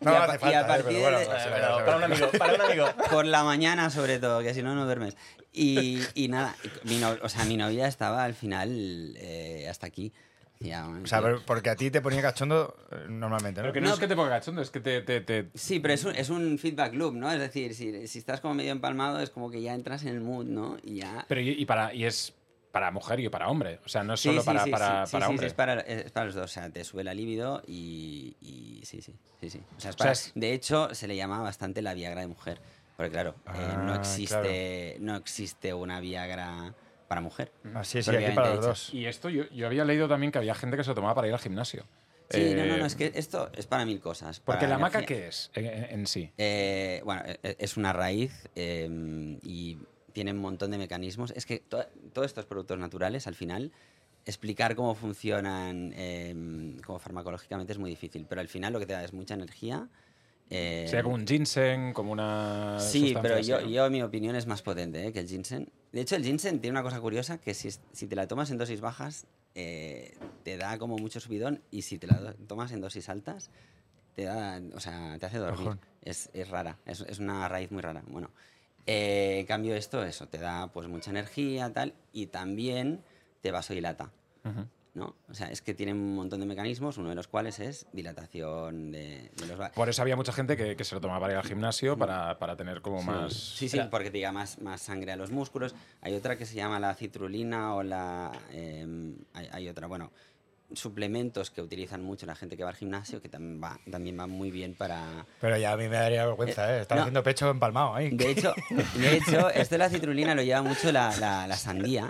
No 0.00 0.12
Y 0.12 0.14
a 0.14 0.24
hace 0.24 0.38
pa- 0.38 0.50
y 0.50 0.54
a 0.54 0.60
falta, 0.64 0.78
eh, 0.78 0.82
partir 0.82 0.84
pero 0.86 1.00
bueno, 1.00 1.18
de- 1.18 1.24
sí, 1.24 1.30
pero 1.32 1.42
sí, 1.42 1.50
para 1.84 1.92
sí. 1.92 1.96
un 1.96 2.02
amigo, 2.04 2.30
para 2.38 2.54
un 2.54 2.60
amigo. 2.62 2.86
Por 3.10 3.26
la 3.26 3.44
mañana, 3.44 3.90
sobre 3.90 4.18
todo, 4.18 4.40
que 4.42 4.54
si 4.54 4.62
no, 4.62 4.74
no 4.74 4.84
duermes. 4.84 5.16
Y, 5.52 6.00
y 6.14 6.28
nada, 6.28 6.56
mi, 6.84 6.98
no- 6.98 7.16
o 7.22 7.28
sea, 7.28 7.44
mi 7.44 7.56
novia 7.56 7.86
estaba 7.86 8.24
al 8.24 8.34
final 8.34 9.14
eh, 9.16 9.66
hasta 9.68 9.86
aquí. 9.86 10.12
Decía, 10.58 10.86
O 10.86 11.06
sea, 11.08 11.20
porque 11.44 11.70
a 11.70 11.76
ti 11.76 11.90
te 11.90 12.00
ponía 12.00 12.22
cachondo 12.22 12.76
eh, 12.92 13.06
normalmente, 13.08 13.60
¿no? 13.60 13.64
Pero 13.64 13.72
que 13.72 13.80
no, 13.80 13.88
No. 13.88 13.94
es 13.94 14.00
que 14.00 14.06
te 14.06 14.14
ponga 14.14 14.30
cachondo, 14.30 14.62
es 14.62 14.70
que 14.70 14.78
te. 14.80 15.00
te, 15.02 15.20
te- 15.20 15.50
Sí, 15.54 15.80
pero 15.80 15.92
es 15.94 16.04
un, 16.04 16.14
es 16.14 16.30
un 16.30 16.56
feedback 16.56 16.94
loop, 16.94 17.14
¿no? 17.14 17.32
Es 17.32 17.40
decir, 17.40 17.74
si, 17.74 18.06
si 18.06 18.18
estás 18.20 18.40
como 18.40 18.54
medio 18.54 18.70
empalmado, 18.70 19.18
es 19.20 19.30
como 19.30 19.50
que 19.50 19.60
ya 19.60 19.74
entras 19.74 20.02
en 20.02 20.10
el 20.10 20.20
mood, 20.20 20.46
¿no? 20.46 20.76
Y 20.84 20.96
ya. 20.98 21.24
Pero 21.28 21.40
y, 21.40 21.50
y 21.50 21.66
para, 21.66 21.92
y 21.92 22.04
es 22.04 22.32
para 22.72 22.90
mujer 22.90 23.20
y 23.20 23.28
para 23.28 23.48
hombre. 23.48 23.78
O 23.84 23.88
sea, 23.88 24.02
no 24.02 24.14
es 24.14 24.20
Sí, 24.20 24.30
solo 24.30 24.40
sí, 24.40 24.46
para, 24.46 24.64
sí, 24.64 24.70
para, 24.70 25.06
sí, 25.06 25.10
sí, 25.10 25.12
para 25.12 25.26
sí, 25.26 25.30
hombre. 25.30 25.46
sí, 25.46 25.46
es, 25.48 25.54
para, 25.54 25.80
es 25.80 26.10
para 26.10 26.26
los 26.26 26.34
dos. 26.34 26.44
O 26.44 26.48
sea, 26.48 26.70
te 26.70 26.82
sube 26.84 27.04
la 27.04 27.14
libido 27.14 27.62
y, 27.66 28.36
y 28.40 28.80
sí, 28.84 29.00
sí, 29.02 29.14
sí, 29.40 29.50
sí. 29.50 29.60
O 29.76 29.80
sea, 29.80 29.90
es 29.90 29.94
O 29.96 29.98
sea, 29.98 30.04
para- 30.06 30.12
es- 30.12 30.32
De 30.34 30.52
hecho, 30.52 30.94
se 30.94 31.06
le 31.06 31.14
llama 31.16 31.40
bastante 31.40 31.82
la 31.82 31.94
Viagra 31.94 32.22
de 32.22 32.26
mujer. 32.26 32.60
Porque 32.96 33.10
claro, 33.12 33.34
eh, 33.54 33.74
Ah, 33.76 33.84
no, 33.86 33.94
existe, 33.94 34.96
no 35.00 35.16
existe 35.16 35.72
una 35.74 36.00
Viagra 36.00 36.74
para 37.08 37.20
mujer. 37.20 37.52
Así 37.74 37.98
es, 37.98 38.06
sí, 38.06 38.16
aquí 38.16 38.34
para 38.34 38.48
los 38.48 38.56
dicho. 38.58 38.68
dos. 38.68 38.94
Y 38.94 39.06
esto 39.06 39.28
yo, 39.28 39.44
yo 39.50 39.66
había 39.66 39.84
leído 39.84 40.08
también 40.08 40.32
que 40.32 40.38
había 40.38 40.54
gente 40.54 40.76
que 40.76 40.84
se 40.84 40.90
lo 40.90 40.94
tomaba 40.94 41.14
para 41.14 41.28
ir 41.28 41.34
al 41.34 41.40
gimnasio. 41.40 41.84
Sí, 42.30 42.54
no, 42.56 42.64
no, 42.64 42.76
Eh, 42.76 42.78
no, 42.80 42.86
es 42.86 42.94
que 42.94 43.12
esto 43.14 43.50
es 43.54 43.66
para 43.66 43.84
mil 43.84 44.00
cosas. 44.00 44.40
Porque 44.40 44.60
para 44.60 44.70
la 44.70 44.78
maca. 44.78 45.02
¿qué 45.02 45.28
es 45.28 45.50
en, 45.54 46.06
sí? 46.06 46.30
Eh, 46.38 47.02
bueno, 47.04 47.22
e- 47.26 47.38
e- 47.42 47.56
es 47.58 47.76
una 47.76 47.92
raíz 47.92 48.48
eh, 48.54 48.88
y 49.42 49.76
tiene 50.12 50.32
un 50.32 50.38
montón 50.38 50.70
de 50.70 50.78
mecanismos. 50.78 51.32
Es 51.36 51.46
que 51.46 51.60
to- 51.60 51.86
todos 52.12 52.26
estos 52.26 52.46
productos 52.46 52.78
naturales, 52.78 53.26
al 53.26 53.34
final, 53.34 53.72
explicar 54.24 54.74
cómo 54.76 54.94
funcionan 54.94 55.92
eh, 55.96 56.76
como 56.86 56.98
farmacológicamente 56.98 57.72
es 57.72 57.78
muy 57.78 57.90
difícil, 57.90 58.26
pero 58.28 58.40
al 58.40 58.48
final 58.48 58.72
lo 58.72 58.78
que 58.78 58.86
te 58.86 58.92
da 58.92 59.04
es 59.04 59.12
mucha 59.12 59.34
energía. 59.34 59.88
eh, 60.50 60.84
Sería 60.86 61.02
como 61.02 61.14
un 61.16 61.26
ginseng, 61.26 61.92
como 61.92 62.12
una. 62.12 62.78
Sí, 62.78 63.14
pero 63.20 63.38
yo, 63.38 63.60
¿no? 63.60 63.68
yo, 63.68 63.90
mi 63.90 64.02
opinión 64.02 64.36
es 64.36 64.46
más 64.46 64.62
potente 64.62 65.06
¿eh? 65.06 65.12
que 65.12 65.20
el 65.20 65.28
ginseng. 65.28 65.68
De 65.92 66.00
hecho, 66.00 66.16
el 66.16 66.24
ginseng 66.24 66.60
tiene 66.60 66.72
una 66.78 66.82
cosa 66.82 67.00
curiosa, 67.00 67.38
que 67.38 67.54
si, 67.54 67.70
si 67.92 68.06
te 68.06 68.16
la 68.16 68.26
tomas 68.26 68.50
en 68.50 68.58
dosis 68.58 68.80
bajas, 68.80 69.26
eh, 69.54 70.16
te 70.42 70.56
da 70.56 70.78
como 70.78 70.96
mucho 70.96 71.20
subidón, 71.20 71.60
y 71.70 71.82
si 71.82 71.98
te 71.98 72.06
la 72.06 72.34
tomas 72.46 72.72
en 72.72 72.80
dosis 72.80 73.08
altas, 73.08 73.50
te 74.14 74.24
da, 74.24 74.60
o 74.74 74.80
sea, 74.80 75.18
te 75.18 75.26
hace 75.26 75.38
dormir. 75.38 75.76
Es, 76.02 76.30
es 76.32 76.48
rara, 76.48 76.78
es, 76.86 77.00
es 77.02 77.18
una 77.18 77.46
raíz 77.48 77.70
muy 77.70 77.80
rara. 77.82 78.02
Bueno, 78.08 78.30
eh, 78.86 79.38
en 79.40 79.46
cambio 79.46 79.74
esto, 79.74 80.02
eso, 80.04 80.26
te 80.28 80.38
da 80.38 80.68
pues 80.72 80.88
mucha 80.88 81.10
energía, 81.10 81.72
tal, 81.72 81.94
y 82.12 82.26
también 82.26 83.02
te 83.40 83.50
vasodilata. 83.50 84.10
Ujú. 84.44 84.66
¿no? 84.94 85.16
O 85.30 85.32
sea, 85.34 85.50
es 85.50 85.62
que 85.62 85.72
tiene 85.72 85.92
un 85.94 86.14
montón 86.14 86.40
de 86.40 86.44
mecanismos, 86.44 86.98
uno 86.98 87.08
de 87.08 87.14
los 87.14 87.26
cuales 87.26 87.60
es 87.60 87.86
dilatación 87.94 88.92
de, 88.92 89.30
de 89.38 89.46
los 89.46 89.58
va- 89.58 89.72
Por 89.72 89.88
eso 89.88 90.02
había 90.02 90.16
mucha 90.16 90.32
gente 90.34 90.54
que, 90.54 90.76
que 90.76 90.84
se 90.84 90.94
lo 90.94 91.00
tomaba 91.00 91.20
para 91.20 91.32
ir 91.32 91.38
al 91.38 91.44
gimnasio 91.46 91.96
para, 91.96 92.38
para 92.38 92.56
tener 92.56 92.82
como 92.82 93.02
más. 93.02 93.32
Sí, 93.32 93.70
sí, 93.70 93.80
porque 93.90 94.10
te 94.10 94.18
llega 94.18 94.32
más, 94.32 94.60
más 94.60 94.82
sangre 94.82 95.12
a 95.12 95.16
los 95.16 95.30
músculos. 95.30 95.74
Hay 96.02 96.14
otra 96.14 96.36
que 96.36 96.44
se 96.44 96.56
llama 96.56 96.78
la 96.78 96.94
citrulina 96.94 97.74
o 97.74 97.82
la... 97.82 98.32
em, 98.52 99.16
hay, 99.32 99.48
hay 99.52 99.68
otra, 99.70 99.86
bueno, 99.86 100.12
suplementos 100.76 101.50
que 101.50 101.60
utilizan 101.62 102.02
mucho 102.02 102.26
la 102.26 102.34
gente 102.34 102.56
que 102.56 102.64
va 102.64 102.70
al 102.70 102.76
gimnasio, 102.76 103.20
que 103.22 103.28
también 103.28 103.62
va, 103.62 103.78
también 103.90 104.18
va 104.18 104.26
muy 104.26 104.50
bien 104.50 104.74
para... 104.74 105.26
Pero 105.40 105.56
ya 105.56 105.72
a 105.72 105.76
mí 105.76 105.84
me 105.84 105.96
daría 105.96 106.26
vergüenza, 106.26 106.76
¿eh? 106.76 106.80
Estar 106.82 106.96
no. 106.96 107.02
haciendo 107.02 107.22
pecho 107.22 107.50
empalmado 107.50 107.94
ahí. 107.94 108.10
De 108.10 108.30
hecho, 108.30 108.54
de 108.96 109.16
hecho, 109.16 109.48
esto 109.54 109.74
de 109.74 109.78
la 109.78 109.88
citrulina 109.90 110.34
lo 110.34 110.42
lleva 110.42 110.62
mucho 110.62 110.90
la, 110.92 111.16
la- 111.18 111.46
la 111.46 111.56
sandía 111.56 112.08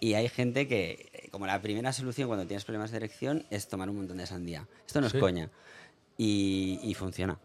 y 0.00 0.14
hay 0.14 0.28
gente 0.28 0.66
que, 0.68 1.10
eh, 1.12 1.28
como 1.30 1.46
la 1.46 1.60
primera 1.62 1.92
solución 1.92 2.28
cuando 2.28 2.46
tienes 2.46 2.64
problemas 2.64 2.90
de 2.90 2.96
erección 2.98 3.46
es 3.50 3.68
tomar 3.68 3.88
un 3.90 3.96
montón 3.96 4.16
de 4.18 4.26
sandía. 4.26 4.66
Esto 4.86 5.00
no 5.00 5.06
es 5.06 5.12
Sí. 5.12 5.18
coña. 5.20 5.50
Y, 6.16 6.80
y 6.82 6.94
funciona. 6.94 7.38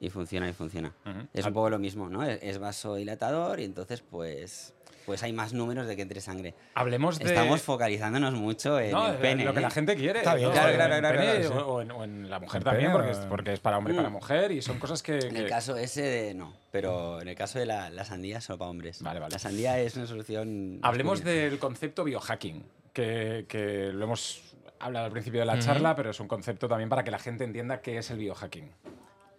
Y 0.00 0.10
funciona, 0.10 0.48
y 0.48 0.52
funciona. 0.52 0.92
Es 1.32 1.46
un 1.46 1.52
poco 1.52 1.70
lo 1.70 1.78
mismo, 1.78 2.08
¿no? 2.08 2.24
Es, 2.24 2.40
es 2.42 2.58
vasodilatador 2.58 3.60
y 3.60 3.64
entonces 3.64 4.00
pues, 4.02 4.74
pues 5.06 5.22
hay 5.22 5.32
más 5.32 5.52
números 5.52 5.86
de 5.86 5.96
que 5.96 6.02
entre 6.02 6.20
sangre. 6.20 6.54
Hablemos 6.74 7.18
de. 7.18 7.26
Estamos 7.26 7.62
focalizándonos 7.62 8.34
mucho 8.34 8.78
en 8.80 8.92
No, 8.92 9.08
el 9.08 9.16
pene. 9.16 9.44
lo 9.44 9.52
que 9.52 9.58
¿eh? 9.58 9.62
la 9.62 9.70
gente 9.70 9.96
quiere. 9.96 10.20
Está 10.20 10.34
bien, 10.34 10.48
¿no? 10.48 10.54
claro, 10.54 10.74
claro, 10.74 10.94
el 10.94 11.00
claro, 11.00 11.18
pene 11.18 11.30
claro, 11.40 11.48
sí. 11.48 11.64
o, 11.66 11.82
en, 11.82 11.90
o 11.90 12.04
en 12.04 12.30
la 12.30 12.38
mujer 12.40 12.62
también, 12.64 12.92
pene 12.92 12.92
porque 13.04 13.10
es, 13.12 13.18
porque 13.26 13.52
es 13.52 13.60
para 13.60 13.78
hombre 13.78 13.94
y 13.94 13.96
para 13.96 14.08
Mm. 14.08 14.12
mujer 14.12 14.52
y 14.52 14.62
son 14.62 14.78
cosas 14.78 15.02
que. 15.02 15.18
En 15.18 15.36
el 15.36 15.44
que- 15.44 15.48
caso 15.50 15.76
ese 15.76 16.02
de 16.02 16.34
no, 16.34 16.54
pero 16.70 17.20
en 17.20 17.28
el 17.28 17.34
caso 17.34 17.58
de 17.58 17.66
la, 17.66 17.90
la 17.90 18.04
sandía 18.04 18.40
solo 18.40 18.58
para 18.58 18.70
hombres. 18.70 19.02
Vale, 19.02 19.20
vale. 19.20 19.32
La 19.32 19.38
sandía 19.38 19.78
es 19.78 19.96
una 19.96 20.06
solución. 20.06 20.78
Hablemos 20.82 21.18
masculina. 21.20 21.42
del 21.44 21.58
concepto 21.58 22.04
biohacking, 22.04 22.64
que, 22.92 23.46
que 23.48 23.90
lo 23.92 24.04
hemos 24.04 24.42
hablado 24.80 25.06
al 25.06 25.12
principio 25.12 25.40
de 25.40 25.46
la 25.46 25.58
charla, 25.58 25.94
pero 25.94 26.10
es 26.10 26.18
un 26.20 26.26
concepto 26.28 26.66
también 26.68 26.88
para 26.88 27.04
que 27.04 27.10
la 27.12 27.18
gente 27.18 27.44
entienda 27.44 27.80
qué 27.80 27.98
es 27.98 28.10
el 28.10 28.18
biohacking. 28.18 28.70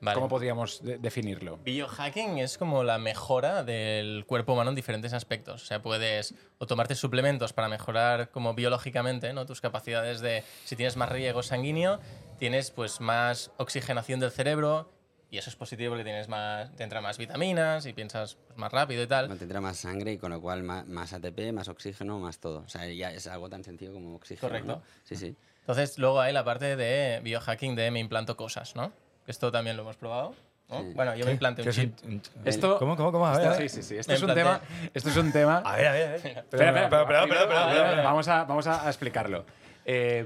Vale. 0.03 0.15
¿Cómo 0.15 0.27
podríamos 0.27 0.83
de- 0.83 0.97
definirlo? 0.97 1.57
Biohacking 1.63 2.39
es 2.39 2.57
como 2.57 2.83
la 2.83 2.97
mejora 2.97 3.63
del 3.63 4.25
cuerpo 4.27 4.51
humano 4.53 4.71
en 4.71 4.75
diferentes 4.75 5.13
aspectos. 5.13 5.63
O 5.63 5.65
sea, 5.65 5.81
puedes 5.81 6.35
o 6.57 6.67
tomarte 6.67 6.93
suplementos 6.95 7.53
para 7.53 7.69
mejorar 7.69 8.29
como 8.29 8.53
biológicamente 8.53 9.31
¿no? 9.31 9.45
tus 9.45 9.61
capacidades 9.61 10.19
de, 10.19 10.43
si 10.65 10.75
tienes 10.75 10.97
más 10.97 11.09
riego 11.09 11.41
sanguíneo, 11.41 12.01
tienes 12.37 12.69
pues 12.71 12.99
más 12.99 13.51
oxigenación 13.57 14.19
del 14.19 14.31
cerebro 14.31 14.91
y 15.31 15.37
eso 15.37 15.49
es 15.49 15.55
positivo 15.55 15.91
porque 15.91 16.03
tienes 16.03 16.27
más, 16.27 16.75
te 16.75 16.83
entran 16.83 17.01
más 17.01 17.17
vitaminas 17.17 17.85
y 17.85 17.93
piensas 17.93 18.35
pues, 18.45 18.57
más 18.57 18.71
rápido 18.73 19.03
y 19.03 19.07
tal. 19.07 19.29
No 19.29 19.37
tendrá 19.37 19.61
más 19.61 19.77
sangre 19.77 20.11
y 20.11 20.17
con 20.17 20.31
lo 20.31 20.41
cual 20.41 20.63
más, 20.63 20.85
más 20.85 21.13
ATP, 21.13 21.53
más 21.53 21.69
oxígeno, 21.69 22.19
más 22.19 22.39
todo. 22.39 22.59
O 22.59 22.67
sea, 22.67 22.85
ya 22.87 23.11
es 23.11 23.25
algo 23.27 23.49
tan 23.49 23.63
sencillo 23.63 23.93
como 23.93 24.15
oxígeno. 24.15 24.49
Correcto. 24.49 24.75
¿no? 24.75 24.83
Sí, 25.05 25.15
sí. 25.15 25.35
Entonces, 25.61 25.97
luego 25.97 26.19
hay 26.19 26.33
la 26.33 26.43
parte 26.43 26.75
de 26.75 27.21
biohacking 27.23 27.73
de 27.75 27.89
me 27.89 28.01
implanto 28.01 28.35
cosas, 28.35 28.75
¿no? 28.75 28.91
Esto 29.27 29.51
también 29.51 29.75
lo 29.77 29.83
hemos 29.83 29.95
probado. 29.97 30.33
¿no? 30.69 30.79
Sí. 30.81 30.91
Bueno, 30.95 31.15
yo 31.15 31.25
me 31.25 31.31
implanté 31.33 31.61
¿Qué 31.61 31.69
un 31.69 31.71
es 31.71 31.77
un- 31.77 31.95
chip. 31.95 32.05
un- 32.35 32.47
Esto, 32.47 32.77
¿Cómo, 32.79 32.95
cómo, 32.95 33.11
cómo? 33.11 33.27
A 33.27 33.37
ver, 33.37 33.47
a 33.47 33.49
ver. 33.57 33.69
Sí, 33.69 33.69
sí, 33.69 33.83
sí. 33.83 33.97
Esto 33.97 34.13
es 34.13 34.21
un 34.21 34.33
tema. 34.33 34.61
Esto 34.93 35.09
es 35.09 35.17
un 35.17 35.31
tema. 35.31 35.57
A 35.65 35.75
ver, 35.75 35.87
a 35.87 35.91
ver. 35.91 36.07
a 36.07 36.11
ver. 36.11 36.15
Espera, 36.15 36.83
espera, 36.83 37.01
espera, 37.01 37.27
pero. 37.27 38.03
Vamos 38.03 38.27
a, 38.27 38.43
vamos 38.45 38.65
a 38.67 38.87
explicarlo. 38.87 39.45
Eh, 39.85 40.25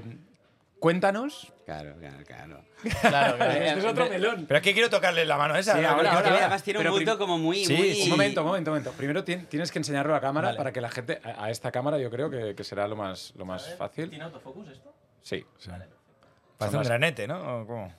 cuéntanos. 0.78 1.52
Claro, 1.66 1.96
claro, 1.98 2.16
claro. 2.26 2.64
Claro, 3.02 3.36
claro. 3.36 3.52
Este 3.52 3.78
es 3.80 3.84
otro 3.84 4.08
melón. 4.08 4.44
Pero 4.46 4.58
es 4.58 4.62
que 4.64 4.72
quiero 4.72 4.88
tocarle 4.88 5.24
la 5.26 5.36
mano 5.36 5.54
a 5.54 5.58
esa. 5.58 5.74
Sí, 5.74 5.82
¿no? 5.82 5.88
ahora, 5.88 6.12
ahora. 6.12 6.36
además 6.38 6.62
tiene 6.62 6.78
un 6.88 6.94
prim- 6.96 7.18
como 7.18 7.36
muy. 7.36 7.64
Sí, 7.64 7.74
muy... 7.76 8.02
Un 8.04 8.10
momento, 8.10 8.40
un 8.40 8.46
momento, 8.46 8.70
un 8.70 8.76
momento. 8.76 8.92
Primero 8.96 9.24
tien- 9.24 9.46
tienes 9.48 9.70
que 9.72 9.78
enseñarlo 9.80 10.14
a 10.14 10.20
cámara 10.20 10.48
Vale. 10.48 10.56
para 10.58 10.72
que 10.72 10.80
la 10.80 10.88
gente. 10.88 11.20
A, 11.24 11.50
esta 11.50 11.70
cámara 11.72 11.98
yo 11.98 12.08
creo 12.10 12.30
que, 12.30 12.54
que 12.54 12.64
será 12.64 12.86
lo 12.88 12.94
más, 12.96 13.32
lo 13.36 13.44
más 13.44 13.74
fácil. 13.74 14.08
¿Tiene 14.08 14.24
autofocus 14.24 14.68
esto? 14.68 14.94
Sí. 15.22 15.44
Sí. 15.58 15.70
Parece 16.58 16.76
un 16.76 16.82
granete, 16.82 17.26
¿no? 17.28 17.62
¿O 17.62 17.66
¿Cómo? 17.66 17.92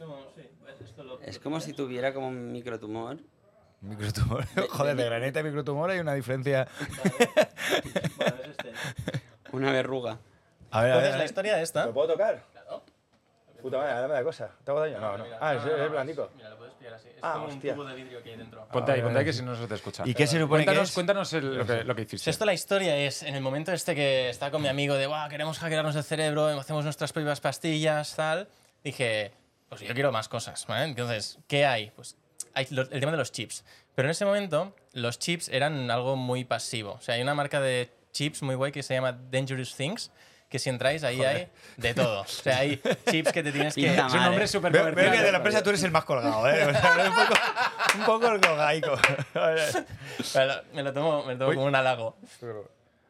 Es 1.24 1.39
como 1.39 1.60
si 1.60 1.74
tuviera 1.74 2.13
como 2.13 2.28
un 2.28 2.52
microtumor. 2.52 3.17
Microtumor. 3.82 4.45
Joder, 4.69 4.95
de 4.95 5.06
granete 5.06 5.39
a 5.39 5.43
microtumor 5.43 5.89
hay 5.89 6.00
una 6.00 6.13
diferencia. 6.13 6.67
Una 9.52 9.72
verruga. 9.72 10.19
A 10.69 10.84
ver, 10.84 10.91
a 10.91 10.98
ver. 10.98 11.06
Entonces, 11.06 11.08
a 11.08 11.12
la 11.12 11.17
ver. 11.17 11.26
historia 11.26 11.62
esta. 11.62 11.86
¿Lo 11.88 11.93
puedo 11.93 12.10
tocar? 12.10 12.43
Puta 13.62 13.78
madre, 13.78 13.93
dame 14.02 14.13
la 14.13 14.24
cosa. 14.24 14.50
¿Te 14.63 14.72
hago 14.72 14.80
daño? 14.80 15.00
No, 15.00 15.17
no. 15.17 15.26
Ah, 15.39 15.56
es, 15.56 15.65
es 15.65 15.91
blandico. 15.91 16.30
Mira, 16.36 16.50
lo 16.50 16.58
puedes 16.58 16.74
pillar 16.76 16.93
así. 16.93 17.10
Es 17.10 17.15
Ah, 17.22 17.34
como 17.34 17.45
hostia. 17.48 17.72
un 17.74 17.78
tubo 17.80 17.88
de 17.89 17.95
vidrio 17.95 18.24
que 18.24 18.32
hay 18.32 18.38
dentro. 18.38 18.67
Ponte 18.67 18.91
ahí, 18.91 19.00
Ah, 19.00 19.04
ponte 19.04 19.19
ahí 19.19 19.26
que 19.26 19.34
si 19.34 19.41
no, 19.43 19.52
no 19.52 19.58
se 19.58 19.67
te 19.67 19.76
escucha. 19.76 20.04
¿Y 20.06 20.13
qué 20.13 20.28
se 20.28 20.39
supone 20.39 20.62
que 20.63 20.65
Cuéntanos, 20.67 20.89
es? 20.89 20.93
cuéntanos 20.95 21.34
el- 21.34 21.58
lo, 21.58 21.65
que, 21.65 21.84
lo 21.84 21.95
que 21.95 22.02
hiciste. 22.04 22.30
Esto 22.30 22.45
la 22.45 22.54
historia 22.54 22.95
es 22.98 23.24
en 23.24 23.36
el 23.36 23.41
momento 23.41 23.72
este 23.72 23.93
que 23.95 24.30
estaba 24.30 24.52
con 24.52 24.62
mi 24.62 24.67
amigo 24.67 24.95
de, 24.95 25.08
wow, 25.08 25.28
queremos 25.30 25.60
hackearnos 25.60 25.95
el 25.95 26.04
cerebro, 26.04 26.45
hacemos 26.48 26.84
nuestras 26.84 27.12
propias 27.13 27.41
pastillas, 27.41 28.15
tal. 28.15 28.48
Dije, 28.84 29.32
pues 29.67 29.82
yo 29.82 29.93
quiero 29.93 30.12
más 30.12 30.30
cosas, 30.30 30.65
¿vale? 30.67 30.86
Entonces, 30.86 31.38
¿qué 31.48 31.65
hay? 31.65 31.91
Pues 31.91 32.15
hay 32.54 32.65
lo- 32.72 32.84
el 32.84 33.00
tema 33.00 33.12
de 33.12 33.17
los 33.17 33.32
chips. 33.32 33.63
Pero 33.95 34.08
en 34.08 34.12
ese 34.12 34.24
momento, 34.26 34.74
los 34.93 35.19
chips 35.19 35.50
eran 35.50 35.91
algo 35.91 36.15
muy 36.15 36.45
pasivo. 36.45 36.93
O 36.93 37.02
sea, 37.02 37.15
hay 37.15 37.22
una 37.22 37.36
marca 37.36 37.60
de 37.60 37.91
chips 38.13 38.41
muy 38.41 38.56
guay 38.56 38.72
que 38.72 38.82
se 38.84 38.93
llama 38.93 39.12
Dangerous 39.12 39.76
Things, 39.76 40.12
que 40.49 40.59
si 40.59 40.69
entráis 40.69 41.03
ahí 41.03 41.23
hay 41.23 41.47
de 41.77 41.93
todo. 41.93 42.21
O 42.21 42.25
sea, 42.27 42.57
hay 42.59 42.81
chips 43.09 43.31
que 43.31 43.43
te 43.43 43.51
tienes 43.51 43.75
que... 43.75 43.85
Es 43.85 43.99
un 43.99 44.07
mal, 44.13 44.23
nombre 44.25 44.45
¿eh? 44.45 44.47
súper 44.47 44.71
Veo, 44.71 44.83
veo 44.93 45.12
que 45.12 45.21
de 45.21 45.31
la 45.31 45.38
empresa 45.38 45.62
tú 45.63 45.69
eres 45.69 45.83
el 45.83 45.91
más 45.91 46.03
colgado, 46.05 46.49
¿eh? 46.49 46.65
O 46.69 46.71
sea, 46.73 47.05
un 47.07 47.15
poco, 47.15 47.39
un 47.99 48.05
poco 48.05 48.31
el 48.33 48.41
colgaico. 48.41 48.97
Me 50.35 50.45
lo, 50.45 50.53
me 50.73 50.83
lo 50.83 50.93
tomo, 50.93 51.23
me 51.23 51.33
lo 51.33 51.39
tomo 51.39 51.53
como 51.53 51.65
un 51.67 51.75
halago. 51.75 52.17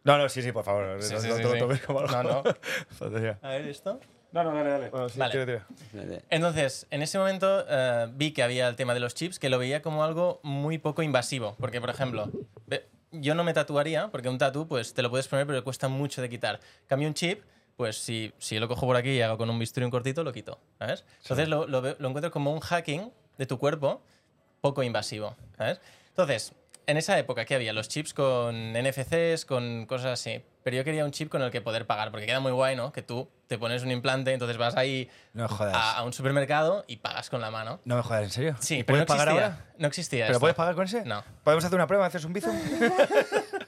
No, 0.04 0.18
no, 0.18 0.30
sí, 0.30 0.42
sí, 0.42 0.52
por 0.52 0.64
favor. 0.64 1.02
Sí, 1.02 1.14
no, 1.14 1.20
sí, 1.20 1.28
no 1.28 1.36
sí, 1.54 1.60
tomes 1.60 1.82
como 1.82 2.00
algo. 2.00 2.12
No, 2.12 2.24
no. 2.24 2.44
A 3.42 3.50
ver, 3.50 3.68
¿esto? 3.68 4.00
No, 4.32 4.44
no, 4.44 4.54
dale, 4.54 4.70
dale. 4.70 4.90
Bueno, 4.90 5.10
sí, 5.10 5.18
Vale. 5.20 5.32
tira, 5.32 5.66
tira. 5.94 6.22
Entonces, 6.30 6.86
en 6.92 7.02
ese 7.02 7.18
momento 7.18 7.66
eh, 7.68 8.08
vi 8.12 8.32
que 8.32 8.44
había 8.44 8.68
el 8.68 8.76
tema 8.76 8.94
de 8.94 9.00
los 9.00 9.16
chips, 9.16 9.40
que 9.40 9.50
lo 9.50 9.58
veía 9.58 9.82
como 9.82 10.04
algo 10.04 10.40
muy 10.44 10.78
poco 10.78 11.02
invasivo. 11.02 11.56
Porque, 11.60 11.82
por 11.82 11.90
ejemplo, 11.90 12.30
ve- 12.68 12.88
yo 13.12 13.36
no 13.36 13.44
me 13.44 13.54
tatuaría, 13.54 14.10
porque 14.10 14.30
un 14.30 14.38
tatu, 14.38 14.68
pues 14.68 14.94
te 14.94 15.02
lo 15.02 15.10
puedes 15.10 15.28
poner, 15.28 15.48
pero 15.48 15.64
cuesta 15.64 15.88
mucho 15.88 16.22
de 16.22 16.30
quitar. 16.30 16.60
Cambio 16.88 17.08
un 17.08 17.14
chip, 17.14 17.42
pues 17.76 17.98
si, 17.98 18.34
si 18.38 18.60
lo 18.60 18.68
cojo 18.68 18.86
por 18.86 18.96
aquí 18.96 19.12
y 19.12 19.22
hago 19.22 19.38
con 19.38 19.50
un 19.50 19.58
bisturí 19.58 19.86
un 19.86 19.92
cortito, 19.92 20.24
lo 20.24 20.34
quito. 20.34 20.60
¿Sabes? 20.78 21.06
Entonces 21.22 21.48
lo, 21.48 21.68
lo 21.68 21.82
lo 21.82 22.08
encuentro 22.08 22.32
como 22.32 22.52
un 22.52 22.60
hacking 22.60 23.12
de 23.38 23.46
tu 23.46 23.58
cuerpo 23.58 24.02
poco 24.62 24.84
invasivo. 24.84 25.36
¿Sabes? 25.58 25.80
Entonces, 26.10 26.54
en 26.90 26.98
esa 26.98 27.18
época, 27.20 27.46
¿qué 27.46 27.56
había? 27.56 27.72
Los 27.74 27.88
chips 27.88 28.14
con 28.14 28.74
NFCs, 28.74 29.46
con 29.46 29.86
cosas 29.86 30.20
así. 30.20 30.42
Pero 30.64 30.76
yo 30.78 30.84
quería 30.84 31.06
un 31.06 31.12
chip 31.12 31.30
con 31.30 31.42
el 31.42 31.52
que 31.52 31.62
poder 31.62 31.86
pagar, 31.88 32.12
porque 32.12 32.26
queda 32.26 32.40
muy 32.40 32.52
guay, 32.52 32.76
¿no? 32.76 32.92
Que 32.92 33.02
tú 33.02 33.30
te 33.48 33.58
pones 33.58 33.82
un 33.84 33.92
implante, 33.92 34.34
entonces 34.34 34.58
vas 34.58 34.76
ahí 34.76 35.10
No 35.34 35.46
a, 35.46 35.98
a 35.98 36.04
un 36.04 36.14
supermercado 36.14 36.84
y 36.88 36.98
pagas 36.98 37.30
con 37.30 37.42
la 37.42 37.50
mano. 37.50 37.80
No 37.86 37.96
me 37.96 38.02
jodas, 38.04 38.24
¿en 38.24 38.30
serio? 38.30 38.56
Sí, 38.60 38.80
¿Y 38.80 38.84
pero 38.84 38.98
puedes 38.98 39.02
no 39.04 39.06
pagar 39.08 39.28
existía. 39.30 39.46
ahora? 39.48 39.66
No 39.78 39.88
existía 39.88 40.26
¿Pero 40.26 40.32
esto. 40.34 40.40
puedes 40.42 40.56
pagar 40.56 40.76
con 40.76 40.86
ese? 40.86 41.06
No. 41.06 41.24
¿Podemos 41.44 41.64
hacer 41.64 41.76
una 41.76 41.88
prueba? 41.88 42.06
¿Haces 42.06 42.26
un 42.26 42.34
bizum? 42.34 42.56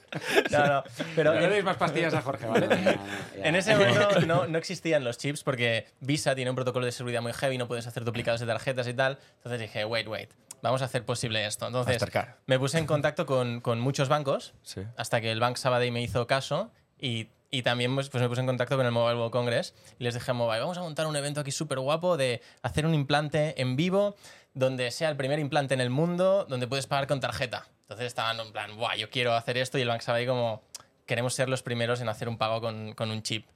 No, 0.52 0.68
no. 0.68 0.84
Pero 1.16 1.34
No 1.34 1.40
le 1.40 1.48
deis 1.48 1.64
más 1.64 1.78
pastillas 1.78 2.14
a 2.14 2.22
Jorge, 2.22 2.46
¿vale? 2.46 2.68
En 3.38 3.56
ese 3.56 3.76
momento 3.76 4.20
no, 4.28 4.46
no 4.46 4.58
existían 4.58 5.06
los 5.06 5.18
chips 5.18 5.42
porque 5.42 5.88
Visa 6.02 6.36
tiene 6.36 6.50
un 6.50 6.56
protocolo 6.56 6.86
de 6.86 6.92
seguridad 6.92 7.22
muy 7.22 7.32
heavy, 7.32 7.58
no 7.58 7.68
puedes 7.68 7.88
hacer 7.88 8.04
duplicados 8.04 8.42
de 8.42 8.46
tarjetas 8.48 8.88
y 8.90 8.94
tal. 8.94 9.18
Entonces 9.38 9.62
dije, 9.62 9.86
wait, 9.86 10.08
wait, 10.10 10.30
vamos 10.62 10.82
a 10.82 10.86
hacer 10.86 11.06
posible 11.06 11.46
esto. 11.46 11.68
Entonces 11.68 11.96
Mastercard. 11.96 12.36
me 12.46 12.60
puse 12.60 12.78
en 12.78 12.86
contacto 12.86 13.26
con, 13.26 13.62
con 13.62 13.80
muchos 13.80 14.10
bancos 14.10 14.54
Sí. 14.64 14.82
hasta 14.98 15.22
que 15.22 15.32
el 15.32 15.40
Bank 15.40 15.58
Sabadell 15.58 15.92
me 15.92 16.02
hizo 16.02 16.28
caso 16.28 16.72
y, 17.00 17.30
y 17.50 17.64
también 17.64 17.94
pues, 17.96 18.10
pues 18.10 18.22
me 18.22 18.30
puse 18.30 18.42
en 18.42 18.48
contacto 18.48 18.78
con 18.78 18.86
el 18.86 18.92
Mobile 18.92 19.16
World 19.18 19.32
Congress 19.32 19.74
y 20.00 20.04
les 20.04 20.14
dije 20.14 20.32
a 20.32 20.34
Mobile, 20.34 20.60
vamos 20.62 20.78
a 20.78 20.82
montar 20.82 21.08
un 21.08 21.16
evento 21.16 21.42
aquí 21.42 21.52
súper 21.52 21.80
guapo 21.80 22.18
de 22.18 22.42
hacer 22.62 22.86
un 22.86 22.94
implante 22.94 23.60
en 23.62 23.76
vivo 23.76 24.16
donde 24.54 24.92
sea 24.92 25.10
el 25.10 25.16
primer 25.18 25.40
implante 25.40 25.74
en 25.74 25.82
el 25.82 25.90
mundo 25.90 26.46
donde 26.48 26.68
puedes 26.68 26.86
pagar 26.88 27.08
con 27.08 27.20
tarjeta. 27.20 27.68
Entonces 27.84 28.08
estaban 28.08 28.40
en 28.40 28.52
plan, 28.52 28.76
Buah, 28.78 28.96
yo 28.96 29.10
quiero 29.10 29.34
hacer 29.34 29.58
esto 29.58 29.78
y 29.78 29.82
el 29.82 29.88
Bank 29.88 30.02
Sabadell 30.02 30.28
como, 30.28 30.64
queremos 31.06 31.34
ser 31.34 31.50
los 31.50 31.62
primeros 31.64 32.00
en 32.02 32.08
hacer 32.10 32.30
un 32.30 32.38
pago 32.38 32.62
con, 32.62 32.94
con 32.94 33.12
un 33.12 33.22
chip. 33.24 33.48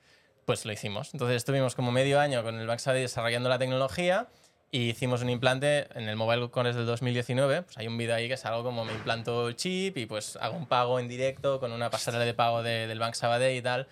Pues 0.46 0.66
lo 0.66 0.72
hicimos. 0.74 1.14
Entonces 1.14 1.38
estuvimos 1.38 1.74
como 1.74 1.92
medio 1.92 2.20
año 2.20 2.44
con 2.44 2.60
el 2.60 2.68
Bank 2.68 2.80
Sabadell 2.80 3.04
desarrollando 3.06 3.50
la 3.50 3.58
tecnología 3.58 4.28
y 4.76 4.90
hicimos 4.90 5.22
un 5.22 5.30
implante 5.30 5.88
en 5.98 6.10
el 6.10 6.18
Mobile 6.18 6.50
Congress 6.50 6.76
del 6.76 6.86
2019. 6.86 7.62
Pues 7.62 7.78
hay 7.78 7.88
un 7.88 7.98
vídeo 7.98 8.14
ahí 8.14 8.28
que 8.28 8.34
es 8.34 8.46
algo 8.46 8.62
como 8.64 8.84
me 8.84 8.92
implanto 8.92 9.48
el 9.48 9.56
chip 9.56 9.96
y 9.98 10.06
pues 10.06 10.38
hago 10.42 10.58
un 10.58 10.66
pago 10.66 11.00
en 11.00 11.08
directo 11.08 11.62
con 11.62 11.72
una 11.72 11.90
pasarela 11.90 12.26
de 12.26 12.34
pago 12.34 12.62
de- 12.62 12.86
del 12.86 13.00
Bank 13.00 13.14
Sabadell 13.14 13.56
y 13.58 13.62
tal. 13.62 13.88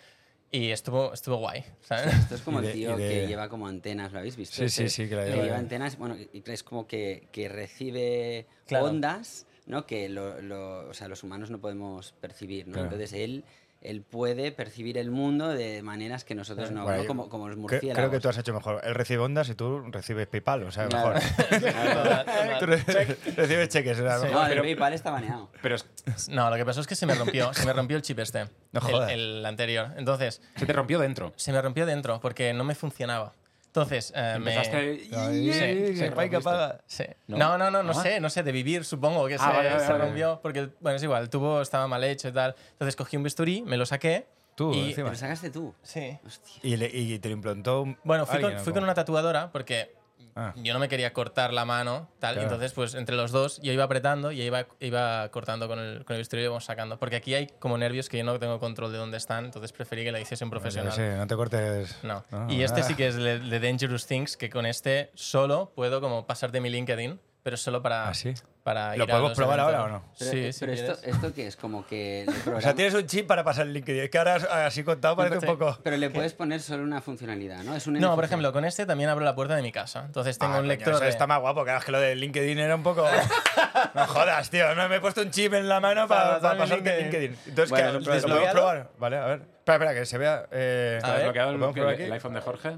Y 0.52 0.72
estuvo, 0.72 1.14
estuvo 1.14 1.38
guay. 1.38 1.64
¿sabes? 1.82 2.14
Esto 2.14 2.36
es 2.36 2.42
como 2.42 2.62
Y 2.62 2.66
el 2.66 2.68
de- 2.68 2.74
tío 2.74 2.98
de- 2.98 3.08
que 3.10 3.28
lleva 3.28 3.48
como 3.48 3.66
antenas, 3.68 4.12
¿lo 4.12 4.20
habéis 4.20 4.36
visto? 4.36 4.56
Sí, 4.58 4.68
sí, 4.68 4.84
Ese- 4.84 5.04
sí, 5.04 5.10
que 5.10 5.16
la 5.16 5.24
que 5.24 5.32
lleva. 5.32 5.44
lleva 5.46 5.58
antenas, 5.58 5.98
bueno, 5.98 6.18
y 6.18 6.44
es 6.46 6.64
como 6.64 6.86
que, 6.86 7.30
que 7.32 7.48
recibe 7.48 8.46
Claro. 8.68 8.88
ondas, 8.88 9.48
¿no? 9.66 9.86
Que 9.86 10.10
lo- 10.10 10.42
lo- 10.42 10.90
o 10.90 10.94
sea, 10.94 11.08
los 11.08 11.24
humanos 11.24 11.50
no 11.50 11.60
podemos 11.60 12.12
percibir, 12.20 12.68
¿no? 12.68 12.74
Claro. 12.74 12.86
Entonces 12.88 13.14
él, 13.14 13.46
él 13.84 14.02
puede 14.02 14.52
percibir 14.52 14.98
el 14.98 15.12
mundo 15.12 15.50
de 15.50 15.82
maneras 15.84 16.24
que 16.24 16.36
nosotros 16.36 16.72
no, 16.72 16.84
Bueno, 16.84 17.02
¿no? 17.04 17.08
Como, 17.08 17.30
como 17.30 17.48
los 17.50 17.58
murciélagos. 17.58 17.96
Creo 17.98 18.12
que 18.12 18.20
tú 18.20 18.30
has 18.30 18.38
hecho 18.38 18.54
mejor. 18.54 18.82
Él 18.84 18.96
recibe 18.96 19.22
ondas 19.24 19.50
y 19.50 19.56
tú 19.56 19.80
recibes 19.92 20.28
PayPal, 20.28 20.64
o 20.64 20.72
sea, 20.72 20.88
Claro. 20.88 21.14
mejor. 21.16 21.22
Tú 22.60 22.66
re- 22.66 22.78
recibes 23.36 23.70
cheques, 23.70 24.00
o 24.00 24.04
sea, 24.04 24.20
Sí. 24.20 24.26
mejor. 24.28 24.42
No, 24.48 24.54
el 24.54 24.62
PayPal 24.62 24.94
está 24.94 25.12
baneado. 25.12 25.50
Pero 25.62 25.76
es- 25.76 26.30
No, 26.30 26.50
lo 26.50 26.56
que 26.56 26.66
pasó 26.66 26.82
es 26.82 26.88
que 26.88 26.96
se 26.96 27.06
me 27.06 27.16
rompió, 27.16 27.54
se 27.54 27.66
me 27.66 27.74
rompió 27.74 27.98
el 27.98 28.04
chip 28.04 28.20
este. 28.20 28.46
No 28.72 29.08
el 29.08 29.46
anterior. 29.46 29.90
Entonces, 29.98 30.42
se 30.56 30.66
te 30.66 30.74
rompió 30.74 31.00
dentro. 31.00 31.34
se 31.36 31.52
me 31.52 31.62
rompió 31.62 31.86
dentro 31.86 32.20
porque 32.22 32.54
no 32.54 32.64
me 32.64 32.76
funcionaba. 32.76 33.34
Entonces, 33.74 34.14
eh, 34.16 34.38
me... 34.40 34.54
Empezaste 34.54 35.00
Sí, 35.06 35.10
que 35.10 36.38
sí, 36.38 36.44
paga. 36.44 36.80
Sí. 36.86 37.06
¿No? 37.28 37.38
No, 37.38 37.58
no, 37.58 37.72
no, 37.72 37.82
no, 37.82 37.90
Ah. 37.92 38.04
sé, 38.04 38.20
no 38.20 38.30
sé, 38.30 38.44
de 38.44 38.52
vivir 38.52 38.86
supongo 38.86 39.26
que 39.28 39.34
Ah, 39.34 39.38
se, 39.40 39.46
vale, 39.48 39.70
vale, 39.72 39.80
se 39.84 39.92
vale. 39.92 40.04
rompió 40.06 40.40
porque, 40.44 40.70
bueno, 40.80 40.98
es 40.98 41.02
igual, 41.04 41.24
el 41.24 41.30
tubo 41.32 41.60
estaba 41.60 41.88
mal 41.88 42.04
hecho 42.04 42.28
y 42.28 42.32
tal. 42.32 42.54
Entonces 42.74 42.96
cogí 42.96 43.18
un 43.18 43.24
bisturí, 43.24 43.64
me 43.64 43.76
lo 43.78 43.86
saqué 43.88 44.28
Tú, 44.56 44.72
Y- 44.72 44.90
encima. 44.90 45.08
¿Te 45.08 45.14
lo 45.14 45.18
sacaste 45.20 45.50
tú? 45.50 45.74
Sí. 45.82 46.16
Hostia. 46.24 46.60
Y, 46.62 46.78
le- 46.78 46.92
y 46.94 47.18
te 47.18 47.28
lo 47.30 47.34
implantó 47.34 47.82
un- 47.82 47.98
Bueno, 48.04 48.28
fui, 48.28 48.40
con, 48.40 48.56
¿o 48.56 48.60
fui 48.60 48.72
con 48.72 48.84
una 48.84 48.94
tatuadora 48.94 49.52
porque 49.52 49.96
Ah. 50.36 50.54
yo 50.56 50.74
no 50.74 50.80
me 50.80 50.90
quería 50.90 51.14
cortar 51.14 51.54
la 51.54 51.66
mano, 51.66 52.10
tal. 52.20 52.34
Claro. 52.34 52.42
entonces, 52.42 52.74
pues 52.74 52.96
entre 52.96 53.16
los 53.16 53.32
dos, 53.32 53.60
yo 53.62 53.72
iba 53.72 53.84
apretando 53.84 54.32
y 54.32 54.42
iba, 54.42 54.66
iba 54.80 55.30
cortando 55.30 55.68
con 55.68 55.80
el, 55.80 56.06
con 56.06 56.16
el 56.16 56.22
bisturí 56.22 56.42
y 56.42 56.46
íbamos 56.46 56.66
sacando. 56.66 56.98
Porque 56.98 57.16
aquí 57.16 57.34
hay 57.34 57.48
como 57.60 57.78
nervios 57.78 58.10
que 58.10 58.18
yo 58.18 58.24
no 58.24 58.40
tengo 58.40 58.60
control 58.60 58.92
de 58.92 58.98
dónde 58.98 59.18
están, 59.18 59.46
entonces 59.46 59.72
preferí 59.72 60.04
que 60.04 60.12
la 60.12 60.20
hiciese 60.20 60.44
un 60.44 60.50
profesional. 60.50 60.94
Sí, 60.94 61.02
no 61.02 61.28
te 61.28 61.36
cortes. 61.36 61.98
No. 62.04 62.24
Y 62.50 62.64
este 62.64 62.82
ah. 62.82 62.84
sí 62.84 62.96
que 62.96 63.08
es 63.08 63.16
de, 63.16 63.40
de 63.40 63.60
Dangerous 63.60 64.08
Things, 64.08 64.38
que 64.38 64.50
con 64.50 64.66
este 64.66 65.12
solo 65.14 65.72
puedo 65.76 66.02
como 66.02 66.26
pasar 66.26 66.52
de 66.52 66.62
mi 66.62 66.70
LinkedIn, 66.70 67.20
pero 67.44 67.58
solo 67.58 67.82
para, 67.82 68.08
¿Ah, 68.08 68.14
sí? 68.14 68.34
para 68.64 68.96
¿Lo 68.96 69.04
ir 69.04 69.12
a 69.12 69.14
podemos 69.14 69.30
los 69.32 69.38
probar 69.38 69.60
eventos. 69.60 69.80
ahora 69.82 69.94
o 69.96 69.98
no? 70.00 70.06
Pero, 70.18 70.32
sí, 70.32 70.54
si 70.54 70.60
pero 70.62 70.72
esto, 70.72 70.98
esto 71.04 71.34
que 71.34 71.48
es 71.48 71.56
como 71.58 71.86
que 71.86 72.26
O 72.56 72.62
sea, 72.62 72.74
tienes 72.74 72.94
un 72.94 73.06
chip 73.06 73.28
para 73.28 73.44
pasar 73.44 73.68
el 73.68 73.74
LinkedIn. 73.74 74.04
Es 74.04 74.10
que 74.10 74.18
ahora 74.18 74.36
así 74.66 74.84
contado 74.84 75.16
parece 75.18 75.40
un 75.40 75.58
poco. 75.58 75.78
Pero 75.84 75.98
le 75.98 76.10
puedes 76.10 76.34
poner 76.34 76.62
solo 76.62 76.84
una 76.84 77.02
funcionalidad, 77.02 77.64
¿no? 77.64 77.76
Es 77.76 77.86
un 77.86 77.94
No, 77.96 78.16
por 78.16 78.24
ejemplo, 78.24 78.52
con 78.54 78.64
este 78.66 78.86
también 78.86 79.10
abro 79.10 79.26
la 79.26 79.36
puerta 79.36 79.56
de 79.56 79.62
mi 79.62 79.72
casa. 79.74 80.04
Entonces 80.06 80.38
tengo 80.40 80.54
Ah, 80.54 80.58
un 80.58 80.62
coño, 80.64 80.70
lector. 80.70 80.94
eso 80.94 81.04
de- 81.04 81.10
está 81.10 81.28
más 81.28 81.42
guapo, 81.42 81.64
claro, 81.64 81.80
es 81.80 81.86
que 81.86 81.92
lo 81.92 82.00
del 82.00 82.20
LinkedIn 82.20 82.58
era 82.60 82.76
un 82.76 82.84
poco. 82.84 83.06
no 83.94 84.08
jodas, 84.08 84.50
tío. 84.50 84.74
No 84.76 84.88
me 84.90 84.96
he 84.96 85.00
puesto 85.02 85.22
un 85.22 85.32
chip 85.32 85.54
en 85.54 85.68
la 85.68 85.80
mano 85.80 86.08
para, 86.08 86.40
Para 86.40 86.40
pasar 86.40 86.58
pasarte 86.58 87.02
LinkedIn. 87.02 87.32
LinkedIn. 87.32 87.50
Entonces, 87.50 87.70
Bueno, 87.70 87.88
¿qué? 87.88 87.94
¿lo 87.94 88.00
¿Lo 88.00 88.22
podemos 88.28 88.52
probar? 88.52 88.90
Vale, 88.98 89.18
a 89.18 89.26
ver. 89.26 89.42
Espera, 89.64 89.76
espera, 89.78 89.94
que 89.94 90.06
se 90.06 90.18
vea. 90.18 90.46
Eh, 90.52 91.00
A 91.02 91.06
¿Has 91.06 91.12
ver, 91.12 91.18
desbloqueado 91.20 91.50
¿lo 91.52 91.54
el, 91.56 91.60
podemos 91.60 91.74
probar 91.76 91.94
el- 91.94 91.96
aquí? 92.00 92.04
el 92.06 92.14
iPhone 92.14 92.34
de 92.34 92.42
Jorge? 92.42 92.78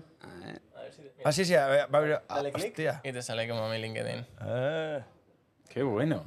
Ah, 1.25 1.31
sí, 1.31 1.43
sí, 1.43 1.55
a 1.55 1.65
ver, 1.67 1.93
va 1.93 1.97
a 1.97 2.01
abrir. 2.01 2.13
Ah, 2.29 2.35
Dale 2.35 2.51
clic 2.51 2.67
hostia. 2.67 3.01
y 3.03 3.11
te 3.11 3.21
sale 3.23 3.47
como 3.49 3.67
mi 3.67 3.79
LinkedIn. 3.79 4.25
Ah. 4.39 4.99
Qué 5.69 5.81
bueno. 5.83 6.23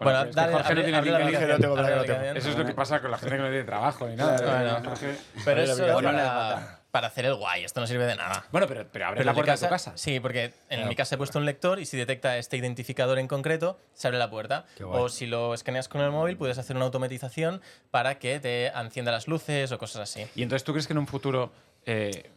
Bueno, 0.00 0.18
pero 0.20 0.28
es 0.30 0.34
que 0.36 0.40
dale, 0.40 0.52
Jorge 0.52 0.74
no 0.74 0.82
tiene 0.82 0.96
abre 0.98 1.10
la 1.10 1.18
LinkedIn. 1.20 1.48
No 1.48 1.58
tengo, 1.58 1.74
tengo. 1.76 1.88
aplicación. 1.98 2.36
Eso 2.36 2.50
es 2.50 2.56
lo 2.58 2.64
que 2.66 2.74
pasa 2.74 3.00
con 3.00 3.10
la 3.10 3.18
gente 3.18 3.36
que 3.36 3.42
no 3.42 3.48
tiene 3.48 3.64
trabajo 3.64 4.06
ni 4.06 4.14
nada. 4.16 4.36
Bueno. 4.36 4.90
Jorge- 4.90 5.16
Pero 5.44 5.60
eso 5.62 5.72
es 5.72 5.80
aplicación. 5.80 6.04
para, 6.14 6.80
para 6.92 7.06
hacer 7.08 7.24
el 7.24 7.34
guay. 7.34 7.64
Esto 7.64 7.80
no 7.80 7.86
sirve 7.88 8.04
de 8.06 8.14
nada. 8.14 8.44
Bueno, 8.52 8.66
pero, 8.68 8.86
pero 8.92 9.06
abre 9.06 9.16
Pero 9.18 9.26
la 9.26 9.34
puerta 9.34 9.52
de 9.52 9.58
tu 9.58 9.68
casa. 9.68 9.92
Sí, 9.96 10.20
porque 10.20 10.52
en 10.68 10.86
mi 10.86 10.94
casa 10.94 11.14
he 11.14 11.18
puesto 11.18 11.38
un 11.38 11.46
lector 11.46 11.80
y 11.80 11.86
si 11.86 11.96
detecta 11.96 12.36
este 12.36 12.56
identificador 12.58 13.18
en 13.18 13.26
concreto, 13.26 13.78
se 13.94 14.06
abre 14.06 14.18
la 14.18 14.30
puerta. 14.30 14.66
Qué 14.76 14.84
guay. 14.84 15.02
O 15.02 15.08
si 15.08 15.26
lo 15.26 15.52
escaneas 15.54 15.88
con 15.88 16.00
el 16.02 16.10
móvil, 16.10 16.36
puedes 16.36 16.58
hacer 16.58 16.76
una 16.76 16.84
automatización 16.84 17.60
para 17.90 18.18
que 18.18 18.38
te 18.38 18.66
encienda 18.68 19.10
las 19.12 19.26
luces 19.28 19.72
o 19.72 19.78
cosas 19.78 20.02
así. 20.02 20.26
Y 20.36 20.42
entonces 20.42 20.62
tú 20.62 20.72
crees 20.72 20.86
que 20.86 20.92
en 20.92 20.98
un 20.98 21.06
futuro 21.06 21.50
eh, 21.86 22.30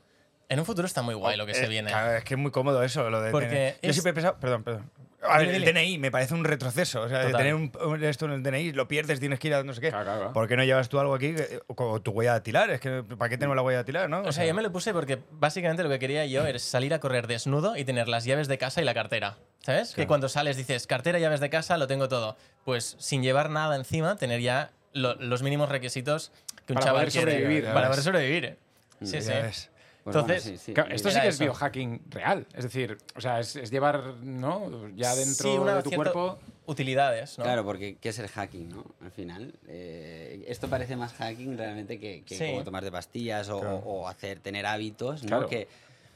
En 0.49 0.59
un 0.59 0.65
futuro 0.65 0.85
está 0.87 1.01
muy 1.03 1.13
guay 1.15 1.37
lo 1.37 1.45
que 1.45 1.53
se 1.53 1.65
Eh, 1.65 1.69
viene. 1.69 1.89
claro, 1.91 2.17
es 2.17 2.23
que 2.23 2.33
es 2.33 2.39
muy 2.39 2.49
cómodo 2.51 2.81
eso, 2.83 3.09
lo 3.09 3.21
de 3.21 3.31
Porque 3.31 3.47
tener- 3.47 3.73
Yo 3.83 3.89
es- 3.89 3.95
siempre 3.95 4.11
he 4.11 4.13
pensado. 4.15 4.37
Perdón, 4.39 4.63
perdón. 4.63 4.89
A 5.21 5.37
ver, 5.39 5.49
el. 5.49 5.65
DNI 5.65 5.97
me 5.97 6.11
parece 6.11 6.33
un 6.33 6.45
retroceso. 6.45 7.01
O 7.01 7.09
sea, 7.09 7.19
de 7.25 7.33
tener 7.33 7.53
un, 7.53 7.71
un- 7.85 8.03
esto 8.05 8.25
en 8.25 8.31
el 8.31 8.41
DNI, 8.41 8.71
lo 8.71 8.87
pierdes, 8.87 9.19
tienes 9.19 9.37
que 9.37 9.49
ir 9.49 9.53
a 9.53 9.63
no 9.63 9.73
sé 9.73 9.81
qué. 9.81 9.89
Claro, 9.89 10.05
claro, 10.05 10.19
claro. 10.19 10.33
¿Por 10.33 10.47
qué 10.47 10.55
no 10.55 10.63
llevas 10.63 10.87
tú 10.89 10.97
algo 10.99 11.13
aquí? 11.13 11.35
o 11.67 12.01
tu 12.01 12.11
huella 12.11 12.31
dactilar. 12.31 12.69
Es 12.71 12.79
que, 12.79 13.03
¿para 13.17 13.27
qué 13.29 13.37
tenemos 13.37 13.55
la 13.57 13.61
huella 13.61 13.79
dactilar, 13.79 14.09
no? 14.09 14.21
O 14.21 14.31
sea, 14.31 14.45
yo 14.45 14.53
me 14.55 14.61
lo 14.63 14.71
puse 14.71 14.93
porque 14.93 15.19
básicamente 15.31 15.83
lo 15.83 15.89
que 15.89 15.99
quería 15.99 16.25
yo 16.25 16.45
era 16.47 16.57
salir 16.57 16.93
a 16.93 16.99
correr 16.99 17.27
desnudo 17.27 17.75
y 17.75 17.83
tener 17.83 18.07
las 18.07 18.23
llaves 18.23 18.47
de 18.47 18.57
casa 18.57 18.81
y 18.81 18.85
la 18.85 18.93
cartera. 18.93 19.37
¿Sabes? 19.59 19.93
Que 19.93 20.07
cuando 20.07 20.29
sales 20.29 20.55
dices, 20.55 20.87
cartera, 20.87 21.19
llaves 21.19 21.41
de 21.41 21.49
casa, 21.49 21.77
lo 21.77 21.85
tengo 21.85 22.07
todo. 22.07 22.37
Pues 22.63 22.95
sin 22.97 23.21
llevar 23.21 23.49
nada 23.49 23.75
encima, 23.75 24.15
tener 24.15 24.39
ya 24.39 24.71
lo- 24.93 25.15
los 25.15 25.43
mínimos 25.43 25.67
requisitos 25.69 26.31
que 26.65 26.71
un 26.73 26.75
Para 26.75 26.85
chaval 26.85 27.01
poder 27.07 27.11
quiere 27.11 27.31
sobrevivir, 27.33 27.65
para 27.73 27.87
poder 27.89 28.03
sobrevivir. 28.03 28.57
Sí, 29.03 29.19
Ya 29.19 29.51
sí. 29.51 29.67
Pues 30.03 30.15
Entonces, 30.15 30.43
bueno, 30.43 30.57
sí, 30.59 30.63
sí. 30.65 30.73
Claro, 30.73 30.95
esto 30.95 31.09
sí 31.11 31.19
que 31.19 31.27
es 31.27 31.35
eso. 31.35 31.43
biohacking 31.43 32.01
real. 32.09 32.47
Es 32.55 32.63
decir, 32.63 32.97
o 33.15 33.21
sea, 33.21 33.39
es, 33.39 33.55
es 33.57 33.69
llevar, 33.69 34.15
¿no? 34.23 34.87
Ya 34.95 35.13
dentro 35.15 35.51
Sí, 35.51 35.57
una 35.57 35.75
de 35.75 35.83
tu 35.83 35.91
cuerpo. 35.91 36.39
Utilidades, 36.65 37.37
¿no? 37.37 37.43
Claro, 37.43 37.65
porque 37.65 37.97
¿qué 37.99 38.09
es 38.09 38.19
el 38.19 38.27
hacking, 38.27 38.69
no? 38.69 38.85
Al 39.01 39.11
final, 39.11 39.53
eh, 39.67 40.45
esto 40.47 40.67
parece 40.69 40.95
más 40.95 41.13
hacking 41.13 41.57
realmente 41.57 41.99
que, 41.99 42.23
que 42.23 42.35
Sí. 42.37 42.45
como 42.51 42.63
tomarte 42.63 42.91
pastillas 42.91 43.49
o, 43.49 43.57
o 43.59 44.07
hacer, 44.07 44.39
tener 44.39 44.65
hábitos, 44.67 45.23
¿no? 45.23 45.27
Claro. 45.29 45.47
Que, 45.47 45.67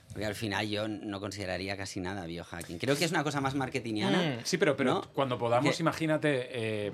porque 0.09 0.25
al 0.27 0.35
final 0.35 0.67
yo 0.69 0.87
no 0.87 1.19
consideraría 1.19 1.75
casi 1.75 1.99
nada 1.99 2.25
biohacking. 2.27 2.77
Creo 2.77 2.95
que 2.95 3.05
es 3.05 3.11
una 3.11 3.23
cosa 3.23 3.41
más 3.41 3.55
marketingiana. 3.55 4.37
Mm. 4.37 4.39
Sí, 4.45 4.57
pero, 4.57 4.77
pero 4.77 4.93
¿no? 4.93 5.01
cuando 5.13 5.39
podamos, 5.39 5.75
Que- 5.75 5.81
imagínate, 5.81 6.47
eh, 6.51 6.91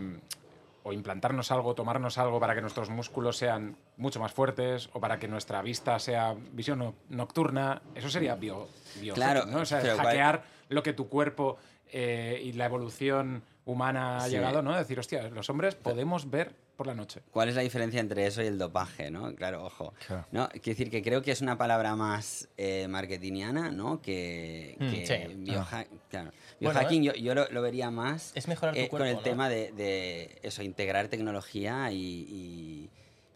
o 0.83 0.93
implantarnos 0.93 1.51
algo, 1.51 1.75
tomarnos 1.75 2.17
algo 2.17 2.39
para 2.39 2.55
que 2.55 2.61
nuestros 2.61 2.89
músculos 2.89 3.37
sean 3.37 3.75
mucho 3.97 4.19
más 4.19 4.31
fuertes 4.31 4.89
o 4.93 4.99
para 4.99 5.19
que 5.19 5.27
nuestra 5.27 5.61
vista 5.61 5.99
sea 5.99 6.35
visión 6.53 6.79
no- 6.79 6.95
nocturna, 7.09 7.81
eso 7.95 8.09
sería 8.09 8.35
bio, 8.35 8.67
Claro, 9.13 9.45
¿no? 9.45 9.59
O 9.59 9.65
sea, 9.65 9.81
pero 9.81 9.95
¿cuál- 9.95 10.07
hackear 10.07 10.43
lo 10.69 10.81
que 10.83 10.93
tu 10.93 11.09
cuerpo 11.09 11.57
eh, 11.91 12.39
y 12.43 12.53
la 12.53 12.65
evolución 12.65 13.41
humana 13.65 14.17
ha 14.17 14.21
Sí. 14.21 14.31
llegado, 14.31 14.61
¿no? 14.61 14.75
Decir, 14.77 14.99
hostia, 14.99 15.29
los 15.29 15.49
hombres 15.49 15.75
podemos 15.75 16.29
ver 16.29 16.53
por 16.79 16.87
la 16.87 16.95
noche. 16.95 17.19
¿Cuál 17.31 17.49
es 17.49 17.55
la 17.55 17.61
diferencia 17.61 17.99
entre 17.99 18.25
eso 18.25 18.41
y 18.41 18.45
el 18.47 18.57
dopaje, 18.57 19.11
no? 19.11 19.35
Claro, 19.35 19.65
ojo. 19.65 19.93
Claro. 20.07 20.25
¿No? 20.31 20.47
Quiero 20.47 20.63
decir 20.63 20.89
que 20.89 21.03
creo 21.03 21.21
que 21.21 21.31
es 21.31 21.41
una 21.41 21.57
palabra 21.57 21.93
más 21.97 22.47
eh, 22.55 22.87
marketingiana, 22.87 23.69
¿no? 23.69 24.01
Que, 24.01 24.77
Mm, 24.79 24.89
que 24.89 25.05
sí. 25.05 25.13
bioha- 25.43 25.85
claro. 26.09 26.31
Bueno, 26.61 26.79
biohacking 26.79 27.03
yo, 27.03 27.13
yo 27.15 27.35
lo, 27.35 27.49
lo 27.51 27.61
vería 27.61 27.91
más 27.91 28.31
Es 28.33 28.47
mejorar 28.47 28.75
tu 28.75 28.79
eh, 28.79 28.87
con 28.87 29.01
el 29.05 29.15
¿no? 29.17 29.21
tema 29.21 29.49
de, 29.49 29.73
de 29.73 30.39
eso, 30.41 30.63
integrar 30.63 31.09
tecnología 31.09 31.91
y, 31.91 31.97
y- 31.97 32.89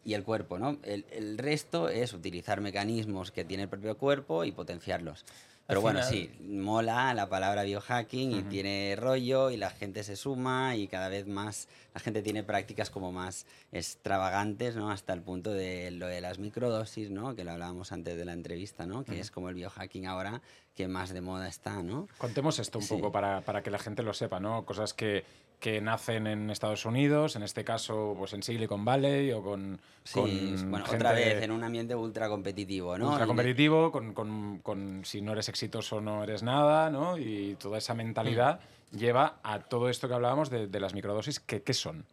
y 0.06 0.14
el 0.14 0.24
cuerpo, 0.24 0.58
¿no? 0.58 0.78
El, 0.84 1.06
el 1.12 1.38
resto 1.38 1.90
es 1.90 2.14
utilizar 2.14 2.62
mecanismos 2.62 3.32
que 3.32 3.44
tiene 3.44 3.64
el 3.64 3.70
propio 3.70 3.98
cuerpo 3.98 4.46
y 4.46 4.54
potenciarlos. 4.54 5.26
Pero 5.66 5.80
bueno, 5.82 6.00
final- 6.04 6.12
sí, 6.12 6.30
mola 6.46 7.14
la 7.14 7.30
palabra 7.30 7.64
biohacking 7.64 8.32
y 8.34 8.42
tiene 8.44 8.96
rollo 8.98 9.50
y 9.50 9.56
la 9.58 9.70
gente 9.70 10.04
se 10.04 10.16
suma 10.18 10.76
y 10.76 10.88
cada 10.88 11.08
vez 11.08 11.26
más 11.26 11.70
la 11.94 12.02
gente 12.02 12.22
tiene 12.22 12.44
prácticas 12.44 12.90
como 12.90 13.12
más 13.14 13.46
extravagantes, 13.72 14.76
¿no? 14.76 14.92
Hasta 14.92 15.14
el 15.14 15.22
punto 15.22 15.52
de 15.54 15.92
lo 15.92 16.08
de 16.08 16.20
las 16.20 16.40
microdosis, 16.40 17.10
¿no? 17.12 17.36
Que 17.36 17.44
lo 17.44 17.52
hablábamos 17.52 17.92
antes 17.92 18.18
de 18.18 18.26
la 18.26 18.34
entrevista, 18.34 18.86
¿no? 18.86 19.06
Que 19.06 19.20
es 19.20 19.32
como 19.32 19.50
el 19.50 19.56
biohacking 19.56 20.06
ahora 20.08 20.42
que 20.76 20.88
más 20.88 21.14
de 21.14 21.22
moda 21.22 21.48
está, 21.48 21.82
¿no? 21.84 22.08
Contemos 22.18 22.60
esto 22.60 22.80
un 22.80 22.86
Sí. 22.86 22.96
poco 22.96 23.12
para, 23.12 23.42
para 23.42 23.62
que 23.64 23.70
la 23.72 23.80
gente 23.80 24.04
lo 24.04 24.14
sepa, 24.14 24.40
¿no? 24.40 24.66
Cosas 24.66 24.94
que, 24.94 25.24
que 25.64 25.80
nacen 25.80 26.28
en 26.28 26.50
Estados 26.50 26.86
Unidos, 26.86 27.38
en 27.38 27.44
este 27.44 27.64
caso, 27.64 28.16
pues 28.18 28.34
en 28.34 28.44
Silicon 28.44 28.84
Valley 28.84 29.32
o 29.32 29.42
con. 29.42 29.80
Sí, 30.04 30.14
con 30.20 30.72
bueno, 30.72 30.86
gente 30.86 30.96
otra 30.98 31.14
vez 31.14 31.42
en 31.42 31.52
un 31.52 31.64
ambiente 31.64 31.96
ultra 31.96 32.28
competitivo, 32.28 32.98
¿no? 32.98 33.12
ultra 33.12 33.26
competitivo, 33.26 33.90
con, 33.90 34.14
con- 34.14 34.60
con 34.60 35.06
si 35.06 35.22
no 35.22 35.32
eres 35.32 35.48
exitoso 35.48 36.02
no 36.02 36.22
eres 36.22 36.44
nada, 36.44 36.90
¿no? 36.90 37.18
Y 37.18 37.56
toda 37.56 37.78
esa 37.78 37.94
mentalidad 37.94 38.60
Mm. 38.92 38.98
lleva 38.98 39.40
a 39.42 39.60
todo 39.60 39.88
esto 39.90 40.10
que 40.10 40.14
hablábamos 40.16 40.50
de, 40.50 40.68
de 40.68 40.80
las 40.82 40.94
microdosis, 40.94 41.40
que 41.40 41.62
¿qué 41.64 41.74
son? 41.74 42.06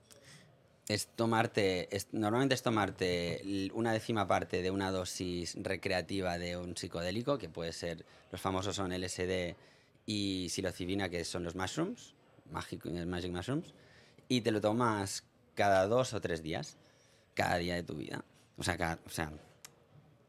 es 0.88 1.08
tomarte, 1.08 1.88
es- 1.94 2.06
normalmente 2.12 2.54
es 2.54 2.62
tomarte 2.62 3.42
una 3.74 3.92
décima 3.92 4.26
parte 4.28 4.62
de 4.62 4.70
una 4.70 4.92
dosis 4.92 5.56
recreativa 5.60 6.38
de 6.38 6.56
un 6.56 6.76
psicodélico, 6.76 7.36
que 7.38 7.48
puede 7.48 7.72
ser, 7.72 8.04
los 8.30 8.40
famosos 8.40 8.76
son 8.76 8.92
LSD 8.92 9.56
y 10.06 10.48
psilocibina, 10.50 11.08
que 11.08 11.24
son 11.24 11.42
los 11.44 11.54
mushrooms, 11.56 12.14
magic, 12.50 12.84
magic 12.84 13.32
mushrooms, 13.32 13.74
y 14.28 14.40
te 14.42 14.50
lo 14.52 14.60
tomas 14.60 15.24
cada 15.54 15.86
dos 15.86 16.14
o 16.14 16.20
tres 16.20 16.42
días, 16.42 16.76
cada 17.34 17.56
día 17.56 17.74
de 17.74 17.82
tu 17.82 17.94
vida. 17.94 18.24
O 18.56 18.62
sea, 18.62 18.76
cada- 18.76 18.98
o 19.06 19.10
sea 19.10 19.32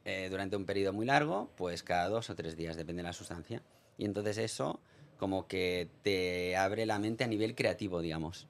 eh, 0.03 0.27
durante 0.31 0.55
un 0.55 0.65
periodo 0.65 0.93
muy 0.93 1.05
largo, 1.05 1.51
pues 1.57 1.83
cada 1.83 2.09
dos 2.09 2.29
o 2.29 2.35
tres 2.35 2.55
días, 2.57 2.75
depende 2.75 3.03
de 3.03 3.07
la 3.09 3.13
sustancia. 3.13 3.61
Y 3.97 4.05
entonces 4.05 4.37
eso 4.39 4.79
como 5.17 5.47
que 5.47 5.89
te 6.01 6.57
abre 6.57 6.87
la 6.87 6.97
mente 6.97 7.23
a 7.23 7.27
nivel 7.27 7.53
creativo, 7.53 8.01
digamos. 8.01 8.47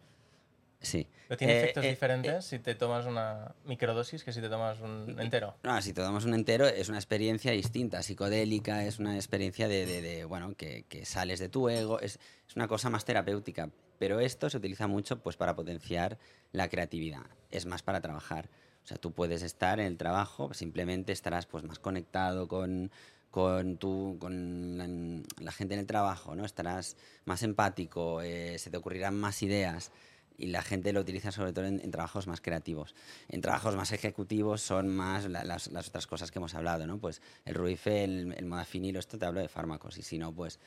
Sí. 0.81 1.07
Pero 1.27 1.37
tiene 1.37 1.53
Eh, 1.53 1.57
efectos 1.61 1.85
eh, 1.85 1.89
diferentes 1.89 2.45
si 2.45 2.57
te 2.59 2.73
tomas 2.75 3.05
una 3.05 3.53
microdosis 3.65 4.23
que 4.23 4.33
si 4.33 4.41
te 4.41 4.49
tomas 4.49 4.79
un 4.79 5.15
entero. 5.19 5.55
No, 5.63 5.79
si 5.81 5.93
te 5.93 6.01
damos 6.01 6.25
un 6.25 6.33
entero 6.33 6.65
es 6.67 6.89
una 6.89 6.97
experiencia 6.97 7.51
distinta, 7.51 8.01
psicodélica, 8.01 8.83
es 8.85 8.97
una 8.99 9.15
experiencia 9.15 9.67
de, 9.67 9.85
de- 9.85 10.01
de, 10.01 10.25
bueno, 10.25 10.55
que, 10.55 10.83
que 10.89 11.05
sales 11.05 11.39
de 11.39 11.49
tu 11.49 11.69
ego, 11.69 11.99
es, 11.99 12.19
es 12.47 12.55
una 12.55 12.67
cosa 12.67 12.89
más 12.89 13.05
terapéutica. 13.05 13.69
Pero 13.99 14.19
esto 14.19 14.49
se 14.49 14.57
utiliza 14.57 14.87
mucho 14.87 15.19
pues, 15.19 15.37
para 15.37 15.55
potenciar 15.55 16.17
la 16.51 16.67
creatividad, 16.67 17.21
es 17.51 17.67
más 17.67 17.83
para 17.83 18.01
trabajar. 18.01 18.49
O 18.83 18.87
sea, 18.87 18.97
tú 18.97 19.11
puedes 19.11 19.43
estar 19.43 19.79
en 19.79 19.85
el 19.85 19.97
trabajo, 19.97 20.51
simplemente 20.55 21.11
estarás 21.11 21.45
pues, 21.45 21.63
más 21.63 21.77
conectado 21.77 22.47
con, 22.47 22.89
con, 23.29 23.77
tu, 23.77 24.17
con 24.19 24.77
la, 24.79 25.23
la 25.39 25.51
gente 25.51 25.75
en 25.75 25.81
el 25.81 25.85
trabajo, 25.85 26.35
¿no? 26.35 26.43
estarás 26.45 26.97
más 27.25 27.43
empático, 27.43 28.23
eh, 28.23 28.57
se 28.57 28.71
te 28.71 28.77
ocurrirán 28.77 29.15
más 29.15 29.43
ideas 29.43 29.91
y 30.37 30.47
la 30.47 30.61
gente 30.61 30.91
lo 30.93 31.01
utiliza 31.01 31.31
sobre 31.31 31.53
todo 31.53 31.65
en, 31.65 31.79
en 31.81 31.91
trabajos 31.91 32.27
más 32.27 32.41
creativos. 32.41 32.95
En 33.29 33.41
trabajos 33.41 33.75
más 33.75 33.91
ejecutivos 33.91 34.61
son 34.61 34.87
más 34.87 35.25
la- 35.29 35.43
las, 35.43 35.67
las 35.71 35.87
otras 35.89 36.07
cosas 36.07 36.31
que 36.31 36.39
hemos 36.39 36.53
hablado, 36.55 36.87
¿no? 36.87 36.97
Pues 36.97 37.21
el 37.45 37.55
ruife, 37.55 38.03
el, 38.03 38.33
el 38.37 38.45
modafinilo, 38.45 38.99
esto 38.99 39.17
te 39.17 39.25
hablo 39.25 39.39
de 39.41 39.47
fármacos, 39.49 39.97
y 39.97 40.01
si 40.01 40.17
no, 40.17 40.31
pues 40.31 40.59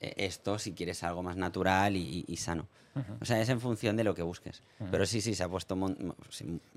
eh, 0.00 0.12
esto 0.18 0.58
si 0.58 0.72
quieres 0.72 1.02
algo 1.02 1.22
más 1.22 1.36
natural 1.36 1.96
y, 1.96 2.24
y- 2.28 2.36
sano. 2.36 2.66
O 3.20 3.24
sea, 3.26 3.40
es 3.42 3.48
en 3.50 3.60
función 3.60 3.96
de 3.96 4.04
lo 4.04 4.14
que 4.14 4.22
busques. 4.22 4.62
Pero 4.90 5.04
sí, 5.04 5.20
sí, 5.20 5.34
se 5.34 5.42
ha 5.42 5.48
puesto 5.48 5.76
mon- 5.76 6.14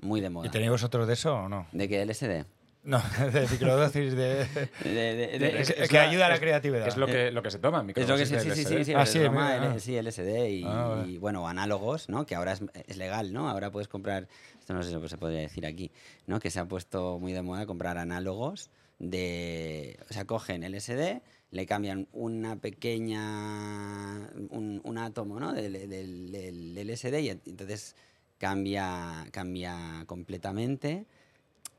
muy 0.02 0.20
de 0.20 0.28
moda. 0.30 0.46
¿Y 0.46 0.50
tenéis 0.50 0.70
vosotros 0.70 1.06
de 1.06 1.14
eso 1.14 1.34
o 1.34 1.48
no? 1.48 1.66
¿De 1.72 1.88
qué 1.88 2.02
LSD? 2.04 2.44
No, 2.82 2.98
de 3.32 3.46
microdosis 3.48 4.14
de... 4.14 4.46
De- 4.84 4.90
de- 5.14 5.38
de- 5.38 5.60
Es- 5.60 5.88
que 5.88 5.98
ayuda 5.98 6.26
a 6.26 6.28
la 6.30 6.38
creatividad. 6.40 6.88
Es 6.88 6.96
lo 6.96 7.06
que, 7.06 7.30
lo 7.30 7.42
que 7.42 7.50
se 7.50 7.58
toma, 7.58 7.84
Es 7.94 8.08
lo 8.08 8.16
que 8.16 8.24
sí, 8.26 8.32
microdosis 8.34 8.66
sí, 8.68 8.76
sí, 8.78 8.84
sí, 8.84 8.92
Ah, 8.96 9.04
sí, 9.04 9.18
toma 9.20 9.78
sí, 9.78 9.96
LSD 10.00 10.48
y, 10.48 10.64
Ah, 10.66 11.04
y, 11.06 11.18
bueno, 11.18 11.46
análogos, 11.46 12.08
¿no? 12.08 12.24
Que 12.24 12.34
ahora 12.36 12.52
es, 12.52 12.62
es 12.86 12.96
legal, 12.96 13.32
¿no? 13.34 13.50
Ahora 13.50 13.70
puedes 13.70 13.88
comprar, 13.88 14.28
esto 14.58 14.72
no 14.72 14.82
sé 14.82 14.90
si 14.98 15.08
se 15.08 15.18
podría 15.18 15.40
decir 15.40 15.66
aquí, 15.66 15.90
¿no? 16.26 16.40
Que 16.40 16.50
se 16.50 16.58
ha 16.58 16.64
puesto 16.64 17.18
muy 17.18 17.32
de 17.32 17.42
moda 17.42 17.66
comprar 17.66 17.98
análogos 17.98 18.70
de, 18.98 19.98
o 20.08 20.12
sea, 20.14 20.24
cogen 20.24 20.62
LSD, 20.64 21.20
le 21.50 21.66
cambian 21.66 22.06
una 22.12 22.56
pequeña, 22.56 24.30
un, 24.50 24.80
un 24.84 24.98
átomo, 24.98 25.38
¿no? 25.40 25.52
Del, 25.52 25.72
del- 25.88 26.30
del 26.32 26.88
LSD 26.88 27.18
y 27.20 27.28
entonces 27.28 27.94
cambia, 28.38 29.26
cambia 29.32 30.04
completamente, 30.06 31.04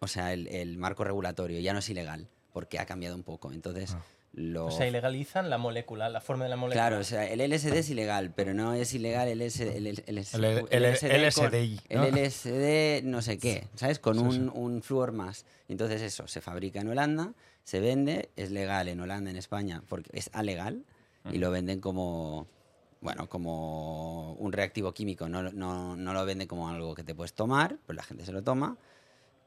o 0.04 0.08
sea, 0.08 0.34
el, 0.34 0.48
el 0.48 0.78
marco 0.78 1.04
regulatorio 1.04 1.60
ya 1.60 1.74
no 1.74 1.80
es 1.80 1.90
ilegal 1.90 2.28
porque 2.54 2.80
ha 2.80 2.86
cambiado 2.86 3.16
un 3.16 3.24
poco, 3.24 3.52
entonces... 3.54 3.96
Lo, 4.34 4.68
O 4.68 4.72
sea, 4.72 4.88
ilegalizan 4.88 5.50
la 5.50 5.58
molécula, 5.58 6.08
la 6.08 6.22
forma 6.22 6.46
de 6.46 6.50
la 6.52 6.56
molécula. 6.56 6.88
Claro, 6.88 7.02
o 7.02 7.04
sea, 7.04 7.28
el 7.30 7.42
LSD 7.42 7.74
es 7.76 7.90
ilegal, 7.90 8.32
pero 8.34 8.54
no 8.54 8.74
es 8.74 8.94
ilegal 8.94 9.28
el, 9.28 9.42
S, 9.42 9.76
el, 9.76 9.84
LSD 10.08 10.62
con- 10.62 10.70
LSDI, 11.52 11.82
¿no? 11.90 12.04
el 12.06 12.16
LSD 12.16 13.04
no 13.04 13.22
sé 13.22 13.38
qué, 13.38 13.68
¿sabes? 13.76 14.00
Con 14.00 14.20
un, 14.20 14.50
un 14.56 14.82
flúor 14.84 15.12
más. 15.12 15.46
Entonces 15.68 16.02
eso, 16.02 16.28
se 16.30 16.40
fabrica 16.40 16.80
en 16.80 16.88
Holanda, 16.88 17.34
se 17.66 17.82
vende, 17.82 18.30
es 18.38 18.52
legal 18.52 18.88
en 18.88 19.02
Holanda, 19.02 19.30
en 19.32 19.36
España, 19.36 19.84
porque 19.90 20.10
es 20.14 20.30
alegal, 20.32 20.86
y 21.30 21.38
lo 21.38 21.52
venden 21.52 21.82
como, 21.82 22.48
bueno, 23.02 23.28
como 23.28 24.32
un 24.36 24.54
reactivo 24.54 24.94
químico. 24.94 25.28
No, 25.28 25.44
no, 25.44 25.98
no 25.98 26.14
lo 26.14 26.26
venden 26.26 26.48
como 26.48 26.70
algo 26.70 26.96
que 26.96 27.04
te 27.04 27.14
puedes 27.14 27.34
tomar, 27.34 27.80
pues 27.86 27.98
la 27.98 28.04
gente 28.04 28.26
se 28.26 28.32
lo 28.32 28.42
toma. 28.44 28.78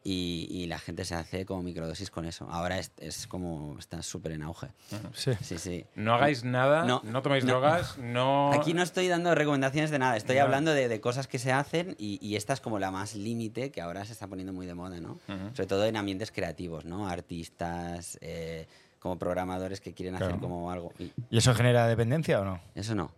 Y, 0.06 0.46
y 0.50 0.66
la 0.66 0.78
gente 0.78 1.06
se 1.06 1.14
hace 1.14 1.46
como 1.46 1.62
microdosis 1.62 2.10
con 2.10 2.26
eso. 2.26 2.46
Ahora 2.50 2.78
es, 2.78 2.92
es 2.98 3.26
como, 3.26 3.76
está 3.78 4.02
súper 4.02 4.32
en 4.32 4.42
auge. 4.42 4.68
Sí. 5.14 5.32
Sí, 5.40 5.56
sí. 5.56 5.86
No 5.94 6.14
hagáis 6.14 6.44
nada, 6.44 6.84
no, 6.84 7.00
No, 7.04 7.22
toméis 7.22 7.44
no. 7.44 7.52
drogas, 7.52 7.96
no... 7.98 8.52
Aquí 8.52 8.74
no 8.74 8.82
estoy 8.82 9.08
dando 9.08 9.34
recomendaciones 9.34 9.90
de 9.90 9.98
nada, 9.98 10.18
estoy 10.18 10.36
No. 10.36 10.42
hablando 10.42 10.72
de, 10.74 10.88
de 10.88 11.00
cosas 11.00 11.26
que 11.26 11.38
se 11.38 11.52
hacen 11.52 11.96
y, 11.98 12.18
y 12.20 12.36
esta 12.36 12.52
es 12.52 12.60
como 12.60 12.78
la 12.78 12.90
más 12.90 13.14
límite 13.14 13.70
que 13.70 13.80
ahora 13.80 14.04
se 14.04 14.12
está 14.12 14.26
poniendo 14.26 14.52
muy 14.52 14.66
de 14.66 14.74
moda, 14.74 15.00
¿no? 15.00 15.18
Sobre 15.54 15.66
todo 15.66 15.86
en 15.86 15.96
ambientes 15.96 16.30
creativos, 16.30 16.84
¿no? 16.84 17.08
Artistas, 17.08 18.18
eh, 18.20 18.66
como 18.98 19.18
programadores 19.18 19.80
que 19.80 19.94
quieren 19.94 20.16
hacer 20.16 20.38
como 20.38 20.70
algo. 20.70 20.92
Y 20.98 21.12
¿Y 21.30 21.38
eso 21.38 21.54
genera 21.54 21.86
dependencia 21.86 22.40
o 22.40 22.44
no? 22.44 22.60
eso 22.74 22.94
no, 22.94 23.10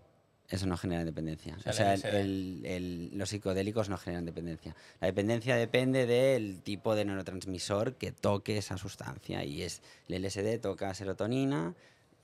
eso 0.49 0.67
no 0.67 0.77
genera 0.77 1.05
dependencia. 1.05 1.59
sea, 1.59 1.73
O 1.73 1.75
sea, 1.75 1.95
el 1.95 2.01
el- 2.01 2.05
LSD. 2.05 2.21
el- 2.21 2.67
el- 2.67 3.11
los 3.19 3.29
psicodélicos 3.31 3.89
no 3.89 3.97
generan 3.99 4.25
dependencia. 4.25 4.77
La 5.01 5.07
dependencia 5.09 5.57
depende 5.57 6.07
del 6.07 6.61
tipo 6.63 6.95
de 6.95 7.05
neurotransmisor 7.05 7.95
que 7.95 8.13
toque 8.13 8.57
esa 8.59 8.77
sustancia 8.79 9.45
y 9.45 9.63
es 9.63 9.83
el 10.09 10.15
LSD 10.25 10.59
toca 10.59 10.93
serotonina 10.95 11.75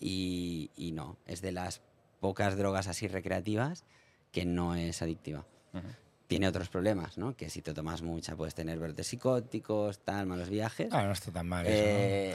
y, 0.01 0.71
y 0.77 0.93
no, 0.93 1.17
es 1.27 1.41
de 1.43 1.53
las 1.53 1.81
pocas 2.21 2.57
drogas 2.57 2.87
así 2.89 3.09
recreativas 3.09 3.85
que 4.31 4.45
no 4.45 4.75
es 4.77 5.03
adictiva. 5.03 5.45
Tiene 6.33 6.49
otros 6.49 6.69
problemas, 6.71 7.19
¿no? 7.19 7.37
Que 7.37 7.51
si 7.51 7.61
te 7.61 7.75
tomas 7.75 8.01
mucha 8.01 8.35
puedes 8.37 8.55
tener 8.55 8.79
brotes 8.79 9.07
psicóticos, 9.07 9.99
tal, 9.99 10.25
malos 10.27 10.49
viajes. 10.49 10.89
Ah, 10.91 11.03
no 11.05 11.13
está 11.13 11.31
tan 11.31 11.47
mal 11.47 11.67
eso. 11.67 11.75
Eh, 11.77 12.35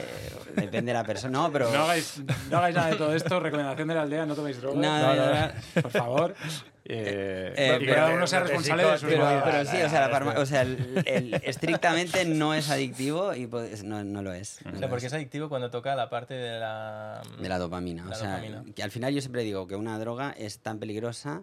depende 0.54 0.92
de 0.92 0.98
la 0.98 1.02
persona, 1.04 1.36
no, 1.36 1.50
pero... 1.50 1.68
No 1.72 1.82
hagáis, 1.82 2.22
no 2.48 2.58
hagáis 2.58 2.76
nada 2.76 2.90
de 2.90 2.96
todo 2.96 3.12
esto. 3.12 3.40
Recomendación 3.40 3.88
de 3.88 3.94
la 3.94 4.02
aldea, 4.02 4.24
no 4.24 4.36
toméis 4.36 4.60
drogas. 4.60 4.78
No, 4.80 5.16
no, 5.16 5.34
no, 5.34 5.82
Por 5.82 5.90
favor. 5.90 6.34
Eh, 6.90 7.52
Eh, 7.54 7.78
y 7.82 7.84
pero- 7.84 7.94
cada 7.96 8.14
uno 8.14 8.26
sea 8.26 8.40
responsable 8.40 8.82
de 8.82 8.96
sus 8.98 9.10
Pero, 9.10 9.42
pero 9.44 9.64
sí, 9.66 9.76
o 9.82 9.90
sea, 9.90 10.08
la 10.08 10.10
farma- 10.10 10.38
o 10.38 10.46
sea, 10.46 10.62
el- 10.62 11.02
el- 11.04 11.34
estrictamente 11.44 12.24
no 12.24 12.54
es 12.54 12.70
adictivo 12.70 13.34
y 13.34 13.46
pues, 13.46 13.84
no, 13.84 14.02
no 14.04 14.22
lo 14.22 14.32
es. 14.32 14.60
no 14.64 14.70
O 14.70 14.72
lo 14.72 14.78
sea, 14.78 14.88
porque 14.88 15.04
es. 15.04 15.12
es 15.12 15.16
adictivo 15.16 15.50
cuando 15.50 15.68
toca 15.70 15.94
la 15.94 16.08
parte 16.08 16.32
de 16.32 16.58
la... 16.58 17.20
De 17.42 17.46
la 17.46 17.58
dopamina. 17.58 18.06
La 18.06 18.12
o 18.12 18.14
sea, 18.14 18.28
dopamina. 18.38 18.64
que 18.74 18.82
al 18.82 18.90
final 18.90 19.12
yo 19.12 19.20
siempre 19.20 19.42
digo 19.42 19.66
que 19.66 19.76
una 19.76 19.98
droga 19.98 20.30
es 20.38 20.60
tan 20.60 20.78
peligrosa, 20.78 21.42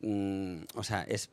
mm, 0.00 0.62
o 0.74 0.82
sea, 0.82 1.02
es 1.04 1.30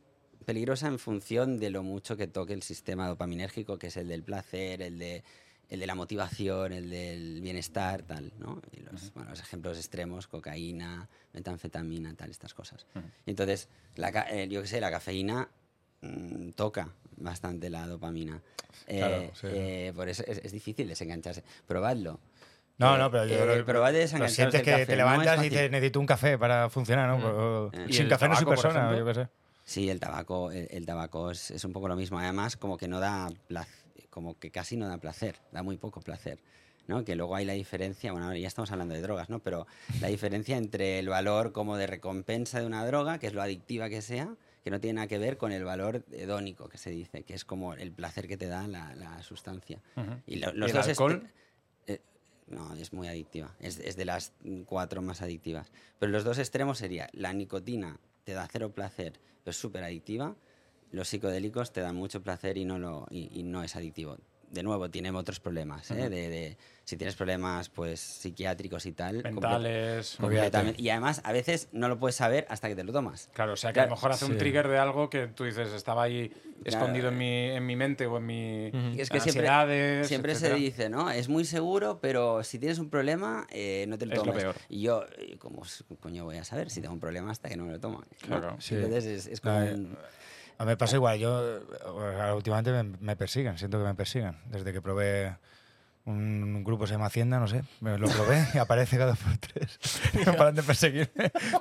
peligrosa 0.50 0.88
en 0.88 0.98
función 0.98 1.60
de 1.60 1.70
lo 1.70 1.84
mucho 1.84 2.18
que 2.18 2.26
toque 2.26 2.54
el 2.54 2.64
sistema 2.64 3.08
dopaminérgico, 3.08 3.78
que 3.78 3.86
es 3.88 3.98
el 3.98 4.08
del 4.08 4.24
placer, 4.24 4.82
el 4.82 4.98
de, 4.98 5.22
el 5.70 5.80
de 5.80 5.86
la 5.86 5.94
motivación, 5.94 6.74
el 6.74 6.90
del 6.90 7.40
bienestar, 7.40 8.02
tal, 8.02 8.32
¿no? 8.40 8.60
Y 8.72 8.80
los, 8.80 9.14
bueno, 9.14 9.30
los 9.30 9.40
ejemplos 9.40 9.78
extremos, 9.78 10.26
cocaína, 10.26 11.08
metanfetamina, 11.34 12.16
tal, 12.16 12.32
estas 12.32 12.56
cosas. 12.56 12.88
Y 13.28 13.30
entonces, 13.30 13.70
la, 13.96 14.10
eh, 14.32 14.48
yo 14.50 14.64
qué 14.64 14.68
sé, 14.68 14.82
la 14.82 14.90
cafeína 14.90 15.48
mm, 16.02 16.50
toca 16.54 16.90
bastante 17.18 17.70
la 17.70 17.86
dopamina. 17.86 18.42
Claro, 18.88 19.16
Eh, 19.18 19.32
sí, 19.36 19.48
eh, 19.52 19.94
por 19.96 20.10
eso 20.10 20.24
es, 20.26 20.42
es 20.44 20.52
difícil 20.52 20.88
desengancharse. 20.88 21.44
Probadlo. 21.68 22.20
No, 22.80 22.96
Eh, 22.96 22.98
no, 22.98 23.12
pero 23.12 23.26
yo 23.28 23.36
eh, 23.36 23.64
lo 23.68 23.92
desengancharse 23.92 24.36
sientes 24.36 24.64
que 24.64 24.86
te 24.88 24.94
no 24.94 24.98
levantas 24.98 25.26
y 25.26 25.36
fácil. 25.36 25.50
dices, 25.52 25.70
necesito 25.70 26.00
un 26.00 26.08
café 26.08 26.40
para 26.40 26.72
funcionar, 26.72 27.08
¿no? 27.08 27.18
Eh. 27.68 27.70
Pero 27.72 27.88
¿Y 27.88 27.94
Sin 27.94 28.10
café 28.10 28.28
no 28.28 28.36
soy 28.36 28.46
persona, 28.46 28.98
yo 28.98 29.06
qué 29.06 29.14
sé. 29.14 29.28
Sí, 29.70 29.88
el 29.90 30.00
tabaco, 30.00 30.52
el, 30.52 30.68
el 30.72 30.86
tabaco 30.86 31.30
es, 31.32 31.52
es 31.52 31.64
un 31.64 31.74
poco 31.74 31.88
lo 31.88 31.96
mismo. 31.96 32.18
Además, 32.18 32.58
como 32.58 32.76
que 32.78 32.88
no 32.88 33.00
da 33.00 33.30
placer, 33.48 33.86
como 34.10 34.38
que 34.40 34.50
casi 34.50 34.76
no 34.78 34.88
da 34.88 34.98
placer, 34.98 35.36
da 35.52 35.62
muy 35.62 35.78
poco 35.78 36.02
placer. 36.02 36.40
¿no? 36.88 37.06
Que 37.06 37.16
luego 37.16 37.36
hay 37.36 37.46
la 37.46 37.54
diferencia, 37.54 38.12
bueno, 38.12 38.36
ya 38.36 38.48
estamos 38.48 38.72
hablando 38.72 38.96
de 38.96 39.02
drogas, 39.02 39.30
¿no? 39.30 39.38
Pero 39.44 39.68
la 40.02 40.08
diferencia 40.08 40.58
entre 40.58 40.98
el 40.98 41.08
valor 41.08 41.52
como 41.52 41.78
de 41.78 41.86
recompensa 41.86 42.60
de 42.60 42.66
una 42.66 42.84
droga, 42.84 43.20
que 43.20 43.28
es 43.28 43.34
lo 43.34 43.44
adictiva 43.44 43.90
que 43.90 44.02
sea, 44.02 44.34
que 44.64 44.72
no 44.72 44.80
tiene 44.80 44.96
nada 44.96 45.08
que 45.08 45.20
ver 45.20 45.38
con 45.38 45.52
el 45.52 45.64
valor 45.64 46.04
hedónico 46.12 46.68
que 46.68 46.80
se 46.80 46.90
dice, 46.90 47.22
que 47.22 47.36
es 47.36 47.46
como 47.46 47.76
el 47.76 47.92
placer 47.92 48.28
que 48.28 48.38
te 48.38 48.48
da 48.48 48.68
la, 48.68 48.96
la 48.96 49.22
sustancia. 49.22 49.80
Y 50.26 50.38
lo- 50.38 50.52
los 50.54 50.72
el 50.72 50.76
dos 50.78 50.88
alcohol? 50.88 51.30
eh, 51.86 52.00
no, 52.48 52.74
es 52.74 52.92
muy 52.92 53.08
adictiva. 53.08 53.54
Es, 53.60 53.78
es 53.78 53.96
de 53.96 54.06
las 54.06 54.34
cuatro 54.66 55.04
más 55.04 55.22
adictivas. 55.22 55.72
Pero 56.00 56.12
los 56.12 56.24
dos 56.24 56.40
extremos 56.40 56.80
sería 56.80 57.08
la 57.14 57.34
nicotina 57.34 58.00
te 58.30 58.36
da 58.36 58.48
cero 58.48 58.72
placer, 58.72 59.14
pero 59.44 59.50
es 59.50 59.58
súper 59.58 59.84
adictiva. 59.84 60.36
Los 60.92 61.08
psicodélicos 61.08 61.74
te 61.74 61.82
dan 61.82 61.96
mucho 61.96 62.22
placer 62.22 62.60
y 62.60 62.66
no, 62.66 62.78
lo, 62.78 63.08
y, 63.10 63.40
y 63.40 63.42
no 63.42 63.64
es 63.64 63.76
adictivo. 63.76 64.18
De 64.52 64.64
nuevo, 64.64 64.90
tiene 64.90 65.12
otros 65.12 65.40
problemas. 65.40 65.90
¿eh? 65.92 66.10
de, 66.10 66.30
de- 66.30 66.58
si 66.84 66.98
tienes 66.98 67.16
problemas 67.16 67.70
pues 67.70 68.00
psiquiátricos 68.00 68.88
y 68.88 68.94
tal. 68.94 69.22
Mentales. 69.22 70.16
completamente. 70.20 70.82
Y 70.82 70.90
además, 70.90 71.22
a 71.24 71.32
veces 71.32 71.70
no 71.72 71.88
lo 71.88 72.00
puedes 72.00 72.16
saber 72.16 72.48
hasta 72.50 72.68
que 72.68 72.76
te 72.76 72.84
lo 72.84 72.92
tomas. 72.92 73.30
Claro, 73.34 73.54
o 73.54 73.56
sea 73.56 73.72
que 73.72 73.80
a 73.80 73.84
lo 73.86 73.92
mejor 73.92 74.12
hace 74.12 74.26
un 74.26 74.38
trigger 74.40 74.68
de 74.68 74.80
algo 74.80 75.08
que 75.08 75.28
tú 75.28 75.44
dices 75.44 75.72
estaba 75.72 76.02
ahí 76.02 76.32
escondido 76.66 77.10
en 77.10 77.18
mi, 77.20 77.50
en 77.52 77.64
mi 77.66 77.76
mente 77.76 78.08
o 78.08 78.18
en 78.18 78.26
mi 78.26 78.66
es 78.98 79.10
que 79.12 79.20
siempre, 79.20 79.48
ansiedades, 79.48 80.08
siempre 80.08 80.34
se 80.34 80.48
etcétera. 80.48 80.60
dice, 80.60 80.90
¿no? 80.90 81.12
Es 81.12 81.30
muy 81.30 81.46
seguro, 81.46 82.00
pero 82.02 82.44
si 82.44 82.58
tienes 82.58 82.80
un 82.80 82.90
problema, 82.90 83.46
eh, 83.52 83.86
no 83.88 84.00
te 84.00 84.08
lo 84.08 84.14
Es 84.14 84.18
lo 84.18 84.24
tomes. 84.26 84.44
peor. 84.44 84.56
Y 84.68 84.82
yo, 84.82 85.06
eh, 85.20 85.38
¿cómo 85.38 85.62
coño 86.00 86.26
voy 86.26 86.38
a 86.38 86.44
saber 86.44 86.72
si 86.72 86.82
tengo 86.82 86.96
un 86.96 87.00
problema 87.00 87.30
hasta 87.32 87.50
que 87.50 87.56
no 87.56 87.66
me 87.66 87.72
lo 87.74 87.80
tomo? 87.80 88.00
¿no? 88.00 88.28
Claro. 88.40 88.56
Sí. 88.60 88.74
Entonces 88.74 89.06
es, 89.06 89.28
es 89.28 89.42
como... 89.42 89.60
Eh, 89.62 89.74
un- 89.76 89.96
me 90.66 90.78
pasa 90.78 90.96
igual, 90.96 91.18
yo 91.20 91.62
últimamente 92.36 92.72
me, 92.72 92.84
me 93.00 93.16
persiguen, 93.16 93.58
siento 93.58 93.78
que 93.78 93.86
me 93.86 93.96
persigan. 93.96 94.38
Desde 94.46 94.74
que 94.74 94.82
probé 94.82 95.36
un 96.06 96.64
grupo 96.64 96.88
se 96.88 96.94
llama 96.94 97.06
Hacienda, 97.06 97.40
no 97.40 97.48
sé, 97.48 97.62
me 97.82 97.96
lo 97.98 98.08
probé 98.08 98.44
y 98.56 98.58
aparece 98.58 98.98
cada 98.98 99.12
dos 99.12 99.20
por 99.20 99.38
tres. 99.38 99.80
No 100.26 100.34
paran 100.34 100.56
de 100.56 100.64
perseguirme. 100.64 101.12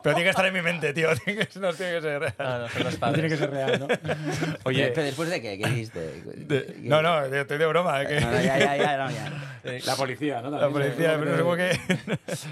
Pero 0.03 0.15
tiene 0.15 0.23
que 0.23 0.29
estar 0.31 0.47
en 0.47 0.55
mi 0.55 0.63
mente, 0.63 0.93
tío, 0.95 1.09
tiene 1.17 1.47
que, 1.47 1.61
no 1.61 1.73
tiene 1.75 1.93
que 1.97 2.01
ser 2.01 2.19
real. 2.21 2.35
Ah, 2.39 2.59
no, 2.63 2.69
son 2.69 2.85
los 2.85 2.95
No 2.95 3.01
padres. 3.01 3.15
tiene 3.15 3.29
que 3.29 3.37
ser 3.37 3.51
real, 3.51 3.81
¿no? 3.81 3.87
Oye, 4.65 4.89
¿Pero 4.89 5.03
después 5.03 5.29
de 5.29 5.43
qué? 5.43 5.59
¿Qué 5.59 5.69
dijiste? 5.69 6.01
De- 6.01 6.65
¿Qué- 6.67 6.77
no, 6.83 7.03
no, 7.03 7.25
estoy 7.25 7.59
de 7.59 7.67
broma. 7.67 8.03
eh, 8.03 8.07
que- 8.07 8.21
No, 8.21 8.31
no, 8.31 8.41
ya, 8.41 8.59
ya, 8.59 8.77
ya, 8.77 8.97
no, 8.97 9.11
ya. 9.11 9.79
la 9.87 9.97
policía, 9.97 10.41
¿no? 10.41 10.51
la 10.51 10.69
policía, 10.71 11.17
pero 11.19 11.31
no 11.33 11.37
sé 11.37 11.43
cómo 11.43 11.57
que... 11.57 11.79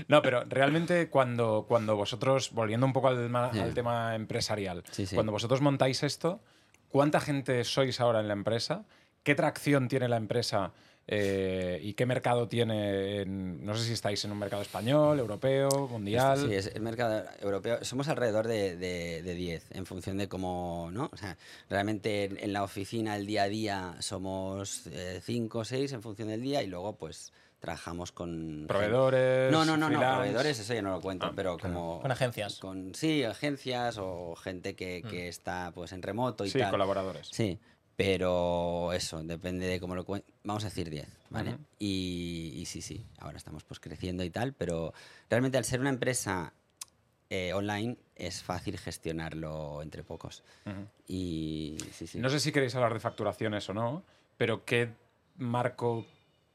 No, 0.09 0.21
pero 0.23 0.45
realmente 0.45 1.09
cuando, 1.09 1.65
cuando 1.67 1.97
vosotros, 1.97 2.51
volviendo 2.53 2.85
un 2.85 2.93
poco 2.93 3.09
al, 3.09 3.17
tema- 3.17 3.51
Sí. 3.53 3.61
al 3.61 3.73
tema 3.75 4.15
empresarial, 4.15 4.83
Sí, 4.91 5.07
sí. 5.07 5.15
cuando 5.15 5.33
vosotros 5.33 5.61
montáis 5.63 6.03
esto, 6.03 6.43
¿cuánta 6.89 7.21
gente 7.21 7.65
sois 7.65 8.01
ahora 8.01 8.21
en 8.21 8.27
la 8.29 8.35
empresa? 8.35 8.85
¿Qué 9.23 9.35
tracción 9.35 9.89
tiene 9.89 10.09
la 10.09 10.17
empresa? 10.19 10.73
Eh, 11.09 11.79
¿Y 11.83 11.95
qué 11.95 12.05
mercado 12.07 12.49
tiene? 12.49 13.23
en- 13.23 13.65
no 13.65 13.77
sé 13.77 13.85
si 13.85 13.93
estáis 13.93 14.25
en 14.25 14.33
un 14.33 14.39
mercado 14.39 14.63
español, 14.63 15.19
europeo, 15.19 15.89
mundial. 15.89 16.39
Sí, 16.49 16.55
es 16.55 16.67
el 16.75 16.83
mercado 16.83 17.25
europeo. 17.41 17.85
Somos 17.85 18.09
alrededor 18.09 18.49
de, 18.49 18.77
de, 18.77 19.23
de 19.23 19.35
10, 19.35 19.67
en 19.71 19.87
función 19.87 20.19
de 20.19 20.29
cómo, 20.29 20.91
¿no? 20.93 21.09
O 21.13 21.17
sea, 21.17 21.37
realmente 21.71 22.25
en, 22.25 22.39
en 22.39 22.53
la 22.53 22.65
oficina, 22.65 23.17
el 23.17 23.27
día 23.27 23.45
a 23.45 23.49
día, 23.49 23.95
somos 24.01 24.89
5 25.23 25.59
o 25.61 25.65
6 25.65 25.93
en 25.93 26.03
función 26.03 26.29
del 26.29 26.43
día 26.43 26.63
y 26.63 26.67
luego, 26.67 26.97
pues, 26.97 27.33
trabajamos 27.61 28.13
con... 28.13 28.65
Proveedores. 28.69 29.51
No, 29.51 29.65
no, 29.65 29.77
no, 29.77 29.89
no, 29.89 29.99
proveedores, 29.99 30.59
eso 30.59 30.75
ya 30.75 30.83
no 30.83 30.91
lo 30.91 31.01
cuento, 31.01 31.27
Ah, 31.27 31.33
pero 31.35 31.57
como... 31.59 32.01
Con 32.03 32.11
agencias. 32.13 32.59
Con, 32.59 32.95
sí, 32.95 33.23
agencias 33.25 33.97
o 33.99 34.37
gente 34.37 34.75
que, 34.75 35.03
que 35.09 35.29
está, 35.29 35.73
pues, 35.75 35.93
en 35.93 36.03
remoto 36.03 36.45
y 36.45 36.51
Sí, 36.51 36.59
tal. 36.59 36.71
colaboradores. 36.71 37.29
Sí, 37.31 37.59
pero 37.97 38.93
eso, 38.93 39.23
depende 39.23 39.67
de 39.67 39.81
cómo 39.81 39.95
lo 39.95 40.05
Vamos 40.45 40.65
a 40.65 40.69
decir 40.69 40.91
10, 40.91 41.09
¿vale? 41.31 41.57
Y, 41.79 42.53
y 42.57 42.67
sí, 42.67 42.83
sí, 42.83 43.05
ahora 43.19 43.39
estamos 43.39 43.65
pues 43.65 43.81
creciendo 43.81 44.23
y 44.23 44.31
tal, 44.31 44.53
pero 44.53 44.93
realmente 45.31 45.57
al 45.59 45.65
ser 45.65 45.81
una 45.81 45.89
empresa 45.91 46.53
eh, 47.31 47.53
online 47.55 47.97
es 48.15 48.43
fácil 48.43 48.79
gestionarlo 48.79 49.83
entre 49.83 50.05
pocos. 50.05 50.43
Y 51.09 51.77
sí, 51.93 52.07
sí. 52.07 52.19
No 52.19 52.29
sé 52.31 52.39
si 52.39 52.53
queréis 52.53 52.75
hablar 52.75 52.93
de 52.93 53.01
facturaciones 53.01 53.69
o 53.71 53.75
no, 53.75 54.03
pero 54.37 54.65
¿qué 54.65 54.91
marco 55.37 56.05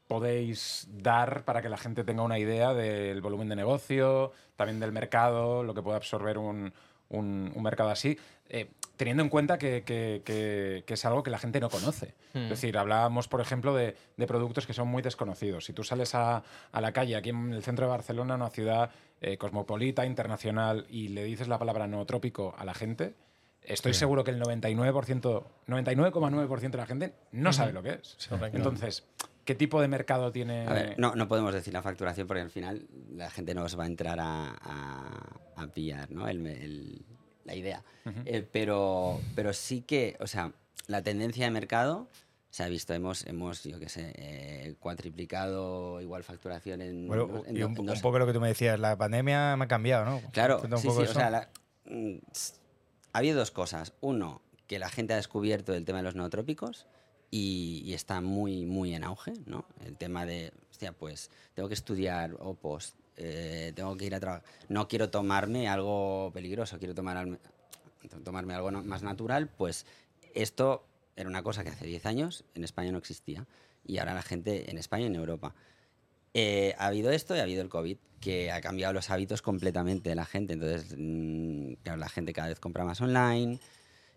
podéis 0.08 0.86
dar 0.92 1.44
para 1.44 1.60
que 1.62 1.68
la 1.68 1.76
gente 1.78 2.04
tenga 2.04 2.22
una 2.22 2.38
idea 2.38 2.72
del 2.74 3.20
volumen 3.20 3.48
de 3.48 3.56
negocio, 3.56 4.32
también 4.56 4.78
del 4.80 4.92
mercado, 4.92 5.62
lo 5.64 5.74
que 5.74 5.82
puede 5.82 5.96
absorber 5.96 6.38
un, 6.38 6.72
un- 7.08 7.52
un 7.54 7.62
mercado 7.62 7.90
así, 7.90 8.18
eh, 8.48 8.68
teniendo 9.02 9.22
en 9.22 9.28
cuenta 9.28 9.58
que, 9.58 9.82
que- 9.84 10.22
que- 10.24 10.84
que 10.86 10.94
es 10.94 11.04
algo 11.04 11.22
que 11.22 11.30
la 11.30 11.38
gente 11.38 11.60
no 11.60 11.68
conoce. 11.68 12.14
Es 12.34 12.48
decir, 12.50 12.78
hablábamos, 12.78 13.28
por 13.28 13.40
ejemplo, 13.40 13.74
de, 13.74 13.96
de 14.16 14.26
productos 14.26 14.66
que 14.66 14.72
son 14.72 14.88
muy 14.88 15.02
desconocidos. 15.02 15.64
Si 15.64 15.72
tú 15.72 15.84
sales 15.84 16.14
a, 16.14 16.42
a 16.72 16.80
la 16.80 16.92
calle, 16.92 17.16
aquí 17.16 17.30
en 17.30 17.52
el 17.52 17.62
centro 17.62 17.86
de 17.86 17.90
Barcelona, 17.90 18.34
una 18.36 18.50
ciudad 18.50 18.90
eh, 19.20 19.36
cosmopolita, 19.36 20.06
internacional, 20.06 20.86
y 20.88 21.08
le 21.08 21.24
dices 21.24 21.48
la 21.48 21.58
palabra 21.58 21.86
nootrópico 21.86 22.54
a 22.58 22.64
la 22.64 22.74
gente, 22.74 23.14
estoy 23.62 23.92
seguro 23.94 24.24
que 24.24 24.30
el 24.32 24.40
99%, 24.40 25.44
99,9% 25.68 26.70
de 26.70 26.76
la 26.78 26.86
gente 26.86 27.14
no 27.32 27.52
sabe 27.52 27.72
lo 27.72 27.82
que 27.82 27.90
es. 27.90 28.16
Correcto. 28.28 28.56
Entonces, 28.56 29.04
¿qué 29.44 29.54
tipo 29.54 29.80
de 29.80 29.88
mercado 29.88 30.32
tiene? 30.32 30.66
A 30.66 30.72
ver, 30.72 30.94
no, 30.98 31.14
no 31.14 31.28
podemos 31.28 31.52
decir 31.54 31.72
la 31.72 31.82
facturación 31.82 32.26
porque 32.26 32.42
al 32.42 32.50
final 32.50 32.86
la 33.10 33.30
gente 33.30 33.54
no 33.54 33.64
os 33.64 33.78
va 33.78 33.84
a 33.84 33.86
entrar 33.86 34.18
a, 34.20 34.50
a- 34.60 35.40
a 35.56 35.66
pillar 35.68 36.10
¿no? 36.10 36.28
El- 36.28 36.46
el- 36.46 37.04
la 37.44 37.54
idea. 37.54 37.82
Eh, 38.24 38.46
pero, 38.50 39.20
pero 39.34 39.52
sí 39.52 39.82
que, 39.82 40.16
o 40.20 40.26
sea, 40.26 40.52
la 40.86 41.02
tendencia 41.02 41.44
de 41.44 41.50
mercado 41.50 42.08
se 42.50 42.62
ha 42.62 42.68
visto. 42.68 42.92
Hemos, 42.94 43.26
hemos 43.26 43.64
yo 43.64 43.78
qué 43.78 43.88
sé, 43.88 44.12
eh, 44.16 44.74
cuatriplicado 44.80 46.00
igual 46.00 46.22
facturación 46.24 46.82
en, 46.82 47.06
Bueno, 47.06 47.42
en 47.46 47.56
y 47.56 47.62
un, 47.62 47.72
en 47.78 47.90
un 47.90 48.00
poco 48.00 48.18
lo 48.18 48.26
que 48.26 48.32
tú 48.32 48.40
me 48.40 48.48
decías, 48.48 48.78
la 48.78 48.96
pandemia 48.96 49.56
me 49.56 49.64
ha 49.64 49.68
cambiado, 49.68 50.04
¿no? 50.04 50.20
Claro, 50.32 50.60
sí, 50.78 50.90
sí, 50.90 51.02
o 51.02 51.06
sea, 51.06 51.30
la- 51.30 51.48
mm, 51.86 52.16
ha 53.12 53.18
habido 53.18 53.38
dos 53.38 53.50
cosas. 53.50 53.92
Uno, 54.00 54.42
que 54.66 54.78
la 54.78 54.88
gente 54.88 55.12
ha 55.12 55.16
descubierto 55.16 55.74
el 55.74 55.84
tema 55.84 55.98
de 55.98 56.04
los 56.04 56.14
neotrópicos 56.14 56.86
y, 57.30 57.82
y 57.84 57.94
está 57.94 58.20
muy, 58.20 58.64
muy 58.66 58.94
en 58.94 59.04
auge, 59.04 59.32
¿no? 59.46 59.66
El 59.84 59.96
tema 59.96 60.26
de, 60.26 60.52
hostia, 60.70 60.92
pues 60.92 61.30
tengo 61.54 61.68
que 61.68 61.74
estudiar 61.74 62.36
o 62.38 62.54
post, 62.54 62.96
eh, 63.16 63.72
tengo 63.74 63.96
que 63.96 64.06
ir 64.06 64.14
a 64.14 64.20
trabajar. 64.20 64.44
No 64.68 64.88
quiero 64.88 65.10
tomarme 65.10 65.68
algo 65.68 66.30
peligroso, 66.32 66.78
quiero 66.78 66.94
tomar 66.94 67.38
tomarme 68.24 68.54
algo 68.54 68.70
más 68.70 69.02
natural, 69.02 69.48
pues 69.48 69.86
esto 70.34 70.84
era 71.14 71.28
una 71.28 71.42
cosa 71.42 71.62
que 71.62 71.70
hace 71.70 71.86
10 71.86 72.06
años 72.06 72.44
en 72.54 72.64
España 72.64 72.90
no 72.90 72.98
existía 72.98 73.46
y 73.84 73.98
ahora 73.98 74.14
la 74.14 74.22
gente 74.22 74.70
en 74.70 74.78
España 74.78 75.04
y 75.04 75.06
en 75.08 75.16
Europa. 75.16 75.54
Eh, 76.34 76.74
ha 76.78 76.86
habido 76.86 77.10
esto 77.10 77.36
y 77.36 77.40
ha 77.40 77.42
habido 77.42 77.62
el 77.62 77.68
COVID, 77.68 77.98
que 78.20 78.50
ha 78.50 78.60
cambiado 78.60 78.92
los 78.94 79.10
hábitos 79.10 79.42
completamente 79.42 80.08
de 80.08 80.14
la 80.14 80.24
gente. 80.24 80.54
Entonces, 80.54 80.94
mm, 80.96 81.74
claro, 81.82 81.98
la 81.98 82.08
gente 82.08 82.32
cada 82.32 82.48
vez 82.48 82.58
compra 82.58 82.84
más 82.84 83.00
online 83.00 83.58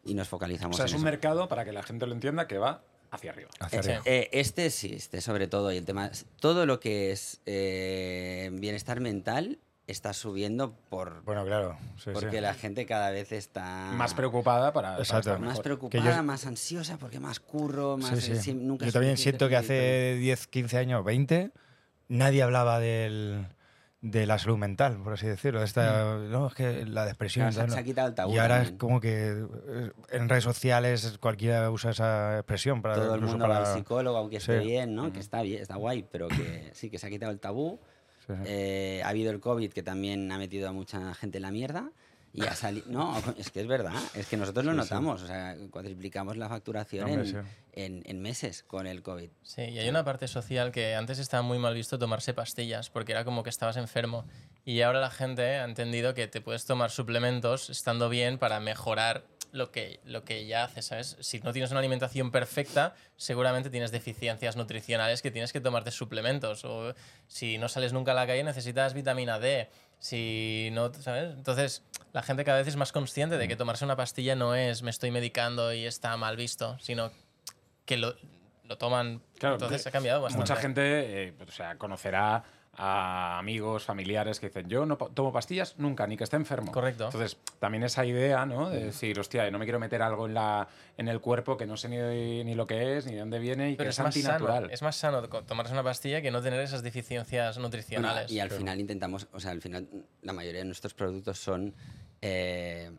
y 0.05 0.13
nos 0.13 0.27
o 0.27 0.29
focalizamos 0.29 0.77
sea, 0.77 0.85
en 0.85 0.87
es 0.87 0.93
un 0.93 0.99
eso. 0.99 1.05
mercado, 1.05 1.47
para 1.49 1.65
que 1.65 1.73
la 1.73 1.83
gente 1.83 2.05
lo 2.07 2.13
entienda, 2.13 2.47
que 2.47 2.57
va 2.57 2.83
hacia 3.15 3.31
arriba. 3.31 3.49
Hacia 3.59 3.79
arriba. 3.79 4.01
Eh, 4.05 4.29
este 4.31 4.69
sí, 4.69 4.93
este 4.95 5.19
sobre 5.21 5.47
todo. 5.47 5.71
Y 5.73 5.77
el 5.77 5.85
tema, 5.85 6.11
todo 6.39 6.65
lo 6.65 6.79
que 6.79 7.11
es 7.11 7.41
eh, 7.45 8.49
bienestar 8.53 8.99
mental 8.99 9.59
está 9.87 10.13
subiendo 10.13 10.73
por, 10.89 11.23
Bueno, 11.25 11.45
claro. 11.45 11.77
sí, 12.03 12.09
porque 12.11 12.37
sí. 12.37 12.41
la 12.41 12.55
gente 12.55 12.87
cada 12.87 13.11
vez 13.11 13.31
está 13.31 13.91
Más 13.93 14.15
preocupada 14.15 14.73
para, 14.73 14.91
para 14.93 14.99
Exacto. 15.03 15.37
más 15.37 15.59
preocupada, 15.59 16.15
yo- 16.17 16.23
más 16.23 16.45
ansiosa, 16.47 16.97
porque 16.97 17.19
más 17.19 17.39
curro, 17.39 17.95
más 17.95 18.19
Sí, 18.19 18.35
sí. 18.35 18.51
eh, 18.51 18.53
nunca 18.55 18.87
Yo 18.87 18.91
también 18.91 19.15
siento 19.17 19.47
que 19.47 19.55
hace 19.55 20.15
10, 20.19 20.47
15 20.47 20.77
años, 20.79 21.05
20, 21.05 21.51
nadie 22.07 22.41
hablaba 22.41 22.79
del, 22.79 23.45
de 24.11 24.27
la 24.27 24.37
salud 24.37 24.57
mental, 24.57 24.97
por 25.03 25.13
así 25.13 25.25
decirlo. 25.25 25.63
Esta, 25.63 26.17
no, 26.17 26.47
es 26.47 26.53
que 26.53 26.85
la 26.85 27.05
depresión. 27.05 27.47
Mm. 27.49 27.53
Claro, 27.53 27.71
se- 27.73 27.79
ha 27.79 27.83
quitado 27.83 28.07
el 28.09 28.13
tabú 28.13 28.33
Y 28.33 28.37
ahora 28.37 28.61
es 28.61 28.71
como 28.73 29.01
que 29.01 29.29
eh, 29.67 29.91
en 30.11 30.29
redes 30.29 30.43
sociales 30.43 31.17
cualquiera 31.19 31.69
usa 31.71 31.91
esa 31.91 32.35
expresión 32.37 32.81
para 32.83 32.95
todo 32.95 33.15
el 33.15 33.21
mundo 33.21 33.47
va 33.47 33.57
al 33.57 33.77
psicólogo, 33.77 34.17
aunque 34.17 34.37
esté 34.37 34.59
Sí. 34.61 34.67
bien, 34.67 34.93
¿no? 34.93 35.11
Que 35.11 35.19
está 35.19 35.41
bien, 35.41 35.61
está 35.61 35.75
guay, 35.77 36.05
pero 36.11 36.27
que 36.27 36.69
sí, 36.73 36.89
que 36.91 36.99
se 36.99 37.07
ha 37.07 37.09
quitado 37.09 37.31
el 37.31 37.39
tabú. 37.39 37.79
Sí, 38.27 38.33
sí. 38.33 38.41
Eh, 38.45 39.01
ha 39.03 39.09
habido 39.09 39.31
el 39.31 39.39
COVID 39.39 39.71
que 39.71 39.81
también 39.83 40.31
ha 40.31 40.37
metido 40.37 40.69
a 40.69 40.71
mucha 40.71 41.13
gente 41.15 41.37
en 41.39 41.41
la 41.43 41.51
mierda. 41.51 41.89
Y 42.35 42.45
ha 42.45 42.53
salido. 42.55 42.85
No, 42.89 43.15
es 43.37 43.49
que 43.49 43.61
es 43.61 43.67
verdad. 43.67 43.93
Es 44.13 44.27
que 44.27 44.35
nosotros 44.37 44.65
lo 44.65 44.71
Sí, 44.73 44.77
sí. 44.77 44.83
notamos. 44.83 45.21
O 45.21 45.27
sea, 45.27 45.55
cuadriplicamos 45.71 46.37
la 46.37 46.49
facturación 46.49 47.05
Hombre, 47.09 47.21
en, 47.21 47.27
sí. 47.27 47.49
en- 47.73 48.03
en 48.05 48.21
meses 48.21 48.63
con 48.63 48.87
el 48.87 49.01
COVID. 49.01 49.29
Sí, 49.43 49.61
y 49.61 49.79
hay 49.79 49.87
una 49.89 50.03
parte 50.03 50.27
social 50.27 50.71
que 50.71 50.95
antes 50.95 51.19
estaba 51.19 51.43
muy 51.43 51.57
mal 51.59 51.73
visto 51.73 51.97
tomarse 51.97 52.33
pastillas, 52.33 52.89
porque 52.89 53.13
era 53.13 53.23
como 53.23 53.43
que 53.43 53.49
estabas 53.49 53.77
enfermo. 53.77 54.25
Y 54.65 54.81
ahora 54.81 54.99
la 54.99 55.11
gente 55.11 55.43
ha 55.57 55.63
entendido 55.63 56.13
que 56.13 56.27
te 56.27 56.41
puedes 56.41 56.65
tomar 56.65 56.91
suplementos 56.91 57.69
estando 57.69 58.09
bien 58.09 58.37
para 58.37 58.59
mejorar 58.59 59.23
lo 59.55 59.71
que, 59.71 59.99
lo 60.03 60.23
que 60.23 60.45
ya 60.45 60.65
haces, 60.65 60.85
¿sabes? 60.85 61.17
Si 61.21 61.39
no 61.39 61.53
tienes 61.53 61.71
una 61.71 61.79
alimentación 61.79 62.29
perfecta, 62.29 62.93
seguramente 63.15 63.69
tienes 63.69 63.91
deficiencias 63.91 64.55
nutricionales 64.55 65.21
que 65.21 65.31
tienes 65.31 65.53
que 65.53 65.61
tomarte 65.61 65.91
suplementos. 65.91 66.65
O 66.65 66.93
si 67.27 67.57
no 67.57 67.69
sales 67.69 67.93
nunca 67.93 68.11
a 68.11 68.15
la 68.15 68.27
calle, 68.27 68.43
necesitas 68.43 68.93
vitamina 68.93 69.39
D. 69.39 69.69
Si 69.99 70.69
no, 70.73 70.93
¿sabes? 70.93 71.33
Entonces, 71.35 71.83
la 72.11 72.21
gente 72.21 72.43
cada 72.43 72.57
vez 72.57 72.67
es 72.67 72.75
más 72.75 72.91
consciente 72.91 73.37
de 73.37 73.47
que 73.47 73.55
tomarse 73.55 73.85
una 73.85 73.95
pastilla 73.95 74.35
no 74.35 74.53
es 74.53 74.83
me 74.83 74.91
estoy 74.91 75.09
medicando 75.09 75.73
y 75.73 75.85
está 75.85 76.15
mal 76.17 76.35
visto, 76.35 76.77
sino 76.79 77.11
que 77.85 77.97
lo, 77.97 78.15
lo 78.65 78.77
toman. 78.77 79.21
Claro, 79.39 79.55
Entonces 79.55 79.87
ha 79.87 79.91
cambiado 79.91 80.21
bastante. 80.21 80.51
Mucha 80.51 80.61
gente 80.61 81.27
eh, 81.27 81.33
o 81.47 81.51
sea, 81.51 81.77
conocerá 81.77 82.43
a 82.77 83.39
amigos, 83.39 83.85
familiares 83.85 84.39
que 84.39 84.47
dicen, 84.47 84.67
yo 84.67 84.85
no 84.85 84.97
tomo 84.97 85.31
pastillas 85.31 85.75
nunca, 85.77 86.05
ni 86.07 86.17
que 86.17 86.23
esté 86.25 86.35
enfermo. 86.35 86.71
Correcto. 86.71 87.05
Entonces, 87.05 87.37
también 87.59 87.83
esa 87.83 88.05
idea, 88.05 88.45
¿no? 88.45 88.69
De 88.69 88.85
decir, 88.85 89.19
hostia, 89.19 89.49
no 89.51 89.59
me 89.59 89.65
quiero 89.65 89.79
meter 89.79 90.01
algo 90.01 90.25
en, 90.27 90.33
la, 90.33 90.67
en 90.97 91.07
el 91.07 91.21
cuerpo 91.21 91.55
que 91.57 91.65
no 91.65 91.77
sé 91.77 91.87
ni, 91.89 92.43
ni 92.43 92.55
lo 92.55 92.67
que 92.67 92.97
es, 92.97 93.05
ni 93.05 93.13
de 93.13 93.19
dónde 93.19 93.39
viene 93.39 93.71
y 93.71 93.75
Pero 93.75 93.87
que 93.87 93.89
es 93.91 93.99
es, 93.99 94.03
más, 94.03 94.13
sano, 94.13 94.33
antinatural. 94.35 94.71
es 94.71 94.81
más 94.81 94.95
sano 94.95 95.21
tomarse 95.23 95.73
una 95.73 95.83
pastilla 95.83 96.21
que 96.21 96.31
no 96.31 96.41
tener 96.41 96.59
esas 96.59 96.83
deficiencias 96.83 97.55
Bueno, 97.55 97.67
nutricionales. 97.67 98.31
y 98.31 98.39
al 98.39 98.49
final 98.51 98.79
intentamos, 98.79 99.27
o 99.31 99.39
sea, 99.39 99.51
al 99.51 99.61
final 99.61 99.87
la 100.21 100.33
mayoría 100.33 100.59
de 100.59 100.65
nuestros 100.65 100.93
productos 100.93 101.39
son, 101.39 101.73
eh, 102.21 102.91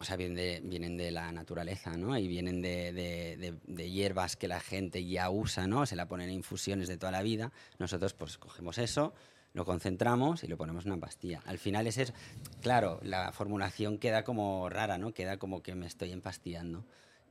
o 0.00 0.04
sea, 0.04 0.16
vienen 0.16 0.34
de, 0.34 0.60
vienen 0.64 0.96
de 0.96 1.10
la 1.10 1.30
naturaleza, 1.30 1.94
¿no? 1.98 2.16
Y 2.16 2.26
vienen 2.26 2.62
de, 2.62 2.90
de- 2.94 3.54
de- 3.66 3.90
hierbas 3.90 4.34
que 4.34 4.48
la 4.48 4.58
gente 4.58 5.04
ya 5.04 5.28
usa, 5.28 5.66
¿no? 5.66 5.84
Se 5.84 5.94
la 5.94 6.08
ponen 6.08 6.30
en 6.30 6.36
infusiones 6.36 6.88
de 6.88 6.96
toda 6.96 7.12
la 7.12 7.20
vida. 7.22 7.52
Nosotros, 7.78 8.14
pues, 8.14 8.38
cogemos 8.38 8.78
eso, 8.78 9.12
lo 9.52 9.66
concentramos 9.66 10.42
y 10.42 10.46
lo 10.46 10.56
ponemos 10.56 10.86
en 10.86 10.92
una 10.92 11.00
pastilla. 11.02 11.42
Al 11.44 11.58
final 11.58 11.86
es 11.86 11.98
eso. 11.98 12.14
Claro, 12.62 12.98
la 13.02 13.30
formulación 13.32 13.98
queda 13.98 14.24
como 14.24 14.70
rara, 14.70 14.96
¿no? 14.96 15.12
Queda 15.12 15.36
como 15.36 15.62
que 15.62 15.74
me 15.74 15.86
estoy 15.86 16.12
empastillando. 16.12 16.86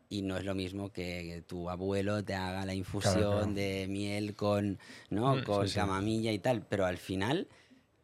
Y 0.07 0.21
no 0.21 0.37
es 0.37 0.45
lo 0.45 0.53
mismo 0.53 0.91
que 0.91 1.43
tu 1.47 1.69
abuelo 1.71 2.23
te 2.23 2.35
haga 2.35 2.65
la 2.65 2.75
infusión 2.75 3.13
claro. 3.15 3.45
de 3.47 3.87
miel 3.89 4.35
con, 4.35 4.77
¿no? 5.09 5.37
Mm, 5.37 5.43
con 5.43 5.67
sí, 5.67 5.73
sí. 5.73 5.79
camamilla 5.79 6.31
y 6.31 6.39
tal. 6.39 6.65
Pero 6.67 6.85
al 6.85 6.97
final, 6.99 7.47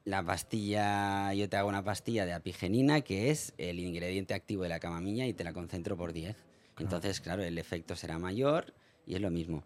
la 0.06 0.24
pastilla, 0.24 1.34
yo 1.34 1.50
te 1.50 1.58
hago 1.58 1.68
una 1.68 1.84
pastilla 1.84 2.26
de 2.26 2.34
apigenina, 2.34 3.02
que 3.02 3.32
es 3.32 3.54
el 3.58 3.80
ingrediente 3.80 4.36
activo 4.36 4.64
de 4.64 4.70
la 4.70 4.80
camamilla, 4.80 5.26
y 5.26 5.34
te 5.34 5.44
la 5.44 5.52
concentro 5.52 5.98
por 5.98 6.14
10. 6.14 6.36
Entonces, 6.80 7.20
claro, 7.22 7.44
el 7.44 7.58
efecto 7.58 7.96
será 7.96 8.20
mayor 8.20 8.74
y 9.08 9.16
es 9.16 9.22
lo 9.22 9.32
mismo. 9.32 9.64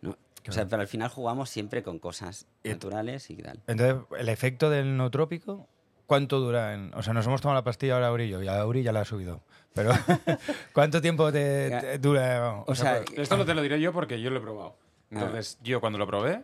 ¿no? 0.00 0.16
O 0.48 0.52
sea, 0.52 0.66
pero 0.66 0.80
al 0.80 0.88
final 0.88 1.10
jugamos 1.10 1.50
siempre 1.50 1.82
con 1.82 1.98
cosas 1.98 2.46
naturales 2.62 3.28
y 3.28 3.36
tal. 3.36 3.60
Entonces, 3.66 4.06
el 4.18 4.28
efecto 4.30 4.70
del 4.70 4.96
nootrópico, 4.96 5.68
¿cuánto 6.06 6.40
dura? 6.40 6.72
En, 6.72 6.94
o 6.94 7.02
sea, 7.02 7.12
nos 7.12 7.26
hemos 7.26 7.42
tomado 7.42 7.60
la 7.60 7.64
pastilla 7.64 7.94
ahora 7.94 8.08
Aurillo 8.08 8.42
y 8.42 8.48
a 8.48 8.64
ya 8.82 8.92
la 8.92 9.00
ha 9.00 9.04
subido. 9.04 9.42
Pero, 9.74 9.90
¿cuánto 10.72 11.02
tiempo 11.02 11.30
te, 11.30 11.70
te 11.80 11.98
dura? 11.98 12.62
O 12.66 12.74
sea, 12.74 13.02
Esto 13.16 13.36
lo 13.36 13.44
te 13.44 13.54
lo 13.54 13.60
diré 13.60 13.80
yo 13.80 13.92
porque 13.92 14.20
yo 14.20 14.30
lo 14.30 14.38
he 14.38 14.42
probado. 14.42 14.76
Entonces, 15.10 15.58
yo 15.62 15.80
cuando 15.80 15.98
lo 15.98 16.06
probé, 16.06 16.42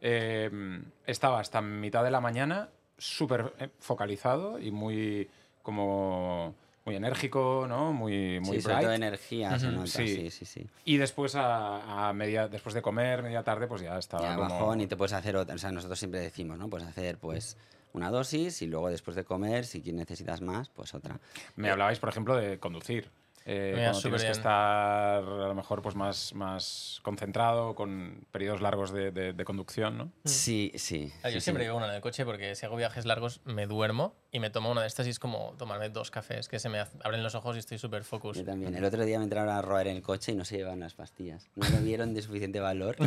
eh, 0.00 0.50
estaba 1.06 1.40
hasta 1.40 1.62
mitad 1.62 2.04
de 2.04 2.10
la 2.10 2.20
mañana 2.20 2.68
súper 2.98 3.52
eh, 3.58 3.68
focalizado 3.78 4.58
y 4.58 4.70
muy 4.70 5.28
como 5.62 6.54
muy 6.84 6.96
enérgico, 6.96 7.66
¿no? 7.68 7.92
Muy, 7.92 8.40
muy 8.40 8.56
sí, 8.56 8.62
sobre 8.62 8.74
todo 8.76 8.86
bright. 8.88 8.96
energía, 9.02 9.56
se 9.58 9.68
nota, 9.70 9.86
Sí. 9.86 10.08
sí, 10.08 10.30
sí, 10.30 10.44
sí. 10.44 10.66
Y 10.84 10.96
después 10.96 11.36
a, 11.36 12.08
a 12.08 12.12
media, 12.12 12.48
después 12.48 12.74
de 12.74 12.82
comer, 12.82 13.22
media 13.22 13.44
tarde, 13.44 13.68
pues 13.68 13.82
ya 13.82 13.96
estaba 13.98 14.22
Ya 14.30 14.34
como... 14.34 14.48
bajón 14.48 14.80
y 14.80 14.88
te 14.88 14.96
puedes 14.96 15.12
hacer 15.12 15.36
otra. 15.36 15.54
O 15.54 15.58
sea, 15.58 15.70
nosotros 15.70 15.96
siempre 15.98 16.18
decimos, 16.18 16.58
¿no? 16.58 16.68
Puedes 16.68 16.88
hacer, 16.88 17.18
pues, 17.18 17.56
una 17.92 18.10
dosis 18.10 18.62
y 18.62 18.66
luego 18.66 18.88
después 18.90 19.14
de 19.14 19.22
comer, 19.22 19.64
si 19.64 19.80
necesitas 19.92 20.40
más, 20.40 20.70
pues 20.70 20.92
otra. 20.94 21.20
Me 21.54 21.70
hablabais, 21.70 22.00
por 22.00 22.08
ejemplo, 22.08 22.36
de 22.36 22.58
conducir. 22.58 23.10
Eh, 23.44 23.72
Mira, 23.74 23.90
cuando 23.90 24.00
tienes 24.02 24.22
que 24.24 24.30
estar 24.30 24.52
a 25.18 25.20
lo 25.48 25.54
mejor 25.54 25.82
pues 25.82 25.94
más, 25.96 26.32
más 26.34 27.00
concentrado, 27.02 27.74
con 27.74 28.26
periodos 28.30 28.60
largos 28.60 28.92
de, 28.92 29.10
de- 29.10 29.32
de 29.32 29.44
conducción, 29.44 29.98
¿no? 29.98 30.12
Sí, 30.24 30.72
sí. 30.76 31.12
Ah, 31.22 31.28
yo 31.30 31.40
sí, 31.40 31.44
siempre 31.44 31.64
sí. 31.64 31.68
llevo 31.68 31.78
una 31.78 31.88
en 31.88 31.94
el 31.94 32.00
coche 32.00 32.24
porque 32.24 32.54
si 32.54 32.66
hago 32.66 32.76
viajes 32.76 33.04
largos 33.04 33.40
me 33.44 33.66
duermo 33.66 34.14
y 34.30 34.38
me 34.38 34.50
tomo 34.50 34.70
una 34.70 34.82
de 34.82 34.86
estas 34.86 35.06
y 35.06 35.10
es 35.10 35.18
como 35.18 35.54
tomarme 35.58 35.90
dos 35.90 36.10
cafés 36.10 36.48
que 36.48 36.58
se 36.58 36.68
me 36.68 36.78
abren 37.04 37.22
los 37.22 37.34
ojos 37.34 37.56
y 37.56 37.58
estoy 37.58 37.78
súper 37.78 38.04
focus. 38.04 38.38
Yo 38.38 38.44
también. 38.44 38.74
El 38.74 38.84
otro 38.84 39.04
día 39.04 39.18
me 39.18 39.24
entraron 39.24 39.48
a 39.50 39.60
robar 39.60 39.88
en 39.88 39.96
el 39.96 40.02
coche 40.02 40.32
y 40.32 40.34
no 40.36 40.44
se 40.44 40.56
llevaban 40.58 40.80
las 40.80 40.94
pastillas. 40.94 41.48
No 41.56 41.68
lo 41.68 41.78
vieron 41.78 42.14
de 42.14 42.22
suficiente 42.22 42.60
valor. 42.60 42.96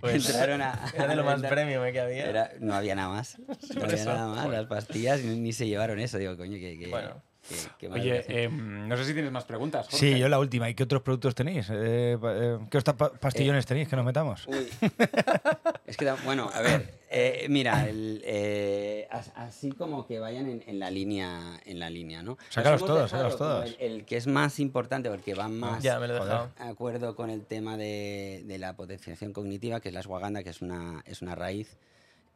Pues, 0.00 0.28
entraron 0.28 0.62
a. 0.62 0.90
Era 0.94 1.08
de 1.08 1.16
lo 1.16 1.24
más 1.24 1.42
premium 1.42 1.84
eh, 1.84 1.92
que 1.92 2.00
había. 2.00 2.26
Era- 2.26 2.52
no 2.58 2.74
había 2.74 2.94
nada 2.94 3.08
más. 3.10 3.36
No 3.74 3.84
había 3.84 4.04
nada 4.04 4.26
más. 4.28 4.48
Las 4.48 4.66
pastillas 4.66 5.20
ni, 5.22 5.38
ni 5.38 5.52
se 5.52 5.66
llevaron 5.66 5.98
eso. 5.98 6.16
Digo, 6.18 6.36
coño, 6.36 6.54
que. 6.58 6.78
que- 6.78 6.88
Bueno, 6.88 7.22
que, 7.50 7.56
que 7.78 7.88
más 7.88 7.98
Oye, 8.00 8.24
eh, 8.28 8.48
no 8.48 8.96
sé 8.96 9.04
si 9.04 9.12
tienes 9.12 9.32
más 9.32 9.44
preguntas. 9.44 9.86
Jorge. 9.90 9.98
Sí, 10.14 10.18
yo 10.18 10.28
la 10.28 10.38
última. 10.38 10.70
¿Y 10.70 10.74
qué 10.74 10.84
otros 10.84 11.02
productos 11.02 11.34
tenéis? 11.34 11.68
Eh, 11.70 12.16
eh, 12.22 12.58
¿Qué 12.70 12.78
otros 12.78 12.96
pa- 12.96 13.12
pastillones 13.12 13.66
tenéis 13.66 13.88
que 13.88 13.96
nos 13.96 14.04
metamos? 14.04 14.46
Uy. 14.46 14.68
es 15.86 15.96
que, 15.96 16.10
bueno, 16.24 16.48
a 16.54 16.60
ver, 16.60 16.98
eh, 17.10 17.46
mira, 17.48 17.88
el, 17.88 18.22
eh, 18.24 19.08
as- 19.10 19.32
así 19.34 19.72
como 19.72 20.06
que 20.06 20.18
vayan 20.20 20.48
en, 20.48 20.62
en 20.66 20.78
la 20.78 20.90
línea, 20.90 21.60
en 21.64 21.78
la 21.80 21.90
línea, 21.90 22.22
¿no? 22.22 22.38
Sácalos 22.48 22.84
todos, 22.84 23.10
sácalos 23.10 23.36
todos. 23.36 23.76
El, 23.80 23.92
el 23.92 24.04
que 24.04 24.16
es 24.16 24.26
más 24.26 24.60
importante 24.60 25.08
o 25.08 25.14
el 25.14 25.20
que 25.22 25.34
va 25.34 25.48
más 25.48 25.82
Ya, 25.82 25.98
me 25.98 26.06
lo 26.08 26.14
he 26.14 26.18
Joder. 26.18 26.32
dejado. 26.32 26.50
de 26.58 26.70
acuerdo 26.70 27.16
con 27.16 27.30
el 27.30 27.44
tema 27.44 27.76
de, 27.76 28.42
de 28.46 28.58
la 28.58 28.76
potenciación 28.76 29.32
cognitiva, 29.32 29.80
que 29.80 29.88
es 29.88 29.94
la 29.94 30.00
ashwagandha, 30.00 30.42
que 30.44 30.50
es 30.50 30.62
una, 30.62 31.02
es 31.04 31.20
una 31.22 31.34
raíz, 31.34 31.76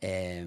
eh, 0.00 0.44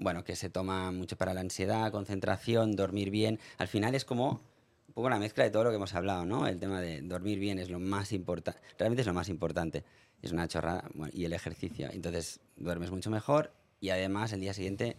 bueno, 0.00 0.24
que 0.24 0.34
se 0.34 0.50
toma 0.50 0.90
mucho 0.90 1.16
para 1.16 1.34
la 1.34 1.40
ansiedad, 1.40 1.92
concentración, 1.92 2.74
dormir 2.74 3.10
bien. 3.10 3.38
Al 3.58 3.68
final 3.68 3.94
es 3.94 4.04
como 4.04 4.40
un 4.88 4.94
poco 4.94 5.10
la 5.10 5.18
mezcla 5.18 5.44
de 5.44 5.50
todo 5.50 5.64
lo 5.64 5.70
que 5.70 5.76
hemos 5.76 5.94
hablado, 5.94 6.24
¿no? 6.24 6.46
El 6.46 6.58
tema 6.58 6.80
de 6.80 7.02
dormir 7.02 7.38
bien 7.38 7.58
es 7.58 7.70
lo 7.70 7.78
más 7.78 8.12
importante, 8.12 8.60
realmente 8.78 9.02
es 9.02 9.06
lo 9.06 9.14
más 9.14 9.28
importante. 9.28 9.84
Es 10.22 10.32
una 10.32 10.48
chorrada, 10.48 10.84
bueno, 10.94 11.12
y 11.14 11.24
el 11.24 11.32
ejercicio. 11.32 11.88
Entonces 11.92 12.40
duermes 12.56 12.90
mucho 12.90 13.10
mejor 13.10 13.52
y 13.80 13.90
además 13.90 14.32
el 14.32 14.40
día 14.40 14.52
siguiente 14.52 14.96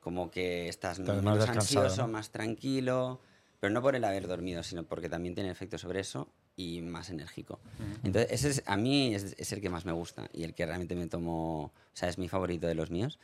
como 0.00 0.30
que 0.30 0.68
estás 0.68 0.98
más 0.98 1.16
menos 1.16 1.38
descansado, 1.38 1.86
ansioso, 1.86 2.02
¿no? 2.02 2.12
más 2.12 2.30
tranquilo, 2.30 3.20
pero 3.60 3.72
no 3.72 3.80
por 3.80 3.96
el 3.96 4.04
haber 4.04 4.26
dormido, 4.26 4.62
sino 4.62 4.84
porque 4.84 5.08
también 5.08 5.34
tiene 5.34 5.50
efecto 5.50 5.78
sobre 5.78 6.00
eso 6.00 6.28
y 6.56 6.82
más 6.82 7.08
enérgico. 7.10 7.58
Entonces, 8.04 8.30
ese 8.30 8.48
es, 8.50 8.62
a 8.66 8.76
mí 8.76 9.14
es, 9.14 9.34
es 9.38 9.52
el 9.52 9.60
que 9.60 9.70
más 9.70 9.84
me 9.86 9.92
gusta 9.92 10.28
y 10.32 10.44
el 10.44 10.54
que 10.54 10.66
realmente 10.66 10.94
me 10.94 11.06
tomo, 11.06 11.64
o 11.64 11.70
sea, 11.94 12.08
es 12.10 12.18
mi 12.18 12.28
favorito 12.28 12.66
de 12.66 12.74
los 12.74 12.90
míos. 12.90 13.18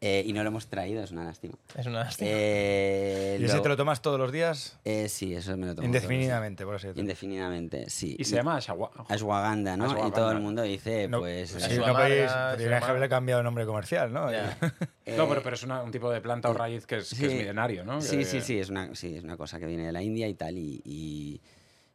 Eh, 0.00 0.24
y 0.26 0.32
no 0.32 0.42
lo 0.42 0.48
hemos 0.48 0.66
traído, 0.66 1.00
es 1.04 1.12
una 1.12 1.22
lástima. 1.22 1.54
Es 1.78 1.86
una 1.86 2.00
lástima. 2.00 2.28
Eh, 2.32 3.38
¿Y 3.40 3.44
ese 3.44 3.56
lo- 3.56 3.62
te 3.62 3.68
lo 3.68 3.76
tomas 3.76 4.02
todos 4.02 4.18
los 4.18 4.32
días? 4.32 4.78
eh, 4.84 5.08
sí, 5.08 5.32
eso 5.32 5.56
me 5.56 5.66
lo 5.66 5.74
tomo. 5.76 5.76
todos 5.76 5.84
los 5.84 5.92
días. 5.92 6.02
Indefinidamente, 6.02 6.64
por 6.64 6.74
así 6.74 6.88
decirlo. 6.88 7.02
Indefinidamente, 7.02 7.88
sí. 7.88 8.16
Y 8.18 8.24
se 8.24 8.34
llama 8.34 8.58
Ashwa- 8.58 8.90
Ashwagandha, 9.08 9.76
¿no? 9.76 9.84
Y 9.84 9.86
Ashwagandha. 9.88 10.16
todo 10.16 10.32
el 10.32 10.40
mundo 10.40 10.62
dice, 10.62 11.06
No, 11.06 11.20
pues... 11.20 11.50
sí, 11.50 11.74
eh, 11.74 11.78
no 11.78 11.92
podéis, 11.92 12.32
podríais 12.32 12.82
haberle 12.82 13.08
cambiado 13.08 13.40
el 13.42 13.44
nombre 13.44 13.64
comercial, 13.64 14.12
¿no? 14.12 14.30
Ya. 14.32 14.58
eh, 15.06 15.14
No, 15.16 15.28
pero, 15.28 15.40
pero 15.44 15.54
es 15.54 15.62
una- 15.62 15.82
un 15.82 15.92
tipo 15.92 16.10
de 16.10 16.20
planta 16.20 16.50
o 16.50 16.52
raíz 16.54 16.84
que 16.84 16.96
es, 16.96 17.10
que 17.14 17.26
es 17.26 17.30
sí. 17.32 17.38
milenario, 17.38 17.84
¿no? 17.84 18.00
Sí, 18.00 18.18
Que- 18.18 18.24
sí, 18.24 18.40
sí, 18.40 18.58
es 18.58 18.70
una, 18.70 18.92
sí, 18.96 19.14
es 19.16 19.22
una 19.22 19.36
cosa 19.36 19.60
que 19.60 19.66
viene 19.66 19.86
de 19.86 19.92
la 19.92 20.02
India 20.02 20.26
y 20.26 20.34
tal, 20.34 20.58
y- 20.58 20.82
y, 20.84 21.40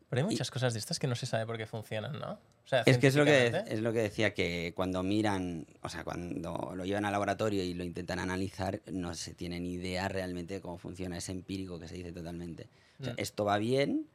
Pero 0.09 0.21
hay 0.21 0.31
muchas 0.31 0.49
cosas 0.51 0.73
de 0.73 0.79
estas 0.79 0.99
que 0.99 1.07
no 1.07 1.15
se 1.15 1.25
sabe 1.25 1.45
por 1.45 1.57
qué 1.57 1.65
funcionan, 1.65 2.17
¿no? 2.19 2.31
O 2.33 2.69
sea, 2.69 2.81
Es 2.85 2.97
que 2.97 3.07
es 3.07 3.15
lo 3.15 3.23
que, 3.25 3.63
es 3.67 3.79
lo 3.81 3.93
que 3.93 3.99
decía, 3.99 4.33
que 4.33 4.73
cuando 4.75 5.01
miran, 5.03 5.65
o 5.81 5.89
sea, 5.89 6.03
cuando 6.03 6.73
lo 6.75 6.85
llevan 6.85 7.05
al 7.05 7.11
laboratorio 7.13 7.63
y 7.63 7.73
lo 7.73 7.83
intentan 7.83 8.19
analizar, 8.19 8.81
no 8.91 9.13
se 9.13 9.33
tiene 9.33 9.59
ni 9.59 9.73
idea 9.73 10.07
realmente 10.09 10.55
de 10.55 10.61
cómo 10.61 10.77
funciona, 10.77 11.17
es 11.17 11.29
empírico 11.29 11.79
que 11.79 11.87
se 11.87 11.95
dice 11.95 12.11
totalmente. 12.11 12.67
O 12.99 13.03
sea, 13.05 13.13
Mm. 13.13 13.19
esto 13.19 13.45
va 13.45 13.57
bien 13.57 14.05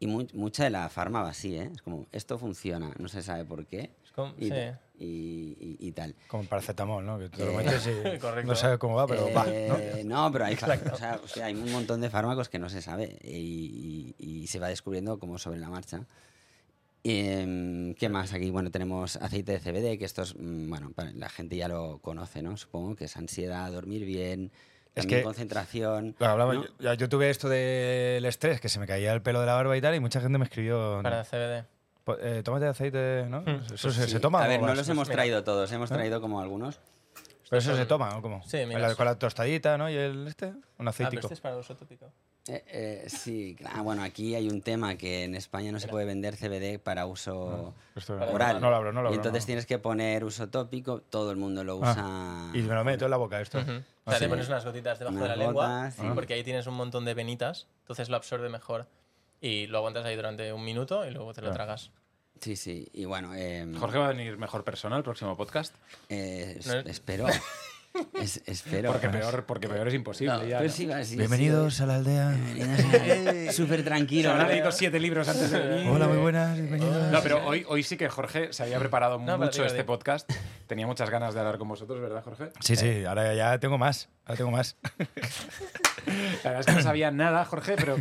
y 0.00 0.06
mu- 0.06 0.26
mucha 0.34 0.64
de 0.64 0.70
la 0.70 0.88
farma 0.90 1.22
va 1.22 1.30
así, 1.30 1.56
¿eh? 1.56 1.70
Es 1.74 1.80
como, 1.82 2.06
esto 2.12 2.38
funciona, 2.38 2.92
no 2.98 3.08
se 3.08 3.22
sabe 3.22 3.44
por 3.44 3.64
qué 3.66 3.90
Es 4.04 4.12
como- 4.12 4.34
y, 4.38 4.48
sí. 4.48 4.54
Y- 4.98 5.56
y- 5.80 5.88
y 5.88 5.92
tal. 5.92 6.14
Como 6.28 6.44
paracetamol, 6.44 7.04
¿no? 7.04 7.18
Que 7.18 7.44
lo 7.44 7.50
Eh, 7.52 7.56
metes 7.56 7.86
y 7.86 8.18
correcto. 8.20 8.46
no 8.50 8.54
sabes 8.54 8.78
cómo 8.78 8.94
va, 8.96 9.06
pero 9.06 9.32
va, 9.32 9.44
¿no? 9.44 9.50
Eh, 9.50 10.02
¿no? 10.04 10.30
pero 10.32 10.44
hay, 10.44 10.54
o 10.54 10.96
sea, 10.96 11.20
o 11.22 11.28
sea, 11.28 11.46
hay 11.46 11.54
un 11.54 11.70
montón 11.72 12.00
de 12.00 12.10
fármacos 12.10 12.48
que 12.48 12.58
no 12.58 12.68
se 12.68 12.80
sabe 12.82 13.18
y, 13.22 14.14
y- 14.18 14.42
y 14.42 14.46
se 14.46 14.58
va 14.60 14.68
descubriendo 14.68 15.18
como 15.18 15.38
sobre 15.38 15.58
la 15.58 15.68
marcha. 15.68 16.06
Em, 17.06 17.94
¿Qué 17.94 18.08
más 18.08 18.32
aquí? 18.32 18.50
Bueno, 18.50 18.70
tenemos 18.70 19.16
aceite 19.16 19.52
de 19.52 19.60
CBD, 19.60 19.98
que 19.98 20.06
esto 20.06 20.22
es, 20.22 20.34
mm, 20.38 20.70
bueno, 20.70 20.90
la 21.14 21.28
gente 21.28 21.54
ya 21.56 21.68
lo 21.68 21.98
conoce, 21.98 22.40
¿no? 22.42 22.56
Supongo 22.56 22.96
que 22.96 23.04
es 23.04 23.16
ansiedad, 23.18 23.70
dormir 23.70 24.06
bien, 24.06 24.50
Es 24.94 25.02
también 25.02 25.20
que- 25.20 25.24
concentración. 25.24 26.16
Lo 26.18 26.26
hablaba- 26.26 26.54
¿no? 26.54 26.64
yo, 26.78 26.94
yo 26.94 27.08
tuve 27.10 27.28
esto 27.28 27.50
del 27.50 28.24
estrés, 28.24 28.58
que 28.58 28.70
se 28.70 28.78
me 28.80 28.86
caía 28.86 29.12
el 29.12 29.20
pelo 29.20 29.40
de 29.40 29.46
la 29.46 29.52
barba 29.54 29.76
y 29.76 29.82
tal, 29.82 29.94
y 29.94 30.00
mucha 30.00 30.22
gente 30.22 30.38
me 30.38 30.44
escribió. 30.44 31.00
Para 31.02 31.24
CBD. 31.24 31.66
Po- 32.04 32.18
eh, 32.20 32.42
tómate 32.42 32.66
aceite, 32.66 33.26
¿no? 33.28 33.42
Eso 33.72 33.90
se, 33.90 34.04
Sí. 34.04 34.10
se 34.12 34.20
toma. 34.20 34.42
A 34.42 34.46
o 34.46 34.48
ver, 34.48 34.60
no 34.60 34.66
vas- 34.68 34.76
los 34.78 34.88
hemos 34.88 35.08
mira. 35.08 35.16
traído 35.16 35.44
todos, 35.44 35.70
hemos 35.72 35.90
traído 35.90 36.20
como 36.20 36.40
algunos. 36.40 36.78
Pero 37.50 37.58
eso 37.60 37.76
se 37.76 37.86
toma, 37.86 38.16
¿o 38.16 38.22
cómo? 38.22 38.42
Sí, 38.46 38.58
mira, 38.66 38.94
con 38.94 39.04
la 39.06 39.18
tostadita, 39.18 39.76
¿no? 39.78 39.88
Y 39.90 39.94
el 39.96 40.26
este, 40.26 40.46
un 40.46 40.54
Ah, 40.56 40.62
pero 40.78 40.90
aceitico. 40.90 41.20
este 41.22 41.34
es 41.34 41.40
para 41.40 41.56
uso 41.56 41.76
tópico. 41.76 42.06
Eh, 42.46 42.62
eh, 42.66 43.04
sí, 43.08 43.54
claro. 43.56 43.82
bueno, 43.84 44.02
aquí 44.02 44.34
hay 44.34 44.48
un 44.48 44.60
tema 44.60 44.96
que 44.96 45.24
en 45.24 45.34
España 45.34 45.72
no 45.72 45.80
se 45.80 45.88
puede 45.88 46.04
vender 46.04 46.36
CBD 46.36 46.78
para 46.78 47.06
uso 47.06 47.74
Esto- 47.96 48.18
Para 48.18 48.32
oral. 48.32 48.60
No 48.60 48.68
lo 48.70 48.76
abro, 48.76 48.92
no 48.92 49.00
lo 49.02 49.08
y 49.08 49.12
abro. 49.12 49.16
entonces 49.20 49.44
no. 49.44 49.46
tienes 49.46 49.64
que 49.66 49.78
poner 49.78 50.24
uso 50.24 50.48
tópico, 50.50 51.00
todo 51.00 51.30
el 51.30 51.38
mundo 51.38 51.64
lo 51.64 51.76
usa. 51.76 51.94
Ah, 51.98 52.50
y 52.52 52.60
me 52.62 52.74
lo 52.74 52.84
meto 52.84 53.06
en 53.06 53.10
la 53.12 53.16
boca 53.16 53.40
esto. 53.40 53.58
O 53.58 53.60
Ah, 53.62 53.64
sea, 54.10 54.14
sí. 54.18 54.24
te 54.24 54.28
pones 54.28 54.48
unas 54.48 54.62
gotitas 54.64 54.98
debajo 54.98 55.16
de 55.16 55.22
la 55.28 55.34
Unas 55.34 55.38
lengua, 55.46 55.66
gotas, 55.66 55.94
sí. 55.94 56.02
porque 56.14 56.34
ahí 56.34 56.44
tienes 56.44 56.66
un 56.66 56.74
montón 56.74 57.04
de 57.06 57.14
venitas, 57.14 57.66
entonces 57.80 58.10
lo 58.10 58.16
absorbe 58.16 58.48
mejor. 58.50 58.86
Y 59.44 59.66
lo 59.66 59.76
aguantas 59.76 60.06
ahí 60.06 60.16
durante 60.16 60.54
un 60.54 60.64
minuto 60.64 61.04
y 61.06 61.10
luego 61.10 61.34
te 61.34 61.42
lo 61.42 61.48
Claro. 61.48 61.54
tragas. 61.66 61.90
Sí, 62.40 62.56
sí. 62.56 62.88
Y 62.94 63.04
bueno, 63.04 63.34
eh, 63.34 63.66
Jorge 63.78 63.98
va 63.98 64.06
a 64.06 64.08
venir 64.08 64.38
mejor 64.38 64.64
persona 64.64 64.96
al 64.96 65.02
próximo 65.02 65.36
podcast. 65.36 65.74
eh, 66.08 66.56
es- 66.60 66.66
No 66.66 66.78
es- 66.78 66.86
espero. 66.86 67.26
Es- 68.14 68.42
espero. 68.46 68.90
Porque 68.90 69.08
peor, 69.10 69.44
porque 69.44 69.68
peor 69.68 69.86
es 69.86 69.94
imposible. 69.94 70.32
No, 70.34 70.44
ya, 70.44 70.58
Pues 70.58 70.72
¿no? 70.80 70.96
sí, 70.96 71.04
sí, 71.04 71.16
Bienvenidos 71.16 71.80
a 71.82 71.86
la 71.86 71.96
aldea. 71.96 72.34
sí. 73.46 73.52
Súper 73.52 73.84
tranquilo. 73.84 74.30
habrá 74.32 74.48
leído 74.48 74.72
siete 74.72 74.98
libros 74.98 75.28
antes 75.28 75.50
de 75.50 75.58
venir. 75.60 75.90
Hola, 75.92 76.08
muy 76.08 76.16
buenas, 76.18 76.54
bienvenidos. 76.58 77.12
No, 77.12 77.20
pero 77.22 77.46
hoy, 77.46 77.64
hoy 77.68 77.82
sí 77.84 77.96
que 77.98 78.08
Jorge 78.08 78.50
se 78.54 78.62
había 78.62 78.78
preparado 78.80 79.18
mucho 79.18 79.64
este 79.66 79.84
podcast. 79.84 80.28
Tenía 80.66 80.86
muchas 80.86 81.08
ganas 81.10 81.34
de 81.34 81.40
hablar 81.40 81.58
con 81.58 81.68
vosotros, 81.68 82.00
¿verdad, 82.00 82.24
Jorge? 82.24 82.48
Sí, 82.60 82.76
sí, 82.76 83.04
ahora 83.04 83.32
ya 83.34 83.58
tengo 83.60 83.76
más. 83.76 84.08
Ahora 84.24 84.38
tengo 84.38 84.50
más. 84.50 84.76
La 86.42 86.50
verdad 86.50 86.60
es 86.60 86.66
que 86.66 86.72
no 86.72 86.80
sabía 86.82 87.10
nada, 87.10 87.44
Jorge, 87.44 87.74
pero 87.76 87.98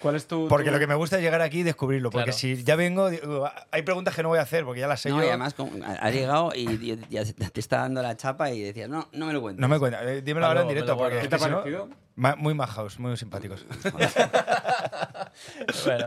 ¿cuál 0.00 0.16
es 0.16 0.26
tu...? 0.26 0.48
Porque 0.48 0.66
tu- 0.66 0.72
lo 0.72 0.78
que 0.78 0.86
me 0.86 0.94
gusta 0.94 1.16
es 1.16 1.22
llegar 1.22 1.40
aquí 1.42 1.60
y 1.60 1.62
descubrirlo. 1.62 2.10
Porque 2.10 2.24
Claro. 2.26 2.38
si 2.38 2.62
ya 2.64 2.76
vengo, 2.76 3.10
digo, 3.10 3.48
hay 3.70 3.82
preguntas 3.82 4.14
que 4.14 4.22
no 4.22 4.28
voy 4.30 4.38
a 4.38 4.42
hacer 4.42 4.64
porque 4.64 4.80
ya 4.80 4.88
las 4.88 5.00
sé 5.00 5.10
No, 5.10 5.18
yo. 5.18 5.24
y 5.24 5.28
además 5.28 5.54
como- 5.54 5.72
ha 5.84 6.10
llegado 6.10 6.52
y 6.54 6.96
ya 7.10 7.24
te 7.24 7.60
está 7.60 7.78
dando 7.78 8.02
la 8.02 8.16
chapa 8.16 8.50
y 8.50 8.60
decías, 8.60 8.88
no, 8.88 9.08
no 9.12 9.26
me 9.26 9.32
lo 9.32 9.40
cuentes. 9.40 9.60
No 9.60 9.68
me 9.68 9.78
cuenta. 9.78 10.02
eh, 10.04 10.22
dímelo 10.22 10.46
Ah, 10.46 10.50
ahora 10.50 10.62
en 10.62 10.68
directo. 10.68 10.96
Porque 10.96 11.18
¿Qué 11.20 11.28
te 11.28 11.36
ha 11.36 11.38
parecido? 11.38 11.88
ma- 12.16 12.36
muy 12.36 12.54
majaos, 12.54 12.98
muy 12.98 13.16
simpáticos. 13.16 13.64
Bueno, 15.84 16.06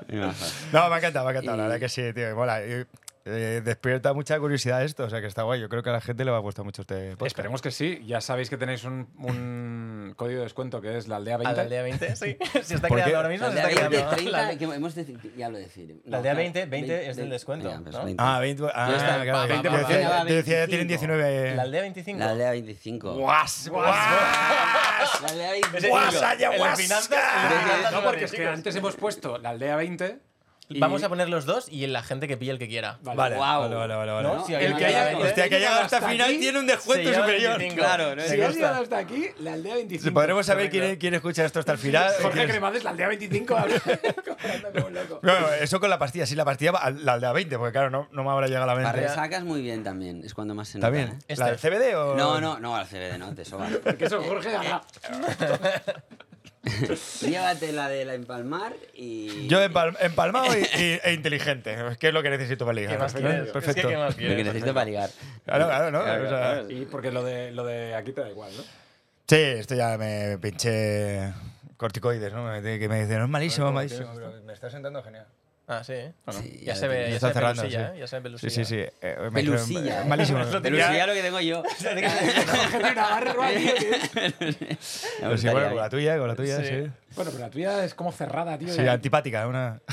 No, 0.72 0.90
me 0.90 0.96
ha 0.96 0.98
encantado, 0.98 1.26
me 1.26 1.32
ha 1.32 1.34
encantado. 1.34 1.58
La 1.58 1.64
Y- 1.64 1.68
verdad 1.68 1.80
que 1.80 1.90
sí, 1.90 2.14
tío, 2.14 2.36
mola. 2.36 2.60
Eh, 3.26 3.62
despierta 3.64 4.14
mucha 4.14 4.38
curiosidad 4.38 4.84
esto, 4.84 5.06
o 5.06 5.10
sea 5.10 5.22
que 5.22 5.28
está 5.28 5.44
guay. 5.44 5.62
Yo 5.62 5.70
creo 5.70 5.82
que 5.82 5.90
a 5.90 5.94
la 5.94 6.02
gente 6.02 6.26
le 6.26 6.32
va 6.32 6.38
a 6.38 6.42
gustar 6.42 6.66
mucho 6.66 6.82
este 6.82 7.12
podcast. 7.12 7.28
Esperemos 7.28 7.62
que 7.62 7.72
sí. 7.72 8.02
Ya 8.06 8.20
sabéis 8.20 8.50
que 8.50 8.58
tenéis 8.58 8.84
un, 8.84 9.08
un 9.18 10.14
código 10.18 10.40
de 10.40 10.44
descuento 10.44 10.82
que 10.82 10.98
es 10.98 11.08
la 11.08 11.16
aldea 11.16 11.38
20. 11.38 11.50
a 11.50 11.56
la 11.56 11.62
aldea 11.62 11.84
20, 11.84 12.16
sí. 12.18 12.38
Se 12.64 12.76
está 12.76 12.90
creando 12.90 13.16
ahora 13.16 13.30
mismo. 13.30 13.48
La 13.48 13.54
Se 13.54 13.60
aldea 13.62 13.70
está 13.72 13.88
20, 13.90 13.96
creando. 13.98 14.16
30, 14.16 14.32
La- 14.52 14.58
que 14.58 14.64
hemos 14.66 14.96
ya 15.38 15.50
lo 15.50 15.58
decir. 15.58 16.02
La 16.06 16.18
aldea 16.18 16.34
20, 16.34 16.66
20 16.66 17.10
es 17.10 17.16
del 17.16 17.30
descuento, 17.30 17.70
Ya, 17.70 17.80
pues 17.80 17.96
¿no? 17.96 18.04
20. 18.04 18.22
Ah, 18.24 18.40
20. 18.40 18.64
Ah, 18.74 18.94
está, 18.94 19.22
claro. 19.24 19.32
va, 19.38 19.48
que- 19.48 19.54
va, 19.54 19.62
yo 19.64 19.72
va, 19.72 19.78
decía- 19.78 20.26
decía, 20.26 20.68
tienen 20.68 20.88
25. 20.88 21.14
19. 21.18 21.56
La 21.56 21.62
aldea 21.62 21.82
25. 21.82 22.20
La 22.20 22.30
aldea 22.32 22.52
25. 22.52 23.14
¡Guas! 23.16 23.70
¡Guas! 23.70 23.88
La 25.22 25.28
aldea 25.30 25.56
Ese 25.56 25.62
25. 25.72 25.90
¡Guas, 25.96 26.20
guas! 26.20 27.10
de 27.10 27.92
No, 27.92 28.04
porque 28.04 28.26
es 28.26 28.32
que 28.34 28.46
antes 28.48 28.76
hemos 28.76 28.96
puesto 28.98 29.38
la 29.38 29.52
aldea 29.52 29.78
20. 29.78 30.20
Y- 30.70 30.80
Vamos 30.80 31.04
a 31.04 31.10
poner 31.10 31.30
los 31.30 31.46
dos 31.46 31.68
y 31.70 31.86
la 31.88 32.02
gente 32.04 32.28
que 32.28 32.38
pille 32.38 32.52
el 32.52 32.60
que 32.60 32.68
quiera. 32.68 32.98
Vale. 33.02 33.18
Vale, 33.18 33.36
Guau. 33.36 33.62
vale, 33.64 33.76
vale, 33.76 33.96
vale. 33.96 34.12
vale. 34.12 34.28
¿No? 34.28 34.46
Si 34.46 34.54
El 34.54 34.76
que 34.78 34.86
haya- 34.86 35.18
Hostia, 35.18 35.50
que 35.50 35.60
llegado 35.60 35.82
hasta 35.82 35.98
hasta 35.98 36.10
final 36.10 36.30
aquí, 36.30 36.40
tiene 36.40 36.60
un 36.60 36.68
descuento 36.68 37.14
superior. 37.14 37.58
25. 37.58 37.76
Claro, 37.76 38.16
¿no? 38.16 38.22
Si 38.24 38.42
has 38.42 38.56
llegado 38.56 38.82
hasta 38.82 38.98
aquí, 38.98 39.28
la 39.40 39.54
aldea 39.54 39.76
25. 39.76 40.14
Podremos 40.14 40.46
saber 40.46 40.70
quién, 40.70 40.96
quién 40.98 41.14
escucha 41.14 41.46
esto 41.46 41.60
hasta 41.60 41.74
el 41.74 41.78
final. 41.78 42.12
Jorge 42.22 42.38
¿Quién- 42.40 42.50
Cremades, 42.50 42.84
la 42.84 42.90
aldea 42.92 43.08
25. 43.10 43.56
cobrando 43.56 44.72
como 44.74 44.88
un 44.88 44.94
loco. 44.94 45.20
No, 45.22 45.50
eso 45.54 45.80
con 45.80 45.90
la 45.90 46.00
pastilla. 46.00 46.26
Sí, 46.26 46.36
la 46.36 46.46
pastilla 46.46 46.72
va 46.72 46.80
a 46.80 46.92
la 46.92 47.14
aldea 47.14 47.32
20, 47.34 47.58
porque 47.58 47.72
claro, 47.74 47.90
no, 47.90 48.08
no 48.12 48.24
me 48.24 48.30
habrá 48.32 48.48
llegado 48.48 48.64
a 48.64 48.68
la 48.68 48.74
Para 48.82 48.94
mente. 48.94 49.08
resacas 49.08 49.44
muy 49.44 49.62
bien 49.62 49.84
también. 49.84 50.24
Es 50.24 50.34
cuando 50.34 50.56
más 50.56 50.70
se 50.70 50.78
nota. 50.78 50.88
¿También? 50.88 51.10
¿eh? 51.10 51.20
Este. 51.28 51.44
¿La 51.44 51.52
del 51.52 51.58
CBD 51.60 51.96
o...? 51.96 52.16
No, 52.16 52.40
no, 52.42 52.60
no, 52.60 52.76
al 52.76 52.88
CBD, 52.88 53.18
no, 53.18 53.34
te 53.36 53.44
sobra. 53.46 53.70
Que 53.98 54.06
eso, 54.06 54.22
Jorge, 54.24 54.56
haga. 54.56 54.82
Llévate 57.22 57.72
la 57.74 57.90
de 57.90 58.06
la 58.06 58.14
empalmar 58.14 58.74
y. 58.94 59.48
Yo 59.48 59.60
empal- 59.64 59.98
empalmado 60.00 60.48
y, 60.58 60.62
y- 60.62 61.00
e 61.04 61.14
inteligente, 61.14 61.76
que 62.00 62.08
es 62.08 62.14
lo 62.14 62.24
que 62.24 62.30
necesito 62.30 62.66
para 62.66 62.76
ligar. 62.76 62.94
¿Qué 62.96 62.98
más 63.00 63.14
quieres? 63.14 63.50
Perfecto. 63.52 63.82
Es 63.82 63.86
que, 63.88 63.92
¿qué 63.94 63.98
más 63.98 64.18
Lo 64.18 64.36
que 64.36 64.44
necesito 64.44 64.74
para 64.74 64.86
ligar. 64.86 65.10
Claro, 65.46 65.66
claro, 65.68 65.92
¿no? 65.92 66.04
Claro, 66.04 66.26
O 66.26 66.30
sea, 66.30 66.38
claro. 66.40 66.70
Y 66.72 66.86
porque 66.86 67.12
lo 67.12 67.24
de, 67.24 67.52
lo 67.52 67.66
de 67.66 67.96
aquí 67.96 68.14
te 68.14 68.22
da 68.22 68.30
igual, 68.30 68.52
¿no? 68.56 68.64
Sí, 69.28 69.36
esto 69.36 69.76
ya 69.76 69.98
me 69.98 70.38
pinché 70.38 71.34
corticoides, 71.78 72.32
¿no? 72.34 72.44
Me- 72.46 72.62
Que 72.80 72.88
me 72.88 73.02
dicen, 73.02 73.18
no 73.20 73.26
es 73.26 73.30
malísimo, 73.30 73.72
malísimo. 73.72 74.10
me 74.46 74.54
está 74.54 74.70
sentando 74.70 75.04
genial. 75.04 75.26
Ah, 75.66 75.82
sí. 75.82 75.94
Bueno, 76.26 76.42
Sí, 76.42 76.60
ya, 76.60 76.74
ya 76.74 76.76
se 76.76 76.88
ve, 76.90 76.96
ya 77.10 77.16
Está 77.16 77.20
se 77.20 77.28
ve 77.28 77.34
cerrando, 77.34 77.62
pelusilla, 77.62 77.88
sí. 77.88 77.96
¿eh? 77.96 78.00
Ya 78.00 78.08
se 78.08 78.16
ve 78.16 78.20
Sí, 78.20 78.24
pelusilla. 78.24 78.66
sí, 78.66 78.66
sí. 78.66 78.80
Eh, 79.02 79.18
me- 79.22 79.32
Pelusilla. 79.32 80.04
Malísimo. 80.06 80.40
Pelusilla 80.62 81.08
lo 81.08 81.14
que 81.14 81.22
tengo 81.22 81.40
yo. 81.40 81.64
Pero 85.20 85.38
sí, 85.38 85.48
bueno, 85.50 85.68
con 85.70 85.78
la 85.78 85.90
tuya, 85.90 86.18
con 86.18 86.28
la 86.28 86.36
tuya, 86.36 86.58
Sí. 86.58 86.66
sí. 86.68 86.92
Bueno, 87.16 87.30
pero 87.32 87.44
la 87.44 87.50
tuya 87.52 87.84
es 87.86 87.94
como 87.94 88.12
cerrada, 88.12 88.58
tío. 88.58 88.74
Sí, 88.74 88.84
ya. 88.84 88.94
antipática, 88.94 89.48
una. 89.48 89.80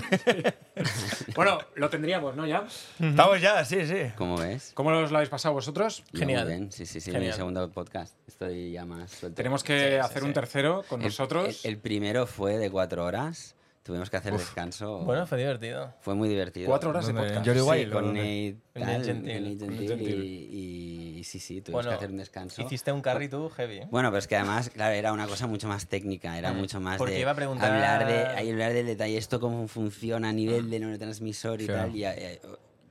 Bueno, 1.36 1.58
lo 1.74 1.90
tendríamos, 1.90 2.34
¿no? 2.36 2.46
Ya. 2.46 2.64
Estamos 2.98 3.40
ya, 3.40 3.62
sí, 3.66 3.86
sí. 3.86 4.10
¿Cómo 4.16 4.38
ves? 4.38 4.72
¿Cómo 4.74 4.90
os 4.90 5.10
lo 5.10 5.18
habéis 5.18 5.28
pasado 5.28 5.52
vosotros? 5.54 6.02
Genial. 6.14 6.44
Muy 6.46 6.54
bien. 6.54 6.72
Sí, 6.72 6.86
sí, 6.86 7.00
sí. 7.00 7.12
Genial. 7.12 7.32
Mi 7.32 7.36
segundo 7.36 7.70
podcast. 7.70 8.14
Estoy 8.26 8.72
ya 8.72 8.86
más 8.86 9.10
suelto. 9.10 9.36
Tenemos 9.36 9.62
que 9.62 9.78
Sí, 9.78 9.88
sí, 9.90 9.94
hacer 9.96 10.22
sí. 10.22 10.28
un 10.28 10.32
tercero 10.32 10.82
con 10.88 11.00
El- 11.02 11.08
nosotros. 11.08 11.64
El, 11.64 11.72
el 11.72 11.78
primero 11.78 12.26
fue 12.26 12.56
de 12.56 12.70
cuatro 12.70 13.04
horas. 13.04 13.54
Tuvimos 13.82 14.10
que 14.10 14.16
hacer 14.18 14.32
descanso. 14.36 14.98
Bueno, 15.04 15.26
fue 15.26 15.38
divertido. 15.38 15.94
fue 16.00 16.14
muy 16.14 16.28
divertido. 16.28 16.66
Cuatro 16.68 16.90
horas 16.90 17.06
de 17.06 17.14
podcast. 17.14 17.46
Jordi 17.46 17.60
Sí, 17.60 17.66
Wild, 17.66 17.90
¿o 17.92 17.94
con? 17.94 18.06
Nate, 18.14 18.56
Gentil. 18.74 19.58
Gentil 19.58 20.02
y, 20.02 20.04
y- 20.06 21.18
y 21.20 21.24
sí, 21.24 21.38
sí, 21.38 21.60
tuvimos 21.62 21.84
Bueno, 21.84 21.90
que 21.90 21.96
hacer 21.96 22.10
un 22.10 22.16
descanso. 22.18 22.62
Hiciste 22.62 22.92
un 22.92 23.00
carry 23.00 23.28
tú 23.28 23.48
heavy. 23.50 23.78
¿eh? 23.78 23.88
Bueno, 23.90 24.10
pero 24.10 24.18
es 24.18 24.26
que 24.28 24.36
además, 24.36 24.68
claro, 24.70 24.94
era 24.94 25.12
una 25.12 25.26
cosa 25.26 25.46
mucho 25.46 25.66
más 25.66 25.86
técnica, 25.86 26.38
era 26.38 26.52
mucho 26.52 26.78
más 26.80 26.98
Porque 26.98 27.14
de 27.14 27.20
iba 27.20 27.30
a 27.30 27.34
preguntar- 27.34 27.70
hablar 27.72 28.06
de 28.06 28.50
hablar 28.50 28.72
del 28.74 28.86
detalle, 28.86 29.16
esto 29.16 29.40
cómo 29.40 29.66
funciona 29.66 30.28
a 30.28 30.32
nivel 30.32 30.68
de 30.70 30.80
neurotransmisor 30.80 31.62
y 31.62 31.66
Claro. 31.66 31.82
tal. 31.88 31.96
Y 31.96 32.00
ya, 32.00 32.14
ya- 32.16 32.38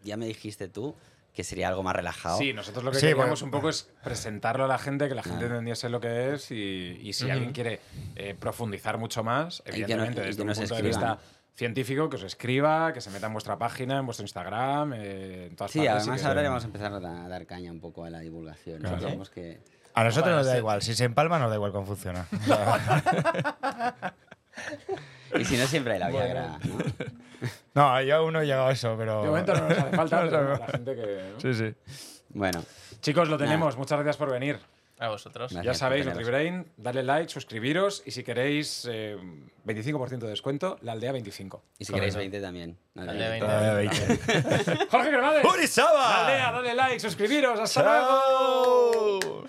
ya 0.04 0.18
me 0.18 0.26
dijiste 0.26 0.70
tú 0.70 0.96
que 1.34 1.44
sería 1.44 1.68
algo 1.70 1.84
más 1.84 1.96
relajado. 1.96 2.38
Sí, 2.38 2.52
nosotros 2.54 2.84
lo 2.84 2.92
que 2.92 2.98
Sí, 3.00 3.08
queríamos 3.08 3.42
bueno. 3.42 3.46
un 3.46 3.52
poco 3.52 3.70
es 3.70 3.90
presentarlo 4.04 4.66
a 4.66 4.68
la 4.68 4.78
gente, 4.78 5.08
que 5.08 5.16
la 5.16 5.24
gente 5.24 5.40
Claro. 5.40 5.56
entendiese 5.56 5.90
lo 5.90 6.00
que 6.02 6.34
es 6.34 6.52
y, 6.52 7.00
y 7.02 7.14
si 7.14 7.30
alguien 7.30 7.52
quiere 7.54 7.80
eh, 8.16 8.36
profundizar 8.40 8.98
mucho 8.98 9.24
más, 9.24 9.62
evidentemente 9.66 10.22
desde 10.22 10.42
un 10.42 10.54
punto 10.54 10.76
de 10.76 10.82
vista 10.82 11.20
científico, 11.56 12.10
que 12.10 12.16
os 12.16 12.24
escriba, 12.24 12.94
que 12.94 13.02
se 13.02 13.10
meta 13.10 13.28
en 13.28 13.34
vuestra 13.34 13.58
página, 13.58 14.00
en 14.00 14.06
vuestro 14.06 14.24
Instagram, 14.24 14.94
eh, 14.96 15.48
en 15.50 15.56
todas 15.56 15.72
Sí, 15.72 15.80
partes. 15.80 16.04
además 16.04 16.26
ahora 16.26 16.42
le 16.42 16.48
vamos 16.48 16.64
a 16.64 16.68
empezar 16.68 16.94
a 16.94 17.00
da- 17.00 17.26
a 17.26 17.28
dar 17.30 17.46
caña 17.46 17.72
un 17.72 17.80
poco 17.82 18.06
a 18.06 18.10
la 18.10 18.20
divulgación. 18.20 18.80
Claro. 18.82 19.24
Que 19.34 19.60
A 19.96 20.04
nosotros 20.04 20.26
Bueno, 20.26 20.38
nos 20.38 20.46
da 20.46 20.52
sí. 20.54 20.58
igual. 20.60 20.82
Si 20.82 20.94
se 20.96 21.04
empalma, 21.04 21.38
nos 21.40 21.50
da 21.50 21.56
igual 21.56 21.72
cómo 21.74 21.86
funciona. 21.86 22.26
y 25.40 25.46
si 25.46 25.58
no 25.58 25.68
siempre 25.68 25.94
hay 25.94 26.00
la 26.00 26.10
Viagra, 26.10 26.60
¿no? 26.64 26.78
no, 27.74 28.02
yo 28.02 28.16
aún 28.16 28.34
no 28.34 28.42
he 28.42 28.46
llegado 28.46 28.68
a 28.68 28.72
eso, 28.72 28.96
pero. 28.98 29.22
De 29.22 29.28
momento 29.30 29.54
no 29.54 29.70
nos 29.70 29.78
hace 29.78 29.96
falta, 29.96 30.16
No 30.24 30.30
pero 30.30 30.38
sabemos. 30.40 30.60
la 30.60 30.68
gente 30.68 30.96
que... 30.96 31.34
Sí, 31.38 31.54
sí. 31.54 31.74
Bueno, 32.30 32.64
Chicos, 33.02 33.30
lo 33.30 33.38
tenemos. 33.38 33.78
Muchas 33.78 33.98
gracias 34.00 34.18
por 34.18 34.30
venir. 34.32 34.60
A 35.02 35.08
vosotros. 35.08 35.54
Gracias. 35.54 35.66
Ya 35.76 35.80
sabéis. 35.80 36.06
NutriBrain, 36.06 36.66
dale 36.76 37.04
like, 37.04 37.32
suscribiros 37.32 38.04
y 38.06 38.12
si 38.12 38.22
queréis 38.26 38.86
eh, 38.92 39.16
25% 39.66 40.18
de 40.20 40.28
descuento, 40.30 40.78
la 40.82 40.92
aldea 40.92 41.14
25. 41.14 41.64
y 41.78 41.86
si 41.86 41.94
queréis 41.94 42.18
20 42.18 42.42
también. 42.42 42.78
Dale 42.94 43.14
no, 43.14 43.30
20. 43.30 43.46
Todavía 43.46 43.74
veinte. 43.76 44.20
Jorge 44.92 45.12
Granades, 45.12 45.46
¡Urizaba! 45.46 45.94
la 46.02 46.26
aldea, 46.26 46.52
dale 46.52 46.76
like, 46.76 47.00
suscribiros, 47.00 47.58
hasta 47.58 47.82
luego. 47.82 49.20
¡Chao! 49.22 49.46